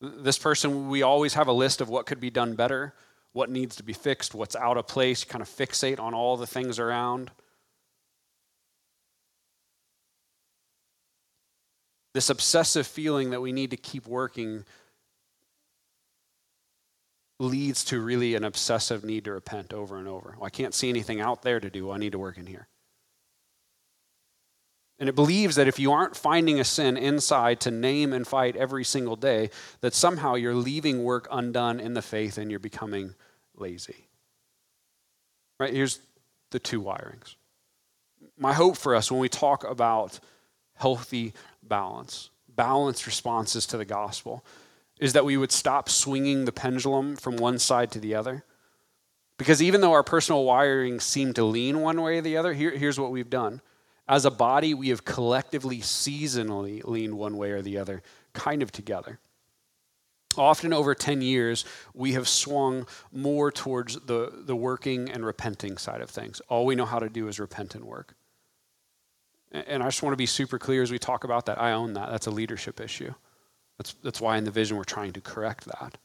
This 0.00 0.38
person, 0.38 0.88
we 0.88 1.02
always 1.02 1.34
have 1.34 1.48
a 1.48 1.52
list 1.52 1.80
of 1.80 1.88
what 1.88 2.06
could 2.06 2.20
be 2.20 2.30
done 2.30 2.54
better, 2.54 2.94
what 3.32 3.50
needs 3.50 3.76
to 3.76 3.82
be 3.82 3.92
fixed, 3.92 4.34
what's 4.34 4.56
out 4.56 4.76
of 4.76 4.86
place, 4.86 5.24
kind 5.24 5.42
of 5.42 5.48
fixate 5.48 5.98
on 5.98 6.14
all 6.14 6.36
the 6.36 6.46
things 6.46 6.78
around. 6.78 7.30
This 12.14 12.30
obsessive 12.30 12.86
feeling 12.86 13.30
that 13.30 13.40
we 13.40 13.52
need 13.52 13.70
to 13.70 13.76
keep 13.76 14.06
working 14.06 14.64
leads 17.42 17.84
to 17.84 18.00
really 18.00 18.34
an 18.34 18.44
obsessive 18.44 19.04
need 19.04 19.24
to 19.24 19.32
repent 19.32 19.72
over 19.72 19.98
and 19.98 20.08
over. 20.08 20.34
Well, 20.38 20.46
I 20.46 20.50
can't 20.50 20.74
see 20.74 20.88
anything 20.88 21.20
out 21.20 21.42
there 21.42 21.60
to 21.60 21.68
do. 21.68 21.90
I 21.90 21.98
need 21.98 22.12
to 22.12 22.18
work 22.18 22.38
in 22.38 22.46
here. 22.46 22.68
And 24.98 25.08
it 25.08 25.16
believes 25.16 25.56
that 25.56 25.66
if 25.66 25.80
you 25.80 25.90
aren't 25.90 26.16
finding 26.16 26.60
a 26.60 26.64
sin 26.64 26.96
inside 26.96 27.60
to 27.62 27.72
name 27.72 28.12
and 28.12 28.26
fight 28.26 28.54
every 28.54 28.84
single 28.84 29.16
day, 29.16 29.50
that 29.80 29.94
somehow 29.94 30.34
you're 30.34 30.54
leaving 30.54 31.02
work 31.02 31.26
undone 31.32 31.80
in 31.80 31.94
the 31.94 32.02
faith 32.02 32.38
and 32.38 32.50
you're 32.50 32.60
becoming 32.60 33.16
lazy. 33.56 34.06
Right? 35.58 35.74
Here's 35.74 35.98
the 36.50 36.60
two 36.60 36.80
wirings 36.80 37.34
My 38.38 38.52
hope 38.52 38.76
for 38.76 38.94
us 38.94 39.10
when 39.10 39.18
we 39.18 39.28
talk 39.28 39.68
about 39.68 40.20
healthy 40.74 41.32
balance, 41.62 42.30
balanced 42.48 43.06
responses 43.06 43.66
to 43.66 43.76
the 43.76 43.84
gospel, 43.84 44.44
is 45.02 45.14
that 45.14 45.24
we 45.24 45.36
would 45.36 45.50
stop 45.50 45.88
swinging 45.88 46.44
the 46.44 46.52
pendulum 46.52 47.16
from 47.16 47.36
one 47.36 47.58
side 47.58 47.90
to 47.90 47.98
the 47.98 48.14
other. 48.14 48.44
Because 49.36 49.60
even 49.60 49.80
though 49.80 49.90
our 49.90 50.04
personal 50.04 50.44
wiring 50.44 51.00
seem 51.00 51.34
to 51.34 51.42
lean 51.42 51.80
one 51.80 52.00
way 52.00 52.18
or 52.18 52.20
the 52.20 52.36
other, 52.36 52.52
here, 52.52 52.70
here's 52.70 53.00
what 53.00 53.10
we've 53.10 53.28
done. 53.28 53.60
As 54.08 54.24
a 54.24 54.30
body, 54.30 54.74
we 54.74 54.90
have 54.90 55.04
collectively, 55.04 55.78
seasonally 55.78 56.84
leaned 56.84 57.18
one 57.18 57.36
way 57.36 57.50
or 57.50 57.62
the 57.62 57.78
other, 57.78 58.00
kind 58.32 58.62
of 58.62 58.70
together. 58.70 59.18
Often 60.36 60.72
over 60.72 60.94
10 60.94 61.20
years, 61.20 61.64
we 61.94 62.12
have 62.12 62.28
swung 62.28 62.86
more 63.10 63.50
towards 63.50 63.96
the, 64.06 64.32
the 64.32 64.54
working 64.54 65.10
and 65.10 65.26
repenting 65.26 65.78
side 65.78 66.00
of 66.00 66.10
things. 66.10 66.40
All 66.48 66.64
we 66.64 66.76
know 66.76 66.86
how 66.86 67.00
to 67.00 67.08
do 67.08 67.26
is 67.26 67.40
repent 67.40 67.74
and 67.74 67.84
work. 67.84 68.14
And 69.50 69.82
I 69.82 69.86
just 69.88 70.04
want 70.04 70.12
to 70.12 70.16
be 70.16 70.26
super 70.26 70.60
clear 70.60 70.80
as 70.80 70.92
we 70.92 71.00
talk 71.00 71.24
about 71.24 71.46
that. 71.46 71.60
I 71.60 71.72
own 71.72 71.94
that. 71.94 72.08
That's 72.08 72.28
a 72.28 72.30
leadership 72.30 72.80
issue. 72.80 73.12
That's, 73.82 73.94
that's 73.94 74.20
why 74.20 74.36
in 74.36 74.44
the 74.44 74.52
vision 74.52 74.76
we're 74.76 74.84
trying 74.84 75.12
to 75.14 75.20
correct 75.20 75.64
that. 75.64 75.98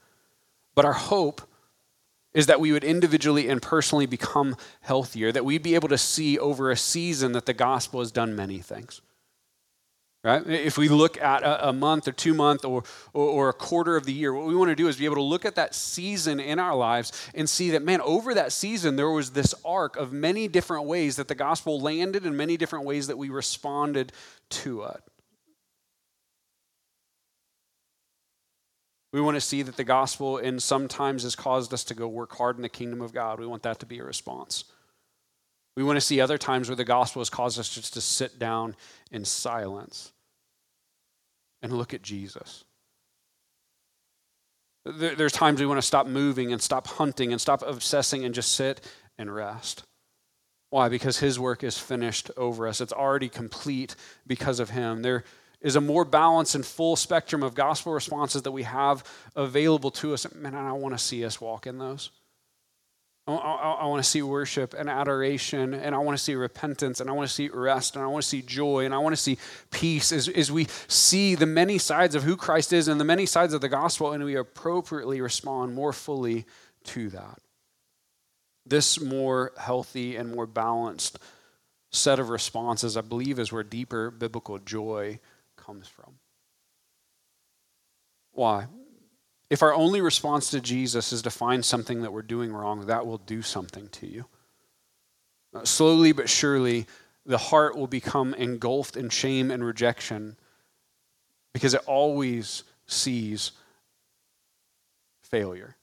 But 0.74 0.84
our 0.84 0.94
hope 0.94 1.44
is 2.34 2.48
that 2.48 2.60
we 2.60 2.72
would 2.72 2.84
individually 2.84 3.50
and 3.50 3.62
personally 3.62 4.08
become 4.08 4.56
healthier, 4.82 5.32
that 5.32 5.46
we'd 5.46 5.62
be 5.62 5.76
able 5.76 5.90
to 5.90 5.98
see 5.98 6.40
over 6.40 6.72
a 6.72 6.76
season 6.76 7.34
that 7.34 7.46
the 7.46 7.54
gospel 7.54 8.00
has 8.00 8.12
done 8.12 8.36
many 8.36 8.58
things. 8.58 9.02
Right? 10.24 10.46
If 10.48 10.76
we 10.76 10.90
look 10.90 11.22
at 11.22 11.44
a, 11.44 11.72
month 11.72 12.08
or 12.08 12.14
two 12.14 12.34
month 12.34 12.66
or, 12.66 12.84
or, 13.14 13.28
or, 13.28 13.50
a 13.50 13.54
quarter 13.54 13.96
of 13.96 14.06
the 14.06 14.12
year, 14.12 14.34
what 14.34 14.48
we 14.48 14.56
want 14.56 14.70
to 14.70 14.76
do 14.76 14.88
is 14.88 14.98
be 14.98 15.06
able 15.06 15.16
to 15.16 15.22
look 15.22 15.46
at 15.46 15.54
that 15.56 15.76
season 15.76 16.40
in 16.40 16.58
our 16.58 16.76
lives 16.76 17.30
and 17.36 17.48
see 17.48 17.70
that, 17.72 17.84
man, 17.84 18.02
over 18.02 18.34
that 18.34 18.52
season, 18.52 18.96
there 18.96 19.12
was 19.12 19.30
this 19.30 19.54
arc 19.64 19.96
of 19.98 20.12
many 20.12 20.48
different 20.48 20.86
ways 20.86 21.18
that 21.18 21.28
the 21.28 21.36
gospel 21.36 21.80
landed 21.80 22.26
and 22.26 22.36
many 22.36 22.58
different 22.58 22.86
ways 22.86 23.06
that 23.06 23.20
we 23.20 23.30
responded 23.30 24.12
to 24.50 24.84
it. 24.84 25.04
We 29.18 29.24
want 29.24 29.34
to 29.34 29.42
see 29.42 29.64
that 29.64 29.78
the 29.78 29.84
gospel, 29.84 30.38
and 30.38 30.62
sometimes 30.62 31.24
has 31.24 31.36
caused 31.36 31.74
us 31.74 31.84
to 31.86 31.96
go 31.96 32.08
work 32.08 32.38
hard 32.38 32.56
in 32.58 32.62
the 32.62 32.70
kingdom 32.70 33.02
of 33.02 33.14
God. 33.14 33.40
We 33.40 33.48
want 33.48 33.64
that 33.64 33.80
to 33.80 33.88
be 33.88 33.98
a 33.98 34.04
response. 34.04 34.66
We 35.76 35.84
want 35.84 35.98
to 35.98 36.02
see 36.02 36.22
other 36.22 36.38
times 36.38 36.70
where 36.70 36.76
the 36.76 36.84
gospel 36.84 37.22
has 37.22 37.30
caused 37.32 37.60
us 37.60 37.68
just 37.68 37.96
to 37.96 38.02
sit 38.02 38.38
down 38.38 38.76
in 39.10 39.26
silence 39.26 40.12
and 41.64 41.74
look 41.74 41.96
at 41.96 42.04
Jesus. 42.04 42.64
There's 44.86 45.34
times 45.34 45.60
we 45.60 45.66
want 45.66 45.80
to 45.80 45.88
stop 45.88 46.06
moving 46.06 46.54
and 46.54 46.62
stop 46.62 46.86
hunting 46.86 47.32
and 47.32 47.42
stop 47.42 47.64
obsessing 47.64 48.24
and 48.24 48.36
just 48.36 48.52
sit 48.52 48.82
and 49.18 49.34
rest. 49.34 49.82
Why? 50.70 50.90
Because 50.90 51.18
his 51.18 51.40
work 51.40 51.64
is 51.64 51.80
finished 51.80 52.30
over 52.38 52.68
us. 52.68 52.82
It's 52.82 52.94
already 52.94 53.30
complete 53.30 53.96
because 54.28 54.60
of 54.60 54.70
him. 54.70 55.02
There 55.02 55.24
is 55.68 55.76
a 55.76 55.82
more 55.82 56.06
balanced 56.06 56.56
and 56.56 56.66
full 56.66 56.96
spectrum 56.96 57.44
of 57.44 57.54
gospel 57.54 57.92
responses 57.92 58.44
that 58.44 58.54
we 58.54 58.64
have 58.64 59.04
available 59.36 59.92
to 59.92 60.14
us. 60.14 60.26
Man, 60.34 60.56
I 60.56 60.72
want 60.72 60.98
to 60.98 61.04
see 61.04 61.26
us 61.26 61.42
walk 61.42 61.68
in 61.68 61.78
those. 61.78 62.10
I, 63.28 63.34
I, 63.34 63.72
I 63.82 63.86
want 63.88 64.02
to 64.02 64.10
see 64.10 64.22
worship 64.22 64.74
and 64.74 64.90
adoration, 64.90 65.74
and 65.74 65.94
I 65.94 65.98
want 65.98 66.18
to 66.18 66.24
see 66.24 66.36
repentance, 66.36 67.02
and 67.02 67.10
I 67.10 67.14
want 67.14 67.28
to 67.28 67.34
see 67.34 67.50
rest, 67.50 67.98
and 67.98 68.06
I 68.06 68.08
want 68.08 68.24
to 68.24 68.30
see 68.30 68.42
joy, 68.42 68.86
and 68.86 68.94
I 68.94 69.00
want 69.00 69.14
to 69.14 69.22
see 69.22 69.38
peace 69.70 70.14
as, 70.14 70.30
as 70.30 70.50
we 70.50 70.68
see 70.88 71.36
the 71.36 71.46
many 71.46 71.78
sides 71.80 72.16
of 72.16 72.24
who 72.24 72.38
Christ 72.38 72.72
is 72.72 72.88
and 72.88 72.98
the 72.98 73.04
many 73.04 73.26
sides 73.26 73.54
of 73.54 73.60
the 73.60 73.68
gospel, 73.68 74.14
and 74.14 74.24
we 74.24 74.38
appropriately 74.38 75.20
respond 75.20 75.76
more 75.76 75.92
fully 75.92 76.46
to 76.86 77.10
that. 77.10 77.40
This 78.66 79.02
more 79.02 79.52
healthy 79.58 80.16
and 80.16 80.34
more 80.34 80.48
balanced 80.48 81.20
set 81.92 82.20
of 82.20 82.30
responses, 82.30 82.96
I 82.96 83.02
believe, 83.02 83.38
is 83.38 83.52
where 83.52 83.64
deeper 83.64 84.10
biblical 84.12 84.60
joy 84.60 85.20
comes 85.68 85.88
from. 85.88 86.14
Why? 88.32 88.68
If 89.50 89.62
our 89.62 89.74
only 89.74 90.02
response 90.02 90.50
to 90.52 90.62
Jesus 90.62 91.12
is 91.12 91.22
to 91.24 91.30
find 91.30 91.64
something 91.64 92.02
that 92.02 92.14
we're 92.14 92.22
doing 92.22 92.54
wrong, 92.54 92.86
that 92.88 93.06
will 93.06 93.18
do 93.18 93.42
something 93.42 93.90
to 93.90 94.08
you. 94.08 94.26
Uh, 95.54 95.66
slowly 95.66 96.14
but 96.14 96.30
surely, 96.30 96.88
the 97.26 97.38
heart 97.38 97.78
will 97.78 97.88
become 97.88 98.34
engulfed 98.34 98.96
in 98.96 99.10
shame 99.10 99.52
and 99.52 99.64
rejection 99.64 100.38
because 101.54 101.74
it 101.74 101.82
always 101.86 102.64
sees 102.86 103.52
failure. 105.22 105.76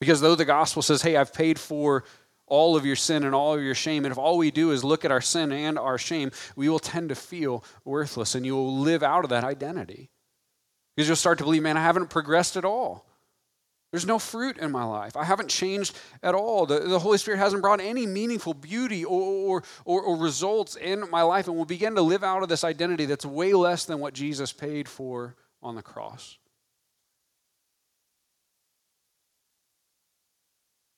Because 0.00 0.20
though 0.20 0.34
the 0.34 0.44
gospel 0.44 0.82
says, 0.82 1.02
hey, 1.02 1.16
I've 1.16 1.34
paid 1.34 1.58
for 1.58 2.04
all 2.46 2.76
of 2.76 2.84
your 2.84 2.96
sin 2.96 3.24
and 3.24 3.34
all 3.34 3.54
of 3.54 3.62
your 3.62 3.74
shame, 3.74 4.04
and 4.04 4.12
if 4.12 4.18
all 4.18 4.36
we 4.36 4.50
do 4.50 4.70
is 4.70 4.84
look 4.84 5.04
at 5.04 5.10
our 5.10 5.20
sin 5.20 5.52
and 5.52 5.78
our 5.78 5.98
shame, 5.98 6.30
we 6.56 6.68
will 6.68 6.78
tend 6.78 7.08
to 7.08 7.14
feel 7.14 7.64
worthless 7.84 8.34
and 8.34 8.44
you 8.44 8.54
will 8.54 8.78
live 8.78 9.02
out 9.02 9.24
of 9.24 9.30
that 9.30 9.44
identity. 9.44 10.10
Because 10.94 11.08
you'll 11.08 11.16
start 11.16 11.38
to 11.38 11.44
believe, 11.44 11.62
man, 11.62 11.76
I 11.76 11.82
haven't 11.82 12.10
progressed 12.10 12.56
at 12.56 12.64
all. 12.64 13.06
There's 13.90 14.06
no 14.06 14.18
fruit 14.18 14.58
in 14.58 14.72
my 14.72 14.84
life. 14.84 15.16
I 15.16 15.22
haven't 15.22 15.48
changed 15.48 15.96
at 16.20 16.34
all. 16.34 16.66
The, 16.66 16.80
the 16.80 16.98
Holy 16.98 17.16
Spirit 17.16 17.38
hasn't 17.38 17.62
brought 17.62 17.80
any 17.80 18.06
meaningful 18.06 18.52
beauty 18.52 19.04
or, 19.04 19.22
or, 19.22 19.62
or, 19.84 20.02
or 20.02 20.16
results 20.16 20.74
in 20.74 21.08
my 21.10 21.22
life. 21.22 21.46
And 21.46 21.54
we'll 21.54 21.64
begin 21.64 21.94
to 21.94 22.02
live 22.02 22.24
out 22.24 22.42
of 22.42 22.48
this 22.48 22.64
identity 22.64 23.06
that's 23.06 23.24
way 23.24 23.52
less 23.52 23.84
than 23.84 24.00
what 24.00 24.12
Jesus 24.12 24.52
paid 24.52 24.88
for 24.88 25.36
on 25.62 25.76
the 25.76 25.82
cross. 25.82 26.38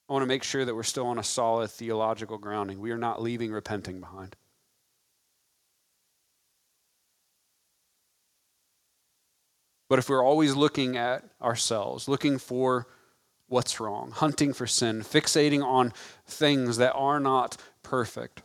I 0.08 0.12
want 0.12 0.22
to 0.22 0.26
make 0.26 0.44
sure 0.44 0.64
that 0.64 0.74
we're 0.74 0.84
still 0.84 1.06
on 1.06 1.18
a 1.18 1.24
solid 1.24 1.70
theological 1.70 2.38
grounding. 2.38 2.80
We 2.80 2.92
are 2.92 2.98
not 2.98 3.20
leaving 3.20 3.52
repenting 3.52 4.00
behind. 4.00 4.36
But 9.88 9.98
if 9.98 10.08
we're 10.08 10.24
always 10.24 10.54
looking 10.54 10.96
at 10.96 11.24
ourselves, 11.40 12.08
looking 12.08 12.38
for 12.38 12.86
what's 13.48 13.78
wrong, 13.78 14.10
hunting 14.10 14.52
for 14.52 14.66
sin, 14.66 15.02
fixating 15.02 15.64
on 15.64 15.92
things 16.26 16.76
that 16.78 16.92
are 16.94 17.20
not 17.20 17.56
perfect, 17.82 18.42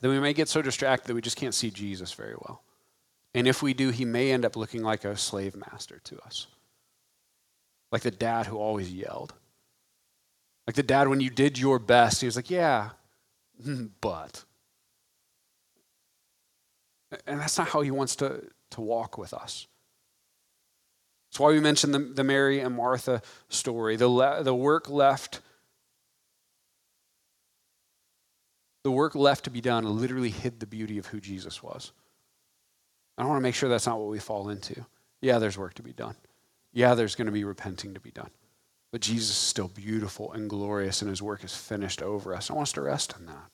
then 0.00 0.10
we 0.10 0.20
may 0.20 0.34
get 0.34 0.48
so 0.48 0.60
distracted 0.60 1.08
that 1.08 1.14
we 1.14 1.22
just 1.22 1.38
can't 1.38 1.54
see 1.54 1.70
Jesus 1.70 2.12
very 2.12 2.34
well. 2.34 2.62
And 3.34 3.46
if 3.46 3.62
we 3.62 3.74
do, 3.74 3.90
he 3.90 4.04
may 4.04 4.30
end 4.30 4.44
up 4.44 4.56
looking 4.56 4.82
like 4.82 5.04
a 5.04 5.16
slave 5.16 5.56
master 5.56 6.00
to 6.04 6.18
us, 6.20 6.46
like 7.90 8.02
the 8.02 8.10
dad 8.10 8.46
who 8.46 8.56
always 8.56 8.92
yelled. 8.92 9.34
Like 10.66 10.76
the 10.76 10.82
dad, 10.82 11.08
when 11.08 11.20
you 11.20 11.30
did 11.30 11.58
your 11.58 11.78
best, 11.78 12.20
he 12.20 12.26
was 12.26 12.36
like, 12.36 12.50
Yeah, 12.50 12.90
mm, 13.64 13.90
but. 14.00 14.44
And 17.26 17.40
that's 17.40 17.56
not 17.56 17.68
how 17.68 17.82
he 17.82 17.90
wants 17.90 18.16
to, 18.16 18.42
to 18.70 18.80
walk 18.80 19.16
with 19.16 19.32
us. 19.32 19.68
That's 21.30 21.40
why 21.40 21.50
we 21.50 21.60
mentioned 21.60 21.94
the, 21.94 21.98
the 22.00 22.24
Mary 22.24 22.60
and 22.60 22.74
Martha 22.74 23.22
story. 23.48 23.96
The, 23.96 24.08
le- 24.08 24.42
the 24.42 24.54
work 24.54 24.88
left. 24.90 25.40
The 28.82 28.90
work 28.90 29.14
left 29.14 29.44
to 29.44 29.50
be 29.50 29.60
done 29.60 29.84
literally 29.84 30.30
hid 30.30 30.60
the 30.60 30.66
beauty 30.66 30.98
of 30.98 31.06
who 31.06 31.20
Jesus 31.20 31.62
was. 31.62 31.92
I 33.18 33.24
want 33.24 33.38
to 33.38 33.42
make 33.42 33.54
sure 33.54 33.68
that's 33.68 33.86
not 33.86 33.98
what 33.98 34.08
we 34.08 34.18
fall 34.18 34.48
into. 34.48 34.84
Yeah, 35.20 35.38
there's 35.38 35.58
work 35.58 35.74
to 35.74 35.82
be 35.82 35.92
done. 35.92 36.14
Yeah, 36.72 36.94
there's 36.94 37.14
going 37.14 37.26
to 37.26 37.32
be 37.32 37.44
repenting 37.44 37.94
to 37.94 38.00
be 38.00 38.10
done. 38.10 38.30
But 38.96 39.02
Jesus 39.02 39.28
is 39.28 39.36
still 39.36 39.68
beautiful 39.68 40.32
and 40.32 40.48
glorious, 40.48 41.02
and 41.02 41.10
his 41.10 41.20
work 41.20 41.44
is 41.44 41.54
finished 41.54 42.00
over 42.00 42.34
us. 42.34 42.48
I 42.50 42.54
want 42.54 42.68
us 42.68 42.72
to 42.72 42.80
rest 42.80 43.14
in 43.20 43.26
that. 43.26 43.50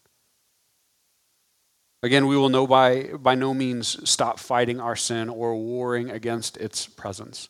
Again, 2.05 2.29
we 2.29 2.37
will 2.37 2.49
know 2.49 2.65
by, 2.65 3.07
by 3.19 3.35
no 3.35 3.53
means 3.53 4.09
stop 4.09 4.39
fighting 4.39 4.79
our 4.79 4.95
sin 4.95 5.29
or 5.29 5.57
warring 5.57 6.11
against 6.11 6.59
its 6.59 6.87
presence. 6.87 7.49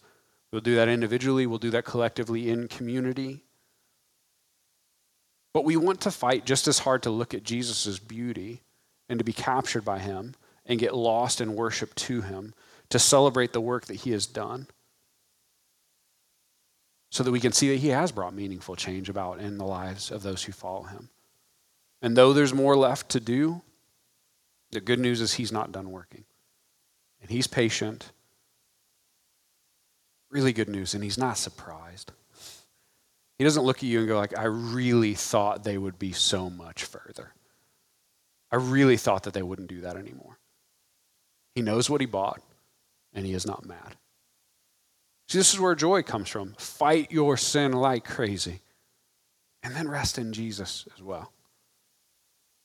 We'll 0.50 0.62
do 0.62 0.74
that 0.76 0.88
individually, 0.88 1.46
we'll 1.46 1.58
do 1.58 1.68
that 1.68 1.84
collectively 1.84 2.48
in 2.48 2.66
community. 2.66 3.44
But 5.52 5.66
we 5.66 5.76
want 5.76 6.00
to 6.00 6.10
fight 6.10 6.46
just 6.46 6.66
as 6.68 6.78
hard 6.78 7.02
to 7.02 7.10
look 7.10 7.34
at 7.34 7.44
Jesus' 7.44 7.98
beauty 7.98 8.62
and 9.10 9.18
to 9.18 9.24
be 9.24 9.34
captured 9.34 9.84
by 9.84 9.98
him 9.98 10.34
and 10.64 10.80
get 10.80 10.96
lost 10.96 11.42
in 11.42 11.56
worship 11.56 11.94
to 11.96 12.22
him, 12.22 12.54
to 12.88 12.98
celebrate 12.98 13.52
the 13.52 13.60
work 13.60 13.84
that 13.84 13.96
he 13.96 14.12
has 14.12 14.24
done, 14.24 14.68
so 17.12 17.22
that 17.22 17.30
we 17.30 17.40
can 17.40 17.52
see 17.52 17.68
that 17.68 17.80
he 17.80 17.88
has 17.88 18.10
brought 18.10 18.32
meaningful 18.32 18.74
change 18.74 19.10
about 19.10 19.38
in 19.38 19.58
the 19.58 19.66
lives 19.66 20.10
of 20.10 20.22
those 20.22 20.42
who 20.42 20.52
follow 20.52 20.84
him. 20.84 21.10
And 22.00 22.16
though 22.16 22.32
there's 22.32 22.54
more 22.54 22.74
left 22.74 23.10
to 23.10 23.20
do, 23.20 23.60
the 24.70 24.80
good 24.80 24.98
news 24.98 25.20
is 25.20 25.34
he's 25.34 25.52
not 25.52 25.72
done 25.72 25.90
working. 25.90 26.24
And 27.20 27.30
he's 27.30 27.46
patient 27.46 28.10
really 30.30 30.54
good 30.54 30.70
news, 30.70 30.94
and 30.94 31.04
he's 31.04 31.18
not 31.18 31.36
surprised. 31.36 32.10
He 33.36 33.44
doesn't 33.44 33.64
look 33.64 33.76
at 33.78 33.82
you 33.82 33.98
and 33.98 34.08
go 34.08 34.16
like, 34.16 34.36
I 34.36 34.44
really 34.44 35.12
thought 35.12 35.62
they 35.62 35.76
would 35.76 35.98
be 35.98 36.12
so 36.12 36.48
much 36.48 36.84
further. 36.84 37.34
I 38.50 38.56
really 38.56 38.96
thought 38.96 39.24
that 39.24 39.34
they 39.34 39.42
wouldn't 39.42 39.68
do 39.68 39.82
that 39.82 39.96
anymore. 39.96 40.38
He 41.54 41.60
knows 41.60 41.90
what 41.90 42.00
he 42.00 42.06
bought, 42.06 42.40
and 43.12 43.26
he 43.26 43.34
is 43.34 43.46
not 43.46 43.66
mad. 43.66 43.96
See, 45.32 45.38
this 45.38 45.54
is 45.54 45.60
where 45.60 45.74
joy 45.74 46.02
comes 46.02 46.28
from. 46.28 46.52
Fight 46.58 47.10
your 47.10 47.38
sin 47.38 47.72
like 47.72 48.04
crazy, 48.04 48.60
and 49.62 49.74
then 49.74 49.88
rest 49.88 50.18
in 50.18 50.34
Jesus 50.34 50.86
as 50.94 51.02
well. 51.02 51.32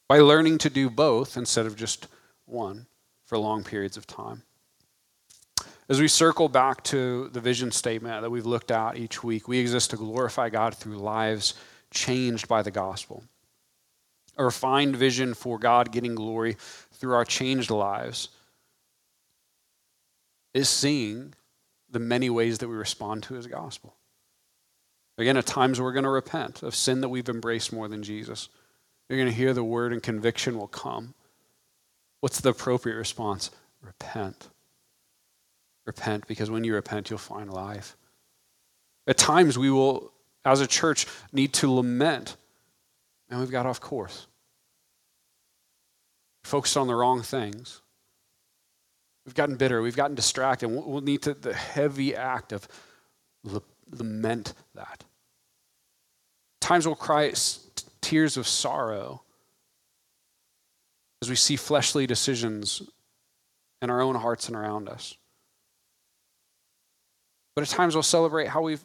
by 0.09 0.19
learning 0.19 0.57
to 0.57 0.69
do 0.69 0.89
both 0.89 1.37
instead 1.37 1.65
of 1.65 1.77
just 1.77 2.09
one 2.43 2.87
for 3.23 3.37
long 3.37 3.63
periods 3.63 3.95
of 3.95 4.05
time. 4.05 4.43
As 5.87 6.01
we 6.01 6.09
circle 6.09 6.49
back 6.49 6.83
to 6.83 7.29
the 7.29 7.39
vision 7.39 7.71
statement 7.71 8.21
that 8.21 8.29
we've 8.29 8.45
looked 8.45 8.71
at 8.71 8.97
each 8.97 9.23
week, 9.23 9.47
we 9.47 9.59
exist 9.59 9.91
to 9.91 9.95
glorify 9.95 10.49
God 10.49 10.75
through 10.75 10.97
lives 10.97 11.53
changed 11.91 12.49
by 12.49 12.63
the 12.63 12.71
gospel. 12.71 13.23
A 14.35 14.43
refined 14.43 14.97
vision 14.97 15.33
for 15.33 15.57
God 15.57 15.93
getting 15.93 16.15
glory 16.15 16.57
through 16.91 17.13
our 17.13 17.23
changed 17.23 17.71
lives 17.71 18.27
is 20.53 20.67
seeing 20.67 21.33
the 21.89 21.99
many 21.99 22.29
ways 22.29 22.57
that 22.59 22.67
we 22.67 22.75
respond 22.75 23.23
to 23.23 23.33
his 23.33 23.47
gospel. 23.47 23.95
Again, 25.17 25.37
at 25.37 25.45
times 25.45 25.81
we're 25.81 25.93
going 25.93 26.03
to 26.03 26.09
repent 26.09 26.61
of 26.63 26.75
sin 26.75 27.01
that 27.01 27.09
we've 27.09 27.29
embraced 27.29 27.73
more 27.73 27.87
than 27.87 28.03
Jesus. 28.03 28.49
You're 29.09 29.17
going 29.17 29.29
to 29.29 29.35
hear 29.35 29.53
the 29.53 29.63
word 29.63 29.93
and 29.93 30.03
conviction 30.03 30.57
will 30.57 30.67
come. 30.67 31.15
What's 32.19 32.41
the 32.41 32.49
appropriate 32.49 32.95
response? 32.95 33.51
Repent. 33.81 34.49
Repent, 35.85 36.27
because 36.27 36.51
when 36.51 36.63
you 36.63 36.75
repent, 36.75 37.09
you'll 37.09 37.19
find 37.19 37.51
life. 37.51 37.95
At 39.07 39.17
times, 39.17 39.57
we 39.57 39.71
will, 39.71 40.11
as 40.43 40.59
a 40.59 40.67
church, 40.67 41.07
need 41.31 41.53
to 41.53 41.71
lament, 41.71 42.35
and 43.29 43.39
we've 43.39 43.51
got 43.51 43.65
off 43.65 43.79
course. 43.79 44.27
Focused 46.43 46.77
on 46.77 46.87
the 46.87 46.95
wrong 46.95 47.21
things. 47.21 47.81
We've 49.27 49.35
gotten 49.35 49.57
bitter. 49.57 49.81
We've 49.81 49.95
gotten 49.95 50.15
distracted. 50.15 50.69
We'll 50.69 51.01
need 51.01 51.23
to, 51.23 51.33
the 51.33 51.53
heavy 51.53 52.15
act 52.15 52.53
of 52.53 52.65
lament 53.91 54.53
that. 54.73 55.03
Times 56.61 56.87
we'll 56.87 56.95
cry 56.95 57.33
tears 57.99 58.37
of 58.37 58.47
sorrow 58.47 59.21
as 61.21 61.29
we 61.29 61.35
see 61.35 61.57
fleshly 61.57 62.07
decisions 62.07 62.81
in 63.81 63.89
our 63.89 64.01
own 64.01 64.15
hearts 64.15 64.47
and 64.47 64.55
around 64.55 64.87
us. 64.87 65.17
But 67.53 67.63
at 67.63 67.69
times 67.69 67.95
we'll 67.95 68.03
celebrate 68.03 68.47
how 68.47 68.61
we've 68.61 68.83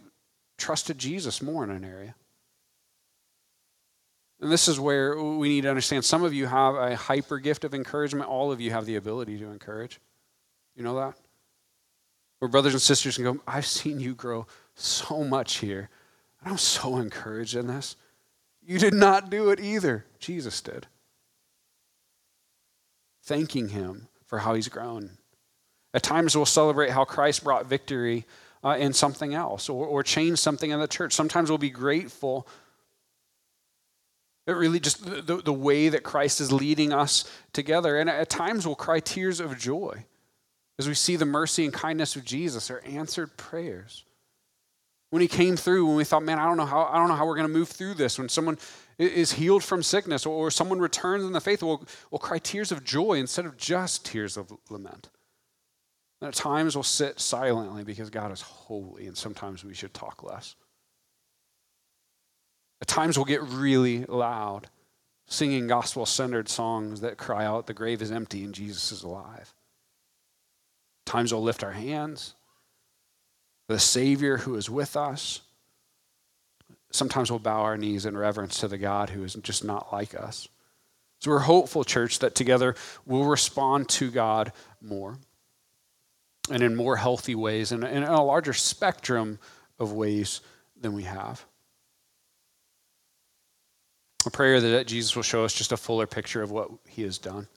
trusted 0.59 0.99
Jesus 0.99 1.41
more 1.41 1.63
in 1.63 1.71
an 1.71 1.85
area. 1.85 2.17
And 4.41 4.51
this 4.51 4.67
is 4.67 4.81
where 4.81 5.23
we 5.23 5.49
need 5.49 5.61
to 5.63 5.69
understand 5.69 6.05
some 6.05 6.25
of 6.25 6.35
you 6.35 6.47
have 6.47 6.75
a 6.75 6.97
hyper 6.97 7.39
gift 7.39 7.63
of 7.63 7.75
encouragement, 7.75 8.29
all 8.29 8.51
of 8.51 8.61
you 8.61 8.73
have 8.73 8.87
the 8.87 8.97
ability 8.97 9.39
to 9.39 9.47
encourage. 9.47 10.01
You 10.77 10.83
know 10.83 10.97
that? 10.97 11.15
Where 12.39 12.49
brothers 12.49 12.73
and 12.73 12.83
sisters 12.83 13.17
can 13.17 13.25
go, 13.25 13.41
I've 13.47 13.67
seen 13.67 14.01
you 14.01 14.15
grow 14.15 14.47
so 14.75 15.23
much 15.23 15.59
here, 15.59 15.89
and 16.41 16.51
I'm 16.51 16.59
so 16.59 16.97
encouraged 16.97 17.55
in 17.55 17.67
this. 17.67 17.97
You 18.65 18.79
did 18.79 18.95
not 18.95 19.31
do 19.31 19.51
it 19.51 19.61
either. 19.61 20.07
Jesus 20.19 20.61
did. 20.61 20.87
Thanking 23.25 23.69
him 23.69 24.09
for 24.27 24.41
how 24.41 24.55
he's 24.55 24.69
grown. 24.69 25.11
At 25.95 26.03
times, 26.03 26.35
we'll 26.35 26.47
celebrate 26.47 26.91
how 26.91 27.05
Christ 27.05 27.45
brought 27.45 27.67
victory 27.67 28.25
uh, 28.65 28.77
in 28.79 28.93
something 28.93 29.35
else 29.35 29.69
or, 29.69 29.87
or 29.87 30.03
change 30.03 30.39
something 30.39 30.71
in 30.71 30.81
the 30.81 30.89
church. 30.89 31.13
Sometimes 31.13 31.51
we'll 31.51 31.59
be 31.59 31.71
grateful. 31.71 32.47
It 34.47 34.53
really 34.53 34.81
just 34.81 35.05
the, 35.05 35.37
the 35.37 35.53
way 35.53 35.89
that 35.91 36.03
Christ 36.03 36.41
is 36.41 36.51
leading 36.51 36.93
us 36.93 37.31
together. 37.53 37.99
And 37.99 38.09
at 38.09 38.31
times 38.31 38.67
we'll 38.67 38.75
cry 38.75 39.01
tears 39.01 39.39
of 39.39 39.59
joy 39.59 40.05
as 40.79 40.89
we 40.89 40.95
see 40.95 41.17
the 41.17 41.27
mercy 41.27 41.65
and 41.65 41.73
kindness 41.73 42.17
of 42.17 42.25
Jesus 42.25 42.71
or 42.71 42.81
answered 42.81 43.37
prayers. 43.37 44.05
When 45.11 45.21
he 45.21 45.29
came 45.29 45.57
through, 45.57 45.87
when 45.87 45.97
we 45.97 46.05
thought, 46.05 46.23
man, 46.23 46.39
I 46.39 46.47
don't 46.47 46.57
know 46.57 46.65
how, 46.65 46.85
I 46.85 46.97
don't 46.97 47.09
know 47.09 47.15
how 47.15 47.27
we're 47.27 47.37
going 47.37 47.47
to 47.47 47.53
move 47.53 47.69
through 47.69 47.95
this. 47.95 48.19
When 48.19 48.31
someone 48.31 48.59
is 48.99 49.33
healed 49.33 49.63
from 49.63 49.83
sickness 49.83 50.25
or, 50.25 50.35
or 50.35 50.51
someone 50.51 50.79
returns 50.79 51.25
in 51.25 51.33
the 51.33 51.41
faith, 51.41 51.63
we'll, 51.63 51.85
we'll 52.11 52.19
cry 52.19 52.39
tears 52.39 52.73
of 52.73 52.83
joy 52.83 53.15
instead 53.15 53.45
of 53.45 53.59
just 53.59 54.07
tears 54.07 54.39
of 54.39 54.51
lament. 54.71 55.11
And 56.23 56.29
at 56.29 56.35
times 56.35 56.77
we'll 56.77 56.83
sit 56.83 57.21
silently 57.21 57.85
because 57.85 58.09
God 58.09 58.33
is 58.33 58.41
holy, 58.41 59.07
and 59.07 59.17
sometimes 59.17 59.65
we 59.65 59.75
should 59.75 59.93
talk 59.93 60.23
less. 60.23 60.55
At 62.81 62.89
times 62.89 63.19
we'll 63.19 63.27
get 63.27 63.43
really 63.43 64.05
loud, 64.07 64.69
singing 65.27 65.67
gospel 65.67 66.07
centered 66.07 66.49
songs 66.49 67.01
that 67.03 67.19
cry 67.19 67.45
out, 67.45 67.67
The 67.67 67.75
grave 67.75 68.03
is 68.03 68.11
empty 68.11 68.45
and 68.45 68.55
Jesus 68.55 68.93
is 68.93 69.03
alive. 69.03 69.53
Times 71.05 71.33
we'll 71.33 71.43
lift 71.43 71.65
our 71.65 71.73
hands, 71.73 72.35
the 73.69 73.79
Savior 73.79 74.39
who 74.39 74.55
is 74.57 74.71
with 74.71 74.97
us. 74.97 75.41
Sometimes 76.91 77.31
we'll 77.31 77.39
bow 77.39 77.63
our 77.63 77.77
knees 77.77 78.07
in 78.07 78.17
reverence 78.17 78.61
to 78.61 78.69
the 78.69 78.79
God 78.79 79.11
who 79.11 79.25
is 79.25 79.35
just 79.35 79.65
not 79.65 79.93
like 79.93 80.15
us. 80.15 80.49
So 81.21 81.31
we're 81.31 81.39
hopeful, 81.39 81.85
church, 81.85 82.19
that 82.21 82.35
together 82.35 82.75
we'll 83.07 83.25
respond 83.25 83.89
to 83.91 84.11
God 84.11 84.53
more 84.81 85.19
and 86.51 86.63
in 86.63 86.75
more 86.75 86.97
healthy 86.97 87.35
ways 87.35 87.73
and 87.73 87.85
in 87.85 88.03
a 88.03 88.23
larger 88.23 88.53
spectrum 88.53 89.39
of 89.79 89.93
ways 89.93 90.41
than 90.81 90.93
we 90.93 91.05
have. 91.05 91.45
A 94.27 94.31
prayer 94.31 94.61
that 94.61 94.87
Jesus 94.87 95.17
will 95.17 95.23
show 95.23 95.45
us 95.45 95.55
just 95.55 95.73
a 95.73 95.77
fuller 95.77 96.07
picture 96.07 96.43
of 96.43 96.51
what 96.51 96.71
he 96.89 97.03
has 97.03 97.19
done 97.19 97.49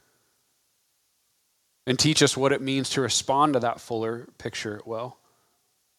and 1.88 1.98
teach 2.00 2.24
us 2.24 2.36
what 2.36 2.52
it 2.52 2.62
means 2.62 2.90
to 2.92 3.02
respond 3.02 3.54
to 3.54 3.60
that 3.60 3.80
fuller 3.80 4.28
picture 4.38 4.82
well. 4.86 5.18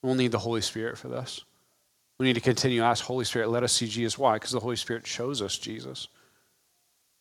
We'll 0.03 0.15
need 0.15 0.33
the 0.33 0.39
Holy 0.39 0.61
Spirit 0.61 0.99
for 0.99 1.09
this. 1.09 1.43
We 2.19 2.27
need 2.27 2.35
to 2.35 2.41
continue 2.41 2.81
to 2.81 2.87
ask 2.87 3.05
Holy 3.05 3.25
Spirit, 3.25 3.51
let 3.51 3.63
us 3.63 3.73
see 3.73 3.89
Jesus. 3.89 4.19
Why? 4.19 4.35
Because 4.35 4.53
the 4.53 4.61
Holy 4.61 4.77
Spirit 4.77 5.07
shows 5.07 5.43
us 5.43 5.59
Jesus 5.59 6.09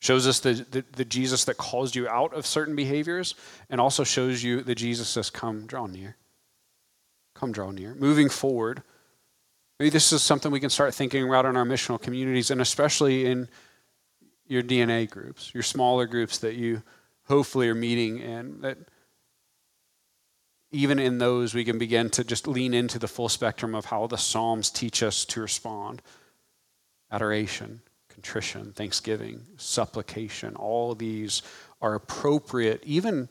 shows 0.06 0.28
us 0.28 0.40
the, 0.40 0.54
the, 0.70 0.86
the, 0.94 1.06
Jesus 1.06 1.46
that 1.46 1.58
calls 1.58 1.96
you 1.96 2.08
out 2.08 2.34
of 2.34 2.46
certain 2.46 2.76
behaviors, 2.76 3.34
and 3.70 3.82
also 3.82 4.04
shows 4.04 4.44
you 4.44 4.62
the 4.62 4.76
Jesus 4.76 5.10
says, 5.10 5.30
Come, 5.30 5.66
draw 5.66 5.88
near. 5.88 6.16
Come, 7.34 7.52
draw 7.52 7.72
near. 7.72 7.96
Moving 7.96 8.30
forward, 8.30 8.84
maybe 9.80 9.90
this 9.90 10.14
is 10.14 10.22
something 10.22 10.52
we 10.52 10.60
can 10.60 10.70
start 10.70 10.94
thinking 10.94 11.28
about 11.28 11.46
in 11.46 11.58
our 11.58 11.66
missional 11.66 12.00
communities, 12.00 12.52
and 12.52 12.62
especially 12.62 13.26
in 13.26 13.50
your 14.48 14.62
DNA 14.62 15.10
groups, 15.10 15.52
your 15.54 15.64
smaller 15.64 16.06
groups 16.06 16.38
that 16.40 16.54
you 16.54 16.84
hopefully 17.28 17.70
are 17.70 17.76
meeting 17.76 18.22
and 18.22 18.62
That 18.62 18.78
even 20.72 21.00
in 21.00 21.20
those, 21.20 21.54
we 21.54 21.64
can 21.64 21.78
begin 21.78 22.10
to 22.10 22.24
just 22.24 22.48
lean 22.48 22.74
into 22.74 23.00
the 23.00 23.08
full 23.08 23.30
spectrum 23.30 23.74
of 23.74 23.86
how 23.86 24.08
the 24.08 24.18
Psalms 24.18 24.70
teach 24.70 25.02
us 25.04 25.24
to 25.26 25.42
respond 25.42 26.02
adoration, 27.12 27.82
contrition, 28.10 28.74
thanksgiving, 28.74 29.46
supplication, 29.58 30.56
all 30.56 30.94
these 30.96 31.44
are 31.82 31.96
appropriate, 31.96 32.82
even 32.84 33.30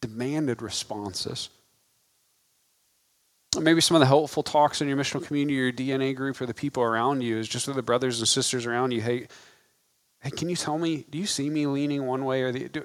demanded 0.00 0.62
responses. 0.62 1.48
Maybe 3.58 3.80
some 3.80 3.96
of 3.96 4.00
the 4.00 4.06
helpful 4.06 4.42
talks 4.42 4.80
in 4.80 4.88
your 4.88 4.98
missional 4.98 5.24
community, 5.24 5.54
your 5.54 5.72
DNA 5.72 6.14
group, 6.14 6.40
or 6.40 6.46
the 6.46 6.54
people 6.54 6.82
around 6.82 7.22
you 7.22 7.38
is 7.38 7.48
just 7.48 7.66
with 7.66 7.76
the 7.76 7.82
brothers 7.82 8.18
and 8.18 8.28
sisters 8.28 8.66
around 8.66 8.92
you. 8.92 9.00
Hey, 9.00 9.28
hey, 10.26 10.36
can 10.36 10.48
you 10.48 10.56
tell 10.56 10.78
me? 10.78 11.04
Do 11.08 11.18
you 11.18 11.26
see 11.26 11.48
me 11.48 11.66
leaning 11.66 12.04
one 12.04 12.24
way 12.24 12.42
or 12.42 12.50
the? 12.50 12.68
Do, 12.68 12.84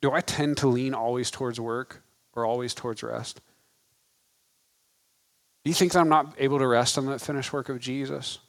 do 0.00 0.10
I 0.10 0.20
tend 0.20 0.56
to 0.58 0.66
lean 0.66 0.94
always 0.94 1.30
towards 1.30 1.60
work 1.60 2.02
or 2.32 2.44
always 2.44 2.74
towards 2.74 3.02
rest? 3.04 3.40
Do 5.64 5.70
you 5.70 5.74
think 5.74 5.92
that 5.92 6.00
I'm 6.00 6.08
not 6.08 6.34
able 6.38 6.58
to 6.58 6.66
rest 6.66 6.98
on 6.98 7.06
the 7.06 7.20
finished 7.20 7.52
work 7.52 7.68
of 7.68 7.78
Jesus? 7.78 8.40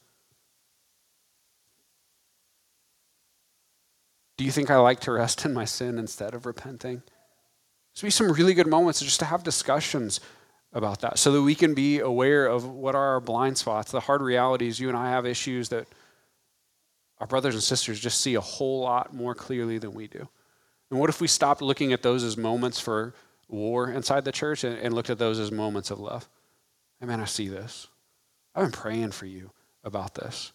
Do 4.37 4.43
you 4.43 4.51
think 4.51 4.71
I 4.71 4.77
like 4.77 4.99
to 5.01 5.11
rest 5.11 5.45
in 5.45 5.53
my 5.53 5.65
sin 5.65 5.99
instead 5.99 6.33
of 6.33 6.47
repenting? 6.47 7.03
There's 7.93 8.01
be 8.01 8.09
some 8.09 8.31
really 8.31 8.55
good 8.55 8.65
moments 8.65 8.99
just 8.99 9.19
to 9.19 9.25
have 9.25 9.43
discussions 9.43 10.19
about 10.73 11.01
that 11.01 11.19
so 11.19 11.31
that 11.33 11.43
we 11.43 11.53
can 11.53 11.75
be 11.75 11.99
aware 11.99 12.47
of 12.47 12.65
what 12.65 12.95
are 12.95 13.09
our 13.09 13.19
blind 13.19 13.59
spots, 13.59 13.91
the 13.91 13.99
hard 13.99 14.23
realities. 14.23 14.79
You 14.79 14.87
and 14.87 14.97
I 14.97 15.11
have 15.11 15.27
issues 15.27 15.69
that 15.69 15.85
our 17.23 17.27
brothers 17.27 17.53
and 17.53 17.63
sisters 17.63 18.01
just 18.01 18.19
see 18.19 18.35
a 18.35 18.41
whole 18.41 18.81
lot 18.81 19.13
more 19.13 19.33
clearly 19.33 19.77
than 19.77 19.93
we 19.93 20.07
do. 20.07 20.27
And 20.91 20.99
what 20.99 21.09
if 21.09 21.21
we 21.21 21.27
stopped 21.29 21.61
looking 21.61 21.93
at 21.93 22.01
those 22.01 22.21
as 22.21 22.35
moments 22.35 22.81
for 22.81 23.13
war 23.47 23.89
inside 23.89 24.25
the 24.25 24.31
church 24.33 24.65
and, 24.65 24.77
and 24.77 24.93
looked 24.93 25.09
at 25.09 25.19
those 25.19 25.39
as 25.39 25.49
moments 25.49 25.89
of 25.89 26.01
love? 26.01 26.27
Hey, 26.99 27.05
man, 27.05 27.21
I 27.21 27.25
see 27.25 27.47
this. 27.47 27.87
I've 28.53 28.65
been 28.65 28.73
praying 28.73 29.11
for 29.11 29.25
you 29.25 29.51
about 29.85 30.15
this. 30.15 30.51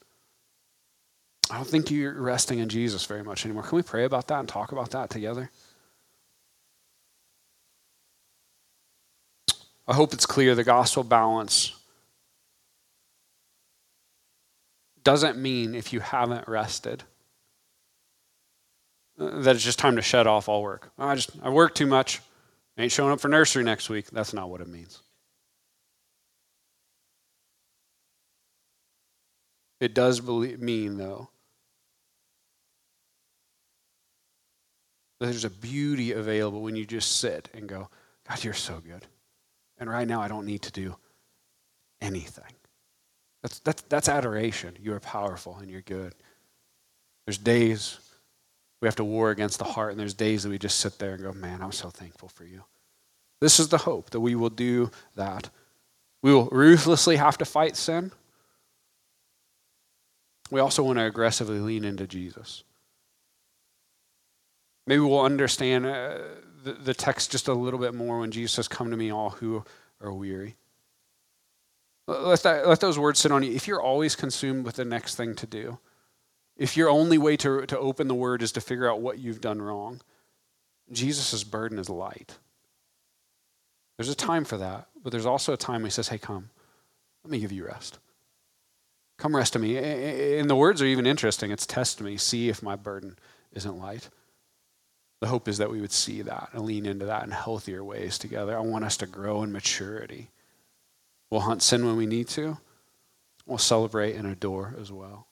I 1.50 1.56
don't 1.56 1.66
think 1.66 1.90
you're 1.90 2.20
resting 2.20 2.58
in 2.58 2.68
Jesus 2.68 3.06
very 3.06 3.24
much 3.24 3.46
anymore. 3.46 3.62
Can 3.62 3.76
we 3.76 3.82
pray 3.82 4.04
about 4.04 4.28
that 4.28 4.40
and 4.40 4.46
talk 4.46 4.70
about 4.70 4.90
that 4.90 5.08
together? 5.08 5.50
I 9.86 9.94
hope 9.94 10.12
it's 10.12 10.26
clear 10.26 10.54
the 10.54 10.64
gospel 10.64 11.02
balance 11.02 11.77
doesn't 15.04 15.38
mean 15.38 15.74
if 15.74 15.92
you 15.92 16.00
haven't 16.00 16.48
rested 16.48 17.04
uh, 19.18 19.40
that 19.40 19.56
it's 19.56 19.64
just 19.64 19.78
time 19.78 19.96
to 19.96 20.02
shut 20.02 20.26
off 20.26 20.48
all 20.48 20.62
work. 20.62 20.90
I 20.98 21.14
just 21.14 21.30
I 21.42 21.50
work 21.50 21.74
too 21.74 21.86
much. 21.86 22.20
I 22.76 22.82
ain't 22.82 22.92
showing 22.92 23.12
up 23.12 23.20
for 23.20 23.28
nursery 23.28 23.64
next 23.64 23.88
week. 23.88 24.10
That's 24.10 24.32
not 24.32 24.50
what 24.50 24.60
it 24.60 24.68
means. 24.68 25.02
It 29.80 29.94
does 29.94 30.20
believe, 30.20 30.60
mean 30.60 30.96
though 30.96 31.30
that 35.20 35.26
there's 35.26 35.44
a 35.44 35.50
beauty 35.50 36.12
available 36.12 36.62
when 36.62 36.76
you 36.76 36.86
just 36.86 37.16
sit 37.16 37.48
and 37.52 37.68
go, 37.68 37.88
God, 38.28 38.44
you're 38.44 38.54
so 38.54 38.80
good. 38.80 39.04
And 39.78 39.90
right 39.90 40.06
now 40.06 40.20
I 40.20 40.28
don't 40.28 40.46
need 40.46 40.62
to 40.62 40.72
do 40.72 40.96
anything. 42.00 42.44
That's, 43.42 43.58
that's, 43.60 43.82
that's 43.82 44.08
adoration. 44.08 44.76
You 44.80 44.94
are 44.94 45.00
powerful 45.00 45.56
and 45.60 45.70
you're 45.70 45.82
good. 45.82 46.14
There's 47.26 47.38
days 47.38 47.98
we 48.80 48.86
have 48.86 48.96
to 48.96 49.04
war 49.04 49.30
against 49.30 49.58
the 49.58 49.64
heart, 49.64 49.90
and 49.90 50.00
there's 50.00 50.14
days 50.14 50.42
that 50.42 50.50
we 50.50 50.58
just 50.58 50.78
sit 50.78 50.98
there 50.98 51.14
and 51.14 51.22
go, 51.22 51.32
Man, 51.32 51.62
I'm 51.62 51.72
so 51.72 51.90
thankful 51.90 52.28
for 52.28 52.44
you. 52.44 52.64
This 53.40 53.60
is 53.60 53.68
the 53.68 53.78
hope 53.78 54.10
that 54.10 54.20
we 54.20 54.34
will 54.34 54.50
do 54.50 54.90
that. 55.14 55.50
We 56.22 56.32
will 56.32 56.46
ruthlessly 56.46 57.16
have 57.16 57.38
to 57.38 57.44
fight 57.44 57.76
sin. 57.76 58.12
We 60.50 60.60
also 60.60 60.82
want 60.82 60.98
to 60.98 61.04
aggressively 61.04 61.60
lean 61.60 61.84
into 61.84 62.06
Jesus. 62.06 62.64
Maybe 64.86 65.00
we'll 65.00 65.20
understand 65.20 65.86
uh, 65.86 66.18
the, 66.64 66.72
the 66.72 66.94
text 66.94 67.30
just 67.30 67.48
a 67.48 67.52
little 67.52 67.78
bit 67.78 67.94
more 67.94 68.20
when 68.20 68.30
Jesus 68.30 68.52
says, 68.52 68.68
Come 68.68 68.90
to 68.90 68.96
me, 68.96 69.12
all 69.12 69.30
who 69.30 69.64
are 70.00 70.12
weary. 70.12 70.56
Let, 72.08 72.42
that, 72.42 72.66
let 72.66 72.80
those 72.80 72.98
words 72.98 73.18
sit 73.18 73.30
on 73.30 73.42
you. 73.42 73.52
If 73.52 73.68
you're 73.68 73.82
always 73.82 74.16
consumed 74.16 74.64
with 74.64 74.76
the 74.76 74.84
next 74.84 75.16
thing 75.16 75.34
to 75.34 75.46
do, 75.46 75.78
if 76.56 76.74
your 76.74 76.88
only 76.88 77.18
way 77.18 77.36
to, 77.36 77.66
to 77.66 77.78
open 77.78 78.08
the 78.08 78.14
word 78.14 78.42
is 78.42 78.50
to 78.52 78.62
figure 78.62 78.90
out 78.90 79.02
what 79.02 79.18
you've 79.18 79.42
done 79.42 79.60
wrong, 79.60 80.00
Jesus' 80.90 81.44
burden 81.44 81.78
is 81.78 81.90
light. 81.90 82.38
There's 83.98 84.08
a 84.08 84.14
time 84.14 84.46
for 84.46 84.56
that, 84.56 84.88
but 85.02 85.12
there's 85.12 85.26
also 85.26 85.52
a 85.52 85.58
time 85.58 85.84
he 85.84 85.90
says, 85.90 86.08
Hey, 86.08 86.16
come, 86.16 86.48
let 87.24 87.30
me 87.30 87.40
give 87.40 87.52
you 87.52 87.66
rest. 87.66 87.98
Come 89.18 89.36
rest 89.36 89.52
to 89.52 89.58
me. 89.58 89.76
And 90.38 90.48
the 90.48 90.56
words 90.56 90.80
are 90.80 90.86
even 90.86 91.06
interesting. 91.06 91.50
It's 91.50 91.66
test 91.66 92.00
me, 92.00 92.16
see 92.16 92.48
if 92.48 92.62
my 92.62 92.74
burden 92.74 93.18
isn't 93.52 93.78
light. 93.78 94.08
The 95.20 95.26
hope 95.26 95.46
is 95.46 95.58
that 95.58 95.70
we 95.70 95.82
would 95.82 95.92
see 95.92 96.22
that 96.22 96.50
and 96.52 96.62
lean 96.62 96.86
into 96.86 97.04
that 97.04 97.24
in 97.24 97.32
healthier 97.32 97.84
ways 97.84 98.16
together. 98.16 98.56
I 98.56 98.60
want 98.60 98.84
us 98.84 98.96
to 98.98 99.06
grow 99.06 99.42
in 99.42 99.52
maturity. 99.52 100.30
We'll 101.30 101.40
hunt 101.40 101.62
sin 101.62 101.84
when 101.84 101.96
we 101.96 102.06
need 102.06 102.28
to. 102.28 102.58
We'll 103.46 103.58
celebrate 103.58 104.16
and 104.16 104.26
adore 104.26 104.74
as 104.80 104.92
well. 104.92 105.26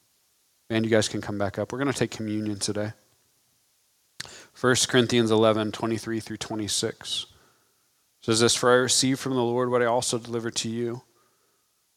And 0.68 0.84
you 0.84 0.90
guys 0.90 1.08
can 1.08 1.20
come 1.20 1.38
back 1.38 1.58
up. 1.58 1.72
We're 1.72 1.78
going 1.78 1.92
to 1.92 1.98
take 1.98 2.10
communion 2.10 2.58
today. 2.58 2.92
1 4.60 4.74
Corinthians 4.88 5.30
11, 5.30 5.72
23 5.72 6.20
through 6.20 6.38
26 6.38 7.26
says 8.26 8.40
this 8.40 8.56
For 8.56 8.72
I 8.72 8.76
received 8.76 9.20
from 9.20 9.34
the 9.34 9.42
Lord 9.42 9.70
what 9.70 9.82
I 9.82 9.86
also 9.86 10.18
delivered 10.18 10.56
to 10.56 10.68
you. 10.68 11.02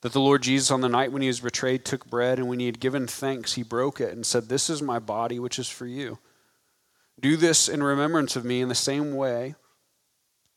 That 0.01 0.13
the 0.13 0.21
Lord 0.21 0.43
Jesus, 0.43 0.71
on 0.71 0.81
the 0.81 0.87
night 0.87 1.11
when 1.11 1.21
he 1.21 1.27
was 1.27 1.39
betrayed, 1.39 1.83
took 1.83 2.05
bread, 2.05 2.37
and 2.37 2.47
when 2.47 2.59
he 2.59 2.67
had 2.67 2.79
given 2.79 3.07
thanks, 3.07 3.53
he 3.53 3.63
broke 3.63 3.99
it 3.99 4.13
and 4.13 4.25
said, 4.25 4.47
This 4.47 4.69
is 4.69 4.81
my 4.81 4.99
body, 4.99 5.39
which 5.39 5.57
is 5.57 5.67
for 5.67 5.87
you. 5.87 6.19
Do 7.19 7.35
this 7.35 7.67
in 7.67 7.81
remembrance 7.83 8.35
of 8.35 8.45
me 8.45 8.61
in 8.61 8.69
the 8.69 8.75
same 8.75 9.13
way. 9.15 9.55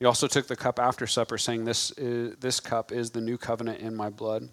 He 0.02 0.06
also 0.06 0.26
took 0.26 0.48
the 0.48 0.56
cup 0.56 0.80
after 0.80 1.06
supper, 1.06 1.38
saying, 1.38 1.64
This, 1.64 1.92
is, 1.92 2.34
this 2.40 2.58
cup 2.58 2.90
is 2.90 3.12
the 3.12 3.20
new 3.20 3.38
covenant 3.38 3.78
in 3.78 3.94
my 3.94 4.10
blood. 4.10 4.48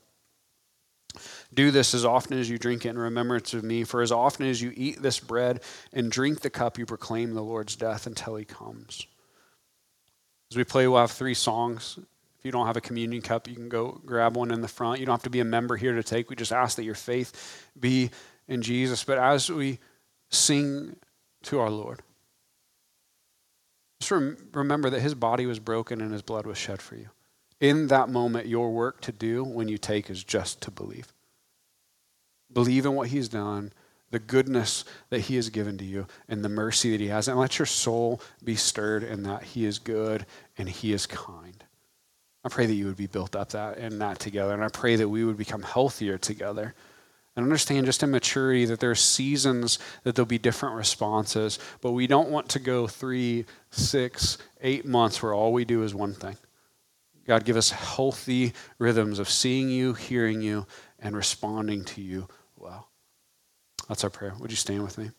Do 1.52 1.72
this 1.72 1.95
as 1.95 2.06
often 2.06 2.38
as 2.38 2.47
you 2.47 2.60
drink 2.60 2.86
it 2.86 2.89
in 2.89 3.00
remembrance 3.00 3.56
of 3.56 3.64
me, 3.64 3.84
for 3.84 4.04
as 4.04 4.12
often 4.12 4.45
as 4.45 4.62
you 4.62 4.72
eat 4.76 5.02
this 5.02 5.20
bread 5.20 5.62
and 5.91 6.12
drink 6.12 6.41
the 6.41 6.52
cup, 6.52 6.78
you 6.78 6.86
proclaim 6.86 7.34
the 7.34 7.41
Lord's 7.41 7.76
death 7.76 8.06
until 8.06 8.36
he 8.36 8.45
comes. 8.45 9.08
As 10.52 10.58
we 10.58 10.64
play, 10.64 10.88
we'll 10.88 11.00
have 11.00 11.10
three 11.10 11.34
songs. 11.34 11.97
If 12.38 12.45
you 12.45 12.52
don't 12.52 12.68
have 12.68 12.78
a 12.78 12.82
communion 12.82 13.24
cup, 13.24 13.47
you 13.47 13.56
can 13.56 13.70
go 13.70 14.00
grab 14.06 14.38
one 14.38 14.52
in 14.52 14.62
the 14.62 14.68
front. 14.68 15.00
You 15.00 15.08
don't 15.08 15.14
have 15.14 15.24
to 15.24 15.32
be 15.32 15.39
a 15.39 15.45
member 15.45 15.78
here 15.78 15.95
to 15.95 16.04
take. 16.04 16.30
We 16.30 16.36
just 16.36 16.54
ask 16.54 16.76
that 16.76 16.84
your 16.84 16.93
faith 16.93 17.68
be 17.80 18.12
in 18.47 18.62
Jesus. 18.62 19.04
But 19.04 19.18
as 19.18 19.50
we 19.50 19.80
sing 20.30 20.95
to 21.45 21.60
our 21.60 21.72
Lord. 21.72 22.04
Just 24.00 24.12
rem- 24.12 24.38
remember 24.54 24.89
that 24.89 25.02
his 25.02 25.16
body 25.16 25.45
was 25.45 25.60
broken 25.60 26.02
and 26.02 26.12
his 26.12 26.22
blood 26.22 26.45
was 26.45 26.58
shed 26.58 26.82
for 26.82 26.95
you. 26.95 27.10
In 27.60 27.88
that 27.88 28.10
moment, 28.10 28.47
your 28.47 28.72
work 28.72 29.02
to 29.02 29.12
do 29.12 29.43
when 29.43 29.68
you 29.68 29.78
take 29.78 30.10
is 30.10 30.24
just 30.24 30.62
to 30.62 30.72
believe. 30.72 31.14
Believe 32.52 32.86
in 32.86 32.93
what 32.95 33.10
he's 33.10 33.28
done, 33.28 33.74
the 34.12 34.20
goodness 34.20 34.86
that 35.10 35.22
he 35.22 35.36
has 35.36 35.50
given 35.50 35.78
to 35.78 35.86
you, 35.86 36.08
and 36.28 36.43
the 36.43 36.50
mercy 36.50 36.91
that 36.91 37.02
he 37.02 37.08
has. 37.08 37.28
And 37.28 37.38
let 37.38 37.60
your 37.60 37.66
soul 37.66 38.22
be 38.43 38.56
stirred 38.56 39.04
in 39.04 39.24
that 39.24 39.43
he 39.43 39.66
is 39.66 39.78
good 39.78 40.26
and 40.58 40.70
he 40.70 40.93
is 40.93 41.06
kind. 41.06 41.64
I 42.43 42.50
pray 42.50 42.66
that 42.66 42.74
you 42.74 42.86
would 42.86 42.95
be 42.95 43.08
built 43.08 43.36
up 43.36 43.50
that 43.50 43.78
and 43.78 44.00
that 44.02 44.20
together. 44.20 44.54
And 44.54 44.64
I 44.64 44.70
pray 44.70 44.95
that 44.95 45.10
we 45.10 45.26
would 45.26 45.38
become 45.38 45.62
healthier 45.62 46.18
together 46.18 46.74
and 47.36 47.44
understand 47.44 47.86
just 47.86 48.04
in 48.04 48.12
maturity 48.12 48.66
that 48.66 48.80
there 48.80 48.92
are 48.92 48.96
seasons 48.96 49.80
that 50.04 50.16
there'll 50.16 50.26
be 50.26 50.38
different 50.38 50.76
responses, 50.76 51.60
but 51.82 51.92
we 51.92 52.08
don't 52.08 52.30
want 52.30 52.50
to 52.50 52.60
go 52.60 52.88
three, 52.88 53.46
six, 53.72 54.38
eight 54.62 54.86
months 54.86 55.22
where 55.22 55.34
all 55.34 55.54
we 55.54 55.66
do 55.66 55.84
is 55.84 55.94
one 55.96 56.14
thing. 56.14 56.38
God, 57.26 57.46
give 57.46 57.58
us 57.58 57.70
healthy 57.70 58.54
rhythms 58.80 59.20
of 59.20 59.30
seeing 59.30 59.70
you, 59.70 59.94
hearing 59.94 60.42
you, 60.42 60.66
and 60.98 61.16
responding 61.16 61.86
to 61.86 62.02
you 62.02 62.28
well. 62.58 62.90
That's 63.88 64.04
our 64.04 64.10
prayer. 64.10 64.34
Would 64.40 64.52
you 64.52 64.58
stand 64.58 64.84
with 64.84 64.98
me? 64.98 65.12